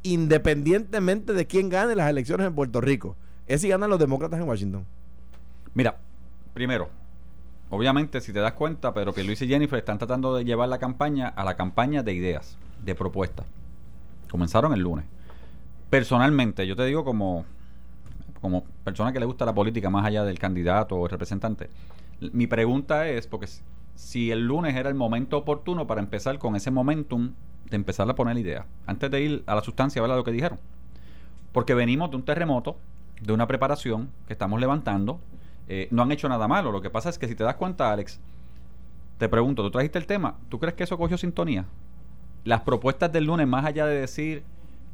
independientemente 0.04 1.34
de 1.34 1.46
quién 1.46 1.70
gane 1.70 1.96
las 1.96 2.10
elecciones 2.10 2.48
en 2.48 2.56
Puerto 2.56 2.82
Rico. 2.82 3.16
Es 3.48 3.62
si 3.62 3.68
ganan 3.68 3.90
los 3.90 4.00
demócratas 4.00 4.40
en 4.40 4.48
Washington. 4.48 4.86
Mira, 5.74 5.98
primero, 6.54 6.90
obviamente, 7.70 8.22
si 8.22 8.34
te 8.34 8.40
das 8.40 8.54
cuenta, 8.54 8.94
Pedro 8.94 9.14
Luis 9.24 9.42
y 9.42 9.48
Jennifer 9.48 9.80
están 9.80 9.98
tratando 9.98 10.36
de 10.36 10.46
llevar 10.46 10.70
la 10.70 10.80
campaña 10.80 11.28
a 11.28 11.44
la 11.44 11.56
campaña 11.56 12.04
de 12.04 12.14
ideas, 12.14 12.58
de 12.84 12.96
propuestas. 12.96 13.46
Comenzaron 14.30 14.74
el 14.74 14.82
lunes. 14.82 15.06
Personalmente, 15.90 16.68
yo 16.68 16.76
te 16.76 16.86
digo 16.86 17.04
como, 17.04 17.46
como 18.42 18.64
persona 18.84 19.12
que 19.12 19.20
le 19.20 19.26
gusta 19.26 19.46
la 19.46 19.54
política 19.54 19.90
más 19.90 20.06
allá 20.06 20.24
del 20.24 20.40
candidato 20.40 20.96
o 20.98 21.08
representante, 21.08 21.70
mi 22.34 22.48
pregunta 22.48 23.08
es, 23.08 23.28
porque 23.28 23.48
si- 23.48 23.62
si 23.96 24.32
el 24.32 24.46
lunes 24.48 24.76
era 24.76 24.90
el 24.90 24.96
momento 24.96 25.38
oportuno 25.38 25.88
para 25.88 26.00
empezar 26.02 26.38
con 26.40 26.56
ese 26.56 26.72
momentum 26.72 27.34
de 27.70 27.76
empezar 27.76 28.10
a 28.10 28.16
poner 28.16 28.38
ideas, 28.38 28.66
antes 28.86 29.12
de 29.12 29.22
ir 29.22 29.44
a 29.46 29.56
la 29.56 29.62
sustancia, 29.62 30.02
¿verdad? 30.02 30.16
Lo 30.18 30.24
que 30.24 30.32
dijeron. 30.32 30.60
Porque 31.52 31.74
venimos 31.74 32.10
de 32.10 32.16
un 32.18 32.24
terremoto, 32.24 32.78
de 33.22 33.34
una 33.34 33.48
preparación 33.48 34.10
que 34.28 34.34
estamos 34.34 34.60
levantando. 34.60 35.20
eh, 35.72 35.88
no 35.92 36.02
han 36.02 36.12
hecho 36.12 36.28
nada 36.28 36.48
malo. 36.48 36.72
Lo 36.72 36.82
que 36.82 36.90
pasa 36.90 37.10
es 37.10 37.20
que 37.20 37.28
si 37.28 37.36
te 37.36 37.44
das 37.44 37.54
cuenta, 37.54 37.92
Alex, 37.92 38.20
te 39.20 39.30
pregunto, 39.30 39.62
tú 39.62 39.70
trajiste 39.70 40.00
el 40.00 40.08
tema, 40.08 40.36
¿tú 40.50 40.58
crees 40.60 40.74
que 40.74 40.84
eso 40.84 40.98
cogió 40.98 41.16
sintonía? 41.16 41.66
Las 42.44 42.62
propuestas 42.62 43.12
del 43.12 43.26
lunes, 43.26 43.48
más 43.48 43.66
allá 43.66 43.86
de 43.86 44.00
decir 44.00 44.44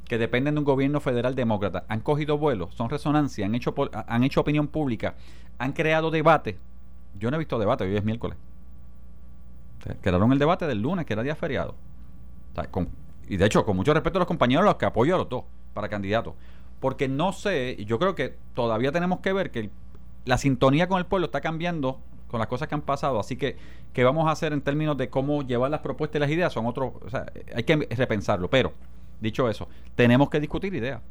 que 0.07 0.17
dependen 0.17 0.55
de 0.55 0.59
un 0.59 0.65
gobierno 0.65 0.99
federal 0.99 1.35
demócrata 1.35 1.85
han 1.87 1.99
cogido 1.99 2.37
vuelo, 2.37 2.69
son 2.71 2.89
resonancia, 2.89 3.45
han 3.45 3.55
hecho, 3.55 3.73
han 4.07 4.23
hecho 4.23 4.41
opinión 4.41 4.67
pública, 4.67 5.15
han 5.57 5.73
creado 5.73 6.11
debate. 6.11 6.57
Yo 7.17 7.31
no 7.31 7.37
he 7.37 7.39
visto 7.39 7.57
debate, 7.59 7.83
hoy 7.85 7.95
es 7.95 8.03
miércoles. 8.03 8.37
Crearon 10.01 10.31
el 10.31 10.39
debate 10.39 10.67
del 10.67 10.81
lunes, 10.81 11.05
que 11.05 11.13
era 11.13 11.23
día 11.23 11.35
feriado. 11.35 11.75
Y 13.27 13.37
de 13.37 13.45
hecho, 13.45 13.65
con 13.65 13.75
mucho 13.75 13.93
respeto 13.93 14.17
a 14.17 14.21
los 14.21 14.27
compañeros, 14.27 14.65
los 14.65 14.75
que 14.75 14.85
apoyo 14.85 15.15
a 15.15 15.17
los 15.17 15.29
dos 15.29 15.43
para 15.73 15.89
candidatos. 15.89 16.33
Porque 16.79 17.07
no 17.07 17.33
sé, 17.33 17.83
yo 17.85 17.99
creo 17.99 18.15
que 18.15 18.35
todavía 18.53 18.91
tenemos 18.91 19.19
que 19.19 19.33
ver 19.33 19.51
que 19.51 19.69
la 20.25 20.37
sintonía 20.37 20.87
con 20.87 20.99
el 20.99 21.05
pueblo 21.05 21.25
está 21.25 21.41
cambiando 21.41 21.99
con 22.27 22.39
las 22.39 22.47
cosas 22.47 22.67
que 22.67 22.75
han 22.75 22.81
pasado. 22.81 23.19
Así 23.19 23.37
que, 23.37 23.57
¿qué 23.93 24.03
vamos 24.03 24.27
a 24.27 24.31
hacer 24.31 24.53
en 24.53 24.61
términos 24.61 24.97
de 24.97 25.09
cómo 25.09 25.43
llevar 25.43 25.71
las 25.71 25.81
propuestas 25.81 26.17
y 26.17 26.19
las 26.19 26.29
ideas? 26.29 26.53
Son 26.53 26.65
otros, 26.65 26.93
o 27.01 27.09
sea, 27.09 27.25
hay 27.55 27.63
que 27.63 27.87
repensarlo. 27.95 28.49
Pero, 28.49 28.73
dicho 29.19 29.49
eso, 29.49 29.67
tenemos 29.95 30.29
que 30.29 30.39
discutir 30.39 30.73
ideas. 30.73 31.01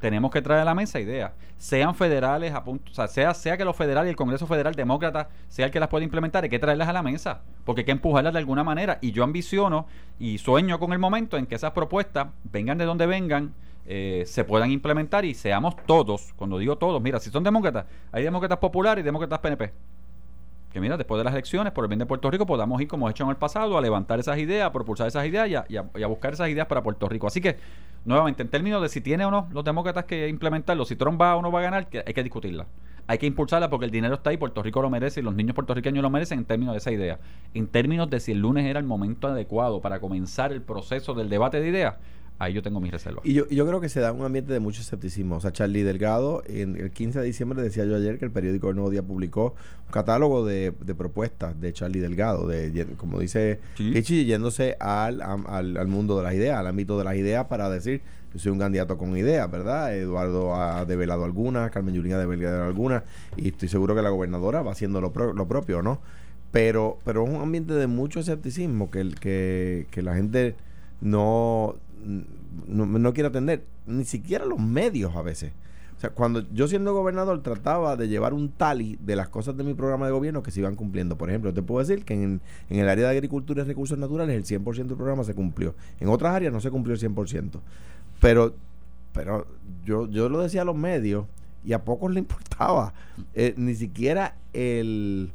Tenemos 0.00 0.30
que 0.30 0.42
traer 0.42 0.60
a 0.60 0.64
la 0.66 0.74
mesa 0.74 1.00
ideas, 1.00 1.32
sean 1.56 1.94
federales, 1.94 2.52
a 2.52 2.62
punto, 2.62 2.90
o 2.90 2.94
sea, 2.94 3.08
sea, 3.08 3.32
sea 3.32 3.56
que 3.56 3.64
los 3.64 3.74
federales 3.74 4.08
y 4.08 4.10
el 4.10 4.16
Congreso 4.16 4.46
Federal 4.46 4.74
Demócrata 4.74 5.30
sea 5.48 5.64
el 5.64 5.72
que 5.72 5.80
las 5.80 5.88
pueda 5.88 6.04
implementar, 6.04 6.44
hay 6.44 6.50
que 6.50 6.58
traerlas 6.58 6.88
a 6.88 6.92
la 6.92 7.02
mesa, 7.02 7.40
porque 7.64 7.80
hay 7.80 7.84
que 7.86 7.92
empujarlas 7.92 8.34
de 8.34 8.38
alguna 8.38 8.62
manera. 8.64 8.98
Y 9.00 9.12
yo 9.12 9.24
ambiciono 9.24 9.86
y 10.18 10.36
sueño 10.36 10.78
con 10.78 10.92
el 10.92 10.98
momento 10.98 11.38
en 11.38 11.46
que 11.46 11.54
esas 11.54 11.70
propuestas, 11.70 12.26
vengan 12.52 12.76
de 12.76 12.84
donde 12.84 13.06
vengan, 13.06 13.54
eh, 13.86 14.24
se 14.26 14.44
puedan 14.44 14.70
implementar 14.70 15.24
y 15.24 15.32
seamos 15.32 15.74
todos, 15.86 16.34
cuando 16.36 16.58
digo 16.58 16.76
todos, 16.76 17.00
mira, 17.00 17.18
si 17.18 17.30
son 17.30 17.42
demócratas, 17.42 17.86
hay 18.12 18.24
demócratas 18.24 18.58
populares 18.58 19.02
y 19.02 19.06
demócratas 19.06 19.38
PNP. 19.38 19.72
Que 20.74 20.80
mira, 20.80 20.96
después 20.96 21.18
de 21.18 21.24
las 21.24 21.32
elecciones, 21.32 21.72
por 21.72 21.84
el 21.84 21.88
bien 21.88 22.00
de 22.00 22.06
Puerto 22.06 22.28
Rico, 22.32 22.46
podamos 22.46 22.80
ir 22.82 22.88
como 22.88 23.06
hemos 23.06 23.12
hecho 23.12 23.22
en 23.22 23.30
el 23.30 23.36
pasado, 23.36 23.78
a 23.78 23.80
levantar 23.80 24.18
esas 24.18 24.36
ideas, 24.38 24.66
a 24.66 24.72
propulsar 24.72 25.06
esas 25.06 25.24
ideas 25.24 25.48
y 25.48 25.54
a, 25.54 25.60
a- 25.60 25.98
y 26.00 26.02
a 26.02 26.06
buscar 26.08 26.32
esas 26.32 26.48
ideas 26.48 26.66
para 26.66 26.82
Puerto 26.82 27.08
Rico. 27.08 27.28
Así 27.28 27.40
que, 27.40 27.58
nuevamente, 28.04 28.42
en 28.42 28.48
términos 28.48 28.82
de 28.82 28.88
si 28.88 29.00
tiene 29.00 29.24
o 29.24 29.30
no 29.30 29.46
los 29.52 29.64
demócratas 29.64 30.04
que 30.04 30.28
implementarlo, 30.28 30.84
si 30.84 30.96
Trump 30.96 31.20
va 31.22 31.36
o 31.36 31.42
no 31.42 31.52
va 31.52 31.60
a 31.60 31.62
ganar, 31.62 31.88
que 31.88 32.02
hay 32.04 32.12
que 32.12 32.24
discutirla. 32.24 32.66
Hay 33.06 33.18
que 33.18 33.26
impulsarla 33.26 33.70
porque 33.70 33.84
el 33.84 33.92
dinero 33.92 34.14
está 34.16 34.30
ahí, 34.30 34.36
Puerto 34.36 34.64
Rico 34.64 34.82
lo 34.82 34.90
merece 34.90 35.20
y 35.20 35.22
los 35.22 35.34
niños 35.36 35.54
puertorriqueños 35.54 36.02
lo 36.02 36.10
merecen 36.10 36.40
en 36.40 36.44
términos 36.44 36.74
de 36.74 36.78
esa 36.78 36.90
idea. 36.90 37.20
En 37.52 37.68
términos 37.68 38.10
de 38.10 38.18
si 38.18 38.32
el 38.32 38.38
lunes 38.40 38.66
era 38.66 38.80
el 38.80 38.86
momento 38.86 39.28
adecuado 39.28 39.80
para 39.80 40.00
comenzar 40.00 40.50
el 40.52 40.60
proceso 40.60 41.14
del 41.14 41.28
debate 41.28 41.60
de 41.60 41.68
ideas, 41.68 41.94
ahí 42.38 42.52
yo 42.52 42.62
tengo 42.62 42.80
mis 42.80 42.90
reservas. 42.92 43.24
Y 43.24 43.32
yo, 43.34 43.48
yo 43.48 43.66
creo 43.66 43.80
que 43.80 43.88
se 43.88 44.00
da 44.00 44.12
un 44.12 44.24
ambiente 44.24 44.52
de 44.52 44.60
mucho 44.60 44.80
escepticismo. 44.80 45.36
O 45.36 45.40
sea, 45.40 45.52
Charlie 45.52 45.82
Delgado, 45.82 46.42
en 46.46 46.76
el 46.76 46.90
15 46.90 47.20
de 47.20 47.24
diciembre 47.26 47.62
decía 47.62 47.84
yo 47.84 47.96
ayer 47.96 48.18
que 48.18 48.24
el 48.24 48.30
periódico 48.32 48.68
El 48.70 48.76
Nuevo 48.76 48.90
Día 48.90 49.02
publicó 49.02 49.54
un 49.86 49.92
catálogo 49.92 50.44
de, 50.44 50.72
de 50.84 50.94
propuestas 50.94 51.60
de 51.60 51.72
Charlie 51.72 52.00
Delgado, 52.00 52.46
de, 52.48 52.86
como 52.96 53.20
dice 53.20 53.60
Sí. 53.76 54.24
Yéndose 54.26 54.76
al, 54.80 55.22
al, 55.22 55.76
al 55.76 55.86
mundo 55.88 56.16
de 56.18 56.24
las 56.24 56.34
ideas, 56.34 56.58
al 56.58 56.66
ámbito 56.66 56.98
de 56.98 57.04
las 57.04 57.16
ideas 57.16 57.46
para 57.46 57.70
decir, 57.70 58.00
yo 58.32 58.40
soy 58.40 58.50
un 58.50 58.58
candidato 58.58 58.98
con 58.98 59.16
ideas, 59.16 59.48
¿verdad? 59.50 59.94
Eduardo 59.96 60.56
ha 60.56 60.84
develado 60.84 61.24
algunas, 61.24 61.70
Carmen 61.70 61.94
Yulín 61.94 62.14
ha 62.14 62.18
develado 62.18 62.64
algunas, 62.64 63.04
y 63.36 63.48
estoy 63.48 63.68
seguro 63.68 63.94
que 63.94 64.02
la 64.02 64.10
gobernadora 64.10 64.60
va 64.62 64.72
haciendo 64.72 65.00
lo, 65.00 65.12
pro- 65.12 65.32
lo 65.32 65.46
propio, 65.46 65.82
¿no? 65.82 66.00
Pero, 66.50 66.98
pero 67.04 67.22
es 67.24 67.30
un 67.30 67.40
ambiente 67.40 67.74
de 67.74 67.86
mucho 67.86 68.18
escepticismo 68.20 68.90
que, 68.90 69.08
que, 69.20 69.86
que 69.92 70.02
la 70.02 70.14
gente 70.14 70.56
no, 71.00 71.76
no, 72.04 72.86
no 72.86 73.12
quiere 73.12 73.28
atender, 73.28 73.64
ni 73.86 74.04
siquiera 74.04 74.44
los 74.44 74.58
medios 74.58 75.14
a 75.16 75.22
veces. 75.22 75.52
O 75.96 76.00
sea, 76.00 76.10
cuando 76.10 76.44
yo 76.52 76.66
siendo 76.66 76.92
gobernador 76.92 77.42
trataba 77.42 77.96
de 77.96 78.08
llevar 78.08 78.34
un 78.34 78.50
tally 78.50 78.98
de 79.00 79.14
las 79.14 79.28
cosas 79.28 79.56
de 79.56 79.62
mi 79.62 79.74
programa 79.74 80.06
de 80.06 80.12
gobierno 80.12 80.42
que 80.42 80.50
se 80.50 80.60
iban 80.60 80.74
cumpliendo. 80.74 81.16
Por 81.16 81.30
ejemplo, 81.30 81.54
te 81.54 81.62
puedo 81.62 81.86
decir 81.86 82.04
que 82.04 82.14
en, 82.14 82.40
en 82.68 82.78
el 82.78 82.88
área 82.88 83.04
de 83.04 83.10
agricultura 83.12 83.62
y 83.62 83.66
recursos 83.66 83.96
naturales 83.96 84.36
el 84.36 84.62
100% 84.62 84.74
del 84.74 84.96
programa 84.96 85.22
se 85.22 85.34
cumplió. 85.34 85.74
En 86.00 86.08
otras 86.08 86.34
áreas 86.34 86.52
no 86.52 86.60
se 86.60 86.70
cumplió 86.70 86.94
el 86.94 87.00
100%. 87.00 87.60
Pero, 88.20 88.54
pero 89.12 89.46
yo, 89.84 90.08
yo 90.08 90.28
lo 90.28 90.40
decía 90.40 90.62
a 90.62 90.64
los 90.64 90.76
medios 90.76 91.26
y 91.64 91.72
a 91.74 91.84
pocos 91.84 92.12
le 92.12 92.18
importaba. 92.20 92.92
Eh, 93.34 93.54
ni 93.56 93.74
siquiera 93.74 94.36
el 94.52 95.32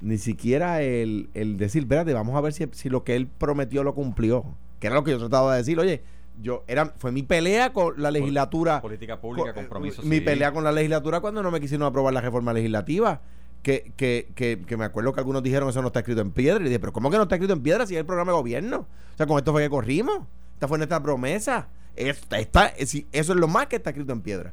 ni 0.00 0.16
siquiera 0.16 0.80
el, 0.80 1.28
el 1.34 1.56
decir, 1.56 1.82
espérate, 1.82 2.12
vamos 2.12 2.36
a 2.36 2.40
ver 2.40 2.52
si, 2.52 2.66
si 2.72 2.88
lo 2.88 3.02
que 3.04 3.16
él 3.16 3.26
prometió 3.26 3.82
lo 3.82 3.94
cumplió. 3.94 4.44
Que 4.80 4.86
era 4.88 4.96
lo 4.96 5.04
que 5.04 5.10
yo 5.12 5.18
trataba 5.18 5.52
de 5.52 5.58
decir. 5.58 5.78
Oye, 5.78 6.02
yo 6.40 6.64
era 6.68 6.92
fue 6.98 7.10
mi 7.12 7.22
pelea 7.22 7.72
con 7.72 8.00
la 8.00 8.10
legislatura. 8.10 8.80
Política 8.80 9.20
pública, 9.20 9.52
co- 9.52 9.60
eh, 9.60 9.62
compromiso. 9.62 10.02
Mi 10.02 10.16
sí. 10.16 10.20
pelea 10.22 10.52
con 10.52 10.62
la 10.64 10.72
legislatura 10.72 11.20
cuando 11.20 11.42
no 11.42 11.50
me 11.50 11.60
quisieron 11.60 11.86
aprobar 11.86 12.14
la 12.14 12.20
reforma 12.20 12.52
legislativa. 12.52 13.20
Que, 13.62 13.92
que, 13.96 14.28
que, 14.36 14.62
que 14.64 14.76
me 14.76 14.84
acuerdo 14.84 15.12
que 15.12 15.18
algunos 15.20 15.42
dijeron 15.42 15.68
eso 15.68 15.82
no 15.82 15.88
está 15.88 15.98
escrito 16.00 16.20
en 16.20 16.30
piedra. 16.30 16.60
Y 16.60 16.66
dije, 16.66 16.78
pero 16.78 16.92
¿cómo 16.92 17.10
que 17.10 17.16
no 17.16 17.24
está 17.24 17.34
escrito 17.34 17.52
en 17.54 17.62
piedra 17.62 17.86
si 17.86 17.94
es 17.94 18.00
el 18.00 18.06
programa 18.06 18.30
de 18.32 18.38
gobierno? 18.38 18.86
O 19.14 19.16
sea, 19.16 19.26
con 19.26 19.36
esto 19.36 19.50
fue 19.52 19.62
que 19.64 19.68
corrimos. 19.68 20.20
Esta 20.54 20.68
fue 20.68 20.78
nuestra 20.78 21.02
promesa. 21.02 21.66
Esta, 21.96 22.38
esta- 22.38 22.72
si- 22.86 23.08
eso 23.10 23.32
es 23.32 23.38
lo 23.40 23.48
más 23.48 23.66
que 23.66 23.74
está 23.76 23.90
escrito 23.90 24.12
en 24.12 24.20
piedra. 24.22 24.52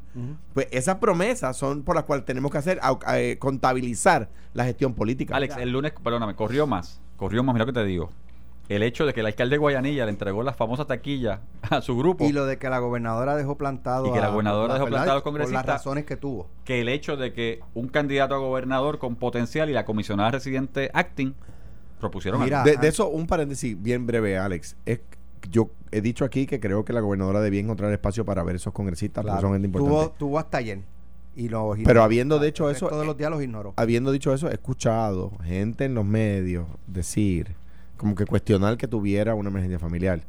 Pues 0.56 0.68
esas 0.72 0.96
promesas 0.96 1.56
son 1.56 1.84
por 1.84 1.96
las 1.96 2.06
cuales 2.06 2.26
tenemos 2.26 2.52
que 2.52 2.58
hacer, 2.58 2.80
eh, 3.14 3.38
contabilizar 3.40 4.28
la 4.56 4.66
gestión 4.66 4.96
política. 4.96 5.36
Alex, 5.36 5.56
el 5.58 5.70
lunes, 5.72 5.94
perdóname, 6.04 6.34
corrió 6.36 6.66
más. 6.66 7.00
Corrió 7.16 7.44
más, 7.44 7.54
mira 7.54 7.66
lo 7.66 7.72
que 7.74 7.80
te 7.80 7.86
digo. 7.86 8.10
El 8.68 8.82
hecho 8.82 9.06
de 9.06 9.14
que 9.14 9.20
el 9.20 9.28
alcalde 9.28 9.54
de 9.56 9.58
Guayanilla 9.60 10.06
le 10.06 10.12
entregó 10.12 10.42
las 10.42 10.56
famosas 10.56 10.88
taquillas 10.88 11.40
a 11.70 11.82
su 11.82 11.96
grupo, 11.98 12.26
Y 12.26 12.32
lo 12.32 12.46
de 12.46 12.58
que 12.58 12.70
la 12.70 12.80
gobernadora 12.80 13.36
dejó 13.36 13.58
plantado. 13.58 14.08
Y 14.08 14.12
que 14.12 14.20
la 14.20 14.28
a- 14.28 14.30
gobernadora 14.32 14.74
dejó 14.74 14.86
¿verdad? 14.86 14.98
plantado 15.00 15.18
al 15.18 15.24
Por 15.24 15.32
congresista. 15.34 15.58
las 15.60 15.66
razones 15.68 16.06
que 16.06 16.18
tuvo. 16.18 16.48
que 16.64 16.82
el 16.82 16.90
hecho 16.90 17.16
de 17.18 17.32
que 17.34 17.60
un 17.76 17.88
candidato 17.90 18.34
a 18.36 18.40
gobernador 18.40 18.98
con 19.00 19.16
potencial 19.18 19.70
y 19.70 19.74
la 19.74 19.86
comisionada 19.86 20.32
residente 20.32 20.90
acting 20.94 21.34
propusieron 22.00 22.42
Mira, 22.44 22.64
de, 22.64 22.78
de 22.78 22.88
eso, 22.88 23.08
un 23.10 23.28
paréntesis 23.28 23.82
bien 23.82 24.06
breve, 24.08 24.38
Alex. 24.38 24.76
Es, 24.86 25.00
yo 25.52 25.70
he 25.92 26.02
dicho 26.02 26.26
aquí 26.26 26.48
que 26.48 26.60
creo 26.60 26.84
que 26.86 26.92
la 26.94 27.02
gobernadora 27.02 27.40
debía 27.42 27.60
encontrar 27.62 27.92
espacio 27.94 28.26
para 28.26 28.44
ver 28.44 28.56
esos 28.56 28.74
congresistas, 28.74 29.22
porque 29.24 29.32
Claro. 29.34 29.48
son 29.48 29.54
gente 29.54 29.68
importante. 29.68 29.96
tuvo, 29.96 30.12
tuvo 30.12 30.40
hasta 30.40 30.58
ayer. 30.58 30.80
Y 31.36 31.50
los 31.50 31.78
Pero 31.84 32.02
habiendo 32.02 32.40
dicho 32.40 32.70
el 32.70 32.76
eso, 32.76 32.88
de 32.90 33.04
eh, 33.04 33.06
los 33.06 33.18
días 33.18 33.30
los 33.30 33.44
ignoró. 33.44 33.74
Habiendo 33.76 34.12
dicho 34.12 34.34
eso, 34.34 34.50
he 34.50 34.54
escuchado 34.54 35.32
gente 35.44 35.86
en 35.86 35.94
los 35.94 36.06
medios 36.06 36.66
decir, 36.88 37.56
como 37.98 38.16
que 38.16 38.26
cuestionar 38.26 38.78
que 38.78 38.88
tuviera 38.88 39.36
una 39.36 39.50
emergencia 39.50 39.80
familiar. 39.80 40.22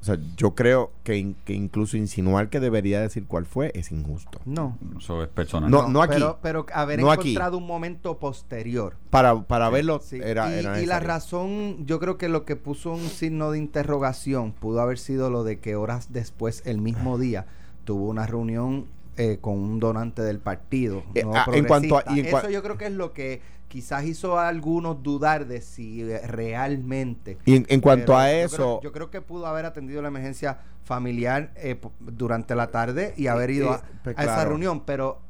O 0.00 0.02
sea, 0.02 0.16
yo 0.34 0.54
creo 0.54 0.92
que, 1.04 1.18
in- 1.18 1.36
que 1.44 1.52
incluso 1.52 1.98
insinuar 1.98 2.48
que 2.48 2.58
debería 2.58 3.02
decir 3.02 3.26
cuál 3.26 3.44
fue 3.44 3.70
es 3.74 3.92
injusto. 3.92 4.40
No. 4.46 4.78
Eso 4.98 5.22
es 5.22 5.28
personal. 5.28 5.70
No, 5.70 5.88
no 5.88 6.00
aquí. 6.00 6.14
Pero, 6.14 6.38
pero 6.40 6.64
haber 6.72 7.00
No 7.00 7.10
aquí. 7.10 7.32
encontrado 7.32 7.58
un 7.58 7.66
momento 7.66 8.18
posterior. 8.18 8.96
Para, 9.10 9.42
para 9.42 9.66
Sí, 9.68 9.72
verlo 9.74 10.00
Sí, 10.02 10.18
era, 10.24 10.50
y, 10.56 10.58
era 10.60 10.80
y 10.80 10.86
la 10.86 11.00
razón, 11.00 11.84
yo 11.84 12.00
creo 12.00 12.16
que 12.16 12.30
lo 12.30 12.46
que 12.46 12.56
puso 12.56 12.92
un 12.92 13.08
signo 13.10 13.50
de 13.50 13.58
interrogación 13.58 14.52
pudo 14.52 14.80
haber 14.80 14.98
sido 14.98 15.28
lo 15.28 15.44
de 15.44 15.58
que 15.58 15.76
horas 15.76 16.10
después, 16.14 16.62
el 16.64 16.78
mismo 16.80 17.18
día, 17.18 17.44
tuvo 17.84 18.08
una 18.08 18.26
reunión 18.26 18.86
eh, 19.18 19.36
con 19.38 19.58
un 19.58 19.80
donante 19.80 20.22
del 20.22 20.38
partido. 20.38 21.02
Eh, 21.14 21.24
no 21.24 21.32
ah, 21.34 21.44
en 21.52 21.66
cuanto 21.66 21.98
a- 21.98 22.04
y 22.16 22.20
en 22.20 22.26
Eso 22.26 22.48
yo 22.48 22.62
creo 22.62 22.78
que 22.78 22.86
es 22.86 22.92
lo 22.92 23.12
que 23.12 23.42
quizás 23.70 24.04
hizo 24.04 24.36
a 24.36 24.48
algunos 24.48 25.00
dudar 25.02 25.46
de 25.46 25.60
si 25.62 26.02
eh, 26.02 26.26
realmente. 26.26 27.38
Y 27.44 27.54
en, 27.56 27.66
en 27.68 27.80
cuanto 27.80 28.16
a 28.16 28.28
yo 28.30 28.36
eso, 28.36 28.56
creo- 28.56 28.80
Yo 28.82 28.92
creo, 28.92 29.10
que 29.10 29.20
pudo 29.22 29.46
haber 29.46 29.64
atendido 29.64 30.02
la 30.02 30.08
emergencia 30.08 30.58
familiar 30.82 31.52
eh, 31.56 31.80
durante 32.00 32.54
la 32.56 32.66
tarde 32.72 33.14
y 33.16 33.28
haber 33.28 33.50
Eh, 33.50 33.54
ido 33.54 33.70
eh, 33.70 33.74
a, 33.76 33.82
pues 34.02 34.18
a 34.18 34.22
esa 34.24 34.44
reunión, 34.44 34.80
pero. 34.84 35.22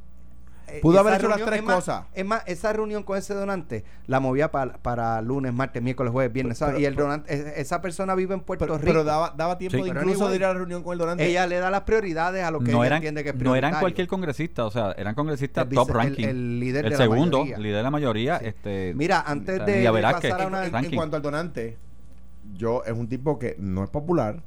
Eh, 0.73 0.81
Pudo 0.81 1.01
haber 1.01 1.15
hecho 1.15 1.29
las 1.29 1.39
reunión- 1.39 1.49
tres 1.49 1.61
es 1.61 1.67
más- 1.67 1.75
cosas. 1.77 2.05
Es 2.15 2.25
más, 2.25 2.43
esa 2.47 2.73
reunión 2.73 3.03
con 3.03 3.17
ese 3.19 3.35
donante 3.35 3.85
la 4.07 4.21
movía 4.21 4.51
pa- 4.51 4.75
para 4.83 5.21
lunes, 5.23 5.53
martes, 5.53 5.83
miércoles, 5.83 6.13
jueves, 6.13 6.33
viernes, 6.33 6.59
Pero- 6.59 6.79
y 6.79 6.85
el 6.85 6.95
donante, 6.97 7.33
es- 7.35 7.59
esa 7.59 7.81
persona 7.81 8.15
vive 8.15 8.35
en 8.35 8.41
Puerto 8.41 8.65
pero, 8.65 8.79
Rico. 8.79 8.87
pero 8.87 9.05
daba, 9.05 9.35
daba 9.37 9.59
tiempo 9.59 9.77
Sí. 9.79 9.83
de 9.85 9.89
incluso 9.91 10.29
de 10.29 10.37
ir 10.37 10.45
a 10.45 10.49
la 10.49 10.55
reunión 10.55 10.83
con 10.83 10.93
el 10.93 10.99
donante. 10.99 11.27
ella 11.27 11.47
le 11.47 11.59
da 11.59 11.71
las 11.71 11.83
prioridades 11.83 12.45
a 12.45 12.51
lo 12.51 12.61
que 12.61 12.73
no 12.73 12.79
ella 12.79 12.87
eran, 12.87 12.97
entiende 12.99 13.23
que 13.25 13.31
es 13.31 13.37
no 13.37 13.55
eran 13.57 13.79
cualquier 13.81 14.07
congresista, 14.09 14.65
o 14.65 14.71
sea, 14.71 14.93
eran 14.97 15.15
congresistas 15.15 15.67
El 15.69 15.75
top 15.75 15.89
el- 15.91 15.95
ranking. 15.95 16.25
el 16.25 16.61
líder 16.61 16.85
de 16.85 16.91
la 16.91 16.97
segundo, 16.97 17.39
mayoría. 17.41 17.59
líder 17.59 17.77
de 17.77 17.83
la 17.83 17.91
mayoría. 17.91 18.39
Sí. 18.39 18.47
Este, 18.47 18.93
Mira, 18.97 19.21
antes 19.27 19.65
de- 19.67 19.73
de 19.81 19.91
pasar 20.03 20.41
a 20.41 20.43
en, 20.43 20.49
una- 20.49 20.67
en- 20.67 20.85
en 20.85 20.95
cuanto 20.97 21.17
al 21.17 21.23
donante, 21.23 21.79
yo 22.55 22.83
es 22.85 22.93
un 22.93 23.09
tipo 23.09 23.39
que 23.39 23.57
no 23.59 23.85
es 23.85 23.91
popular, 23.91 24.43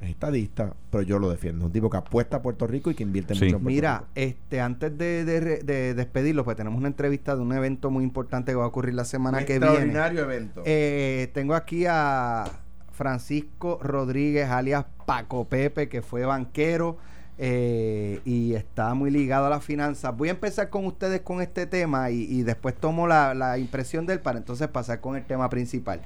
es 0.00 0.10
estadista, 0.10 0.74
pero 0.90 1.02
yo 1.02 1.18
lo 1.18 1.28
defiendo. 1.30 1.60
Es 1.62 1.66
un 1.66 1.72
tipo 1.72 1.90
que 1.90 1.96
apuesta 1.96 2.36
a 2.38 2.42
Puerto 2.42 2.66
Rico 2.66 2.90
y 2.90 2.94
que 2.94 3.02
invierte 3.02 3.34
Sí. 3.34 3.44
mucho 3.46 3.56
en 3.56 3.62
Puerto 3.62 3.74
Mira, 3.74 3.98
Rico. 3.98 4.08
este, 4.14 4.60
antes 4.60 4.96
de, 4.98 5.24
de 5.24 5.94
despedirlo, 5.94 6.44
pues 6.44 6.56
tenemos 6.56 6.78
una 6.78 6.88
entrevista 6.88 7.34
de 7.34 7.42
un 7.42 7.52
evento 7.52 7.90
muy 7.90 8.04
importante 8.04 8.52
que 8.52 8.56
va 8.56 8.64
a 8.64 8.68
ocurrir 8.68 8.94
la 8.94 9.04
semana 9.04 9.38
que 9.44 9.58
viene. 9.58 9.66
Extraordinario 9.66 10.22
evento. 10.22 10.62
Eh, 10.64 11.30
tengo 11.34 11.54
aquí 11.54 11.84
a 11.88 12.44
Francisco 12.92 13.78
Rodríguez, 13.82 14.48
alias 14.48 14.84
Paco 15.06 15.44
Pepe, 15.46 15.88
que 15.88 16.02
fue 16.02 16.24
banquero 16.26 16.96
eh, 17.38 18.20
y 18.24 18.54
está 18.54 18.92
muy 18.94 19.10
ligado 19.10 19.46
a 19.46 19.50
las 19.50 19.64
finanzas. 19.64 20.16
Voy 20.16 20.28
a 20.28 20.32
empezar 20.32 20.68
con 20.70 20.84
ustedes 20.84 21.20
con 21.20 21.40
este 21.40 21.66
tema 21.66 22.10
y, 22.10 22.22
y 22.24 22.42
después 22.42 22.74
tomo 22.74 23.06
la, 23.06 23.34
la 23.34 23.56
impresión 23.58 24.04
de 24.06 24.14
él 24.14 24.20
para 24.20 24.38
entonces 24.38 24.66
pasar 24.68 25.00
con 25.00 25.16
el 25.16 25.24
tema 25.24 25.48
principal. 25.48 26.00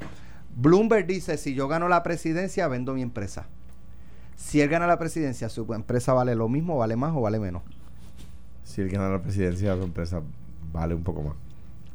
Bloomberg 0.55 1.07
dice, 1.07 1.39
si 1.39 1.55
yo 1.55 1.67
gano 1.69 1.89
la 1.89 2.03
presidencia, 2.03 2.69
vendo 2.69 2.93
mi 2.95 3.01
empresa. 3.03 3.47
Si 4.43 4.61
él 4.61 4.69
gana 4.69 4.87
la 4.89 4.99
presidencia, 4.99 5.49
su 5.49 5.73
empresa 5.73 6.13
vale 6.13 6.35
lo 6.35 6.49
mismo, 6.49 6.77
vale 6.77 6.97
más 6.97 7.13
o 7.15 7.21
vale 7.21 7.39
menos. 7.39 7.63
si 8.65 8.81
él 8.81 8.89
gana 8.89 9.09
la 9.09 9.23
presidencia, 9.23 9.77
su 9.77 9.83
empresa 9.85 10.21
vale 10.73 10.95
un 10.95 11.05
poco 11.05 11.23
más. 11.23 11.35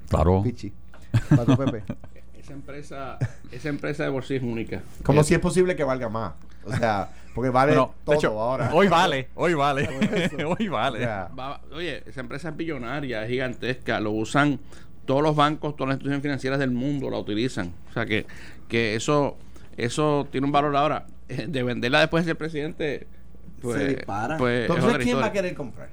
Claro. 0.10 0.41
Pichi. 0.43 0.72
Paco 1.36 1.58
Pepe. 1.58 1.84
Esa 2.39 2.54
empresa, 2.54 3.18
esa 3.52 3.68
empresa 3.70 4.04
de 4.04 4.10
bolsillo 4.10 4.39
es 4.39 4.43
única. 4.45 4.82
Como 5.04 5.24
si 5.24 5.34
es 5.34 5.39
posible 5.41 5.76
que 5.76 5.84
valga 5.84 6.08
más. 6.08 6.34
O 6.66 6.74
sea, 6.74 7.10
porque 7.36 7.50
vale 7.50 7.74
Bueno, 7.74 7.93
todo 8.06 8.14
de 8.14 8.18
hecho, 8.18 8.39
ahora. 8.41 8.72
hoy 8.74 8.88
vale, 8.88 9.28
hoy 9.36 9.54
vale, 9.54 9.89
hoy 10.60 10.68
vale. 10.70 11.06
Va- 11.06 11.62
oye, 11.74 12.04
esa 12.08 12.22
empresa 12.22 12.50
es 12.50 12.56
billonaria, 12.58 13.24
es 13.24 13.30
gigantesca, 13.30 14.00
lo 14.00 14.12
usan 14.12 14.60
todos 15.06 15.22
los 15.22 15.36
bancos, 15.36 15.76
todas 15.76 15.89
las 15.89 15.95
instituciones 15.95 16.22
financieras 16.22 16.60
del 16.60 16.72
mundo 16.72 17.10
la 17.10 17.18
utilizan. 17.20 17.74
O 17.89 17.93
sea 17.93 18.06
que, 18.06 18.26
que 18.70 18.95
eso, 18.95 19.36
eso 19.76 20.28
tiene 20.32 20.45
un 20.45 20.52
valor 20.54 20.76
ahora. 20.76 21.06
De 21.47 21.63
venderla 21.63 21.99
después 22.01 22.25
del 22.25 22.36
presidente, 22.38 23.07
pues, 23.61 23.78
Se 23.80 23.88
dispara. 23.88 24.38
pues 24.38 24.69
es 24.69 24.75
Entonces, 24.75 25.03
¿quién 25.03 25.17
va 25.19 25.25
a 25.25 25.32
querer 25.32 25.53
comprar? 25.55 25.89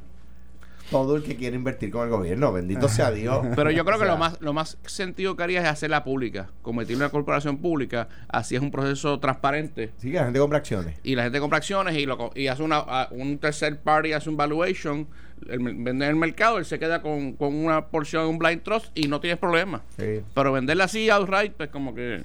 Todo 0.90 1.16
el 1.16 1.22
que 1.22 1.34
quiere 1.34 1.56
invertir 1.56 1.90
con 1.90 2.04
el 2.04 2.10
gobierno. 2.10 2.52
Bendito 2.52 2.88
sea 2.88 3.10
Dios. 3.10 3.44
Pero 3.56 3.70
yo 3.70 3.84
creo 3.86 3.96
O 3.96 3.98
que 4.00 4.04
sea, 4.04 4.12
lo 4.14 4.18
más, 4.18 4.40
lo 4.42 4.52
más 4.52 4.76
sentido 4.84 5.34
que 5.34 5.42
haría 5.42 5.62
es 5.62 5.66
hacerla 5.66 6.04
pública, 6.04 6.50
convertirla 6.60 7.04
en 7.04 7.06
una 7.06 7.10
corporación 7.10 7.56
pública, 7.56 8.08
así 8.28 8.54
es 8.54 8.60
un 8.60 8.70
proceso 8.70 9.18
transparente 9.18 9.92
Sí, 9.96 10.10
que 10.10 10.18
la 10.18 10.24
gente 10.24 10.38
compra 10.38 10.58
acciones. 10.58 10.96
y 11.02 11.14
la 11.16 11.22
gente 11.24 11.40
compra 11.40 11.56
acciones 11.58 11.96
y, 11.96 12.04
lo, 12.04 12.18
co- 12.18 12.32
y 12.34 12.48
hace 12.48 12.62
una, 12.62 12.76
a- 12.78 13.08
un 13.12 13.38
tercer 13.38 13.80
party, 13.80 14.12
hace 14.12 14.28
un 14.28 14.36
valuation, 14.36 15.08
el, 15.48 15.58
vende 15.60 15.90
en 16.04 16.10
el 16.10 16.16
mercado, 16.16 16.58
él 16.58 16.66
se 16.66 16.78
queda 16.78 17.00
con, 17.00 17.32
con 17.32 17.54
una 17.54 17.86
porción 17.86 18.24
de 18.24 18.28
un 18.28 18.38
blind 18.38 18.62
trust 18.62 18.86
y 18.96 19.08
no 19.08 19.20
tienes 19.20 19.38
problema. 19.38 19.82
Sí. 19.98 20.20
Pero 20.34 20.52
venderla 20.52 20.84
así 20.84 21.08
outright, 21.08 21.54
pues 21.54 21.70
como 21.70 21.94
que, 21.94 22.24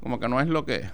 como 0.00 0.20
que 0.20 0.28
no 0.28 0.40
es 0.40 0.46
lo 0.46 0.64
que 0.64 0.76
es. 0.76 0.90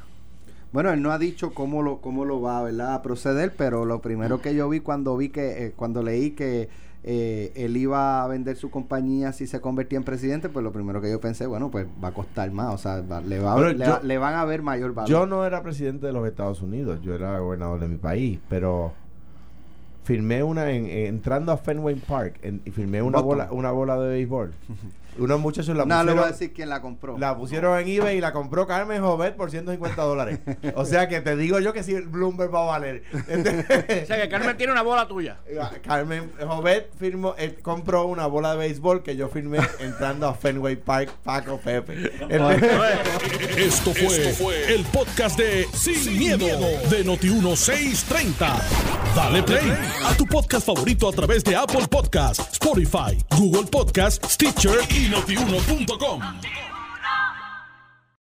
Bueno, 0.72 0.90
él 0.90 1.02
no 1.02 1.12
ha 1.12 1.18
dicho 1.18 1.52
cómo 1.52 1.82
lo, 1.82 1.98
cómo 2.00 2.24
lo 2.24 2.40
va 2.40 2.62
¿verdad? 2.62 2.94
a 2.94 3.02
proceder, 3.02 3.52
pero 3.56 3.84
lo 3.84 4.00
primero 4.00 4.40
que 4.40 4.54
yo 4.54 4.68
vi 4.68 4.80
cuando 4.80 5.16
vi 5.16 5.28
que, 5.28 5.66
eh, 5.66 5.72
cuando 5.76 6.02
leí 6.02 6.30
que 6.30 6.68
eh, 7.04 7.52
él 7.56 7.76
iba 7.76 8.22
a 8.22 8.26
vender 8.28 8.56
su 8.56 8.70
compañía 8.70 9.32
si 9.32 9.46
se 9.46 9.60
convertía 9.60 9.98
en 9.98 10.04
presidente, 10.04 10.48
pues 10.48 10.62
lo 10.64 10.72
primero 10.72 11.00
que 11.02 11.10
yo 11.10 11.20
pensé, 11.20 11.46
bueno, 11.46 11.70
pues 11.70 11.86
va 12.02 12.08
a 12.08 12.12
costar 12.14 12.50
más, 12.52 12.72
o 12.74 12.78
sea, 12.78 13.02
va- 13.02 13.20
le, 13.20 13.38
va, 13.38 13.60
le, 13.60 13.76
yo- 13.84 13.92
va- 13.92 14.00
le 14.02 14.18
van 14.18 14.34
a 14.34 14.44
ver 14.46 14.62
mayor 14.62 14.94
valor. 14.94 15.10
Yo 15.10 15.26
no 15.26 15.44
era 15.44 15.62
presidente 15.62 16.06
de 16.06 16.12
los 16.12 16.26
Estados 16.26 16.62
Unidos, 16.62 17.00
yo 17.02 17.14
era 17.14 17.38
gobernador 17.38 17.80
de 17.80 17.88
mi 17.88 17.96
país, 17.96 18.38
pero 18.48 18.92
firmé 20.04 20.42
una 20.42 20.70
en, 20.70 20.86
en- 20.86 21.06
entrando 21.06 21.52
a 21.52 21.56
Fenway 21.58 21.96
Park 21.96 22.38
en- 22.42 22.62
y 22.64 22.70
firmé 22.70 23.02
una 23.02 23.20
bola, 23.20 23.48
una 23.52 23.72
bola 23.72 23.98
de 23.98 24.08
béisbol. 24.08 24.54
Unos 25.18 25.40
muchachos 25.40 25.76
la 25.76 25.84
no 25.84 25.94
le 25.96 26.00
pusieron, 26.00 26.16
voy 26.16 26.24
a 26.24 26.32
decir 26.32 26.52
quién 26.52 26.68
la 26.68 26.80
compró. 26.80 27.18
la 27.18 27.36
pusieron 27.36 27.78
en 27.78 27.88
eBay 27.88 28.16
y 28.16 28.20
la 28.20 28.32
compró 28.32 28.66
Carmen 28.66 29.02
Jovet 29.02 29.36
por 29.36 29.50
150 29.50 30.02
dólares. 30.02 30.38
O 30.74 30.84
sea 30.84 31.08
que 31.08 31.20
te 31.20 31.36
digo 31.36 31.60
yo 31.60 31.72
que 31.72 31.82
si 31.82 31.94
el 31.94 32.06
Bloomberg 32.06 32.52
va 32.52 32.62
a 32.62 32.66
valer. 32.66 33.02
O 33.12 34.06
sea 34.06 34.20
que 34.20 34.28
Carmen 34.28 34.56
tiene 34.56 34.72
una 34.72 34.82
bola 34.82 35.06
tuya. 35.06 35.38
Carmen 35.86 36.30
Jovet 36.40 36.90
firmó, 36.98 37.34
eh, 37.38 37.58
compró 37.62 38.06
una 38.06 38.26
bola 38.26 38.52
de 38.52 38.58
béisbol 38.58 39.02
que 39.02 39.16
yo 39.16 39.28
firmé 39.28 39.58
entrando 39.80 40.26
a 40.26 40.34
Fenway 40.34 40.76
Park 40.76 41.10
Paco 41.22 41.58
Pepe. 41.58 42.12
Esto 43.56 43.92
fue, 43.92 44.74
el 44.74 44.84
podcast 44.86 45.38
de 45.38 45.66
Sin, 45.74 46.18
miedo, 46.18 46.46
de 46.46 47.04
Noti1630. 47.04 48.60
Dale 49.14 49.42
play 49.42 49.72
a 50.04 50.14
tu 50.16 50.24
podcast 50.26 50.66
favorito 50.66 51.08
a 51.08 51.12
través 51.12 51.44
de 51.44 51.54
Apple 51.54 51.86
Podcasts, 51.90 52.52
Spotify, 52.52 53.18
Google 53.36 53.66
Podcasts, 53.70 54.32
Stitcher 54.32 54.78
y. 55.08 56.71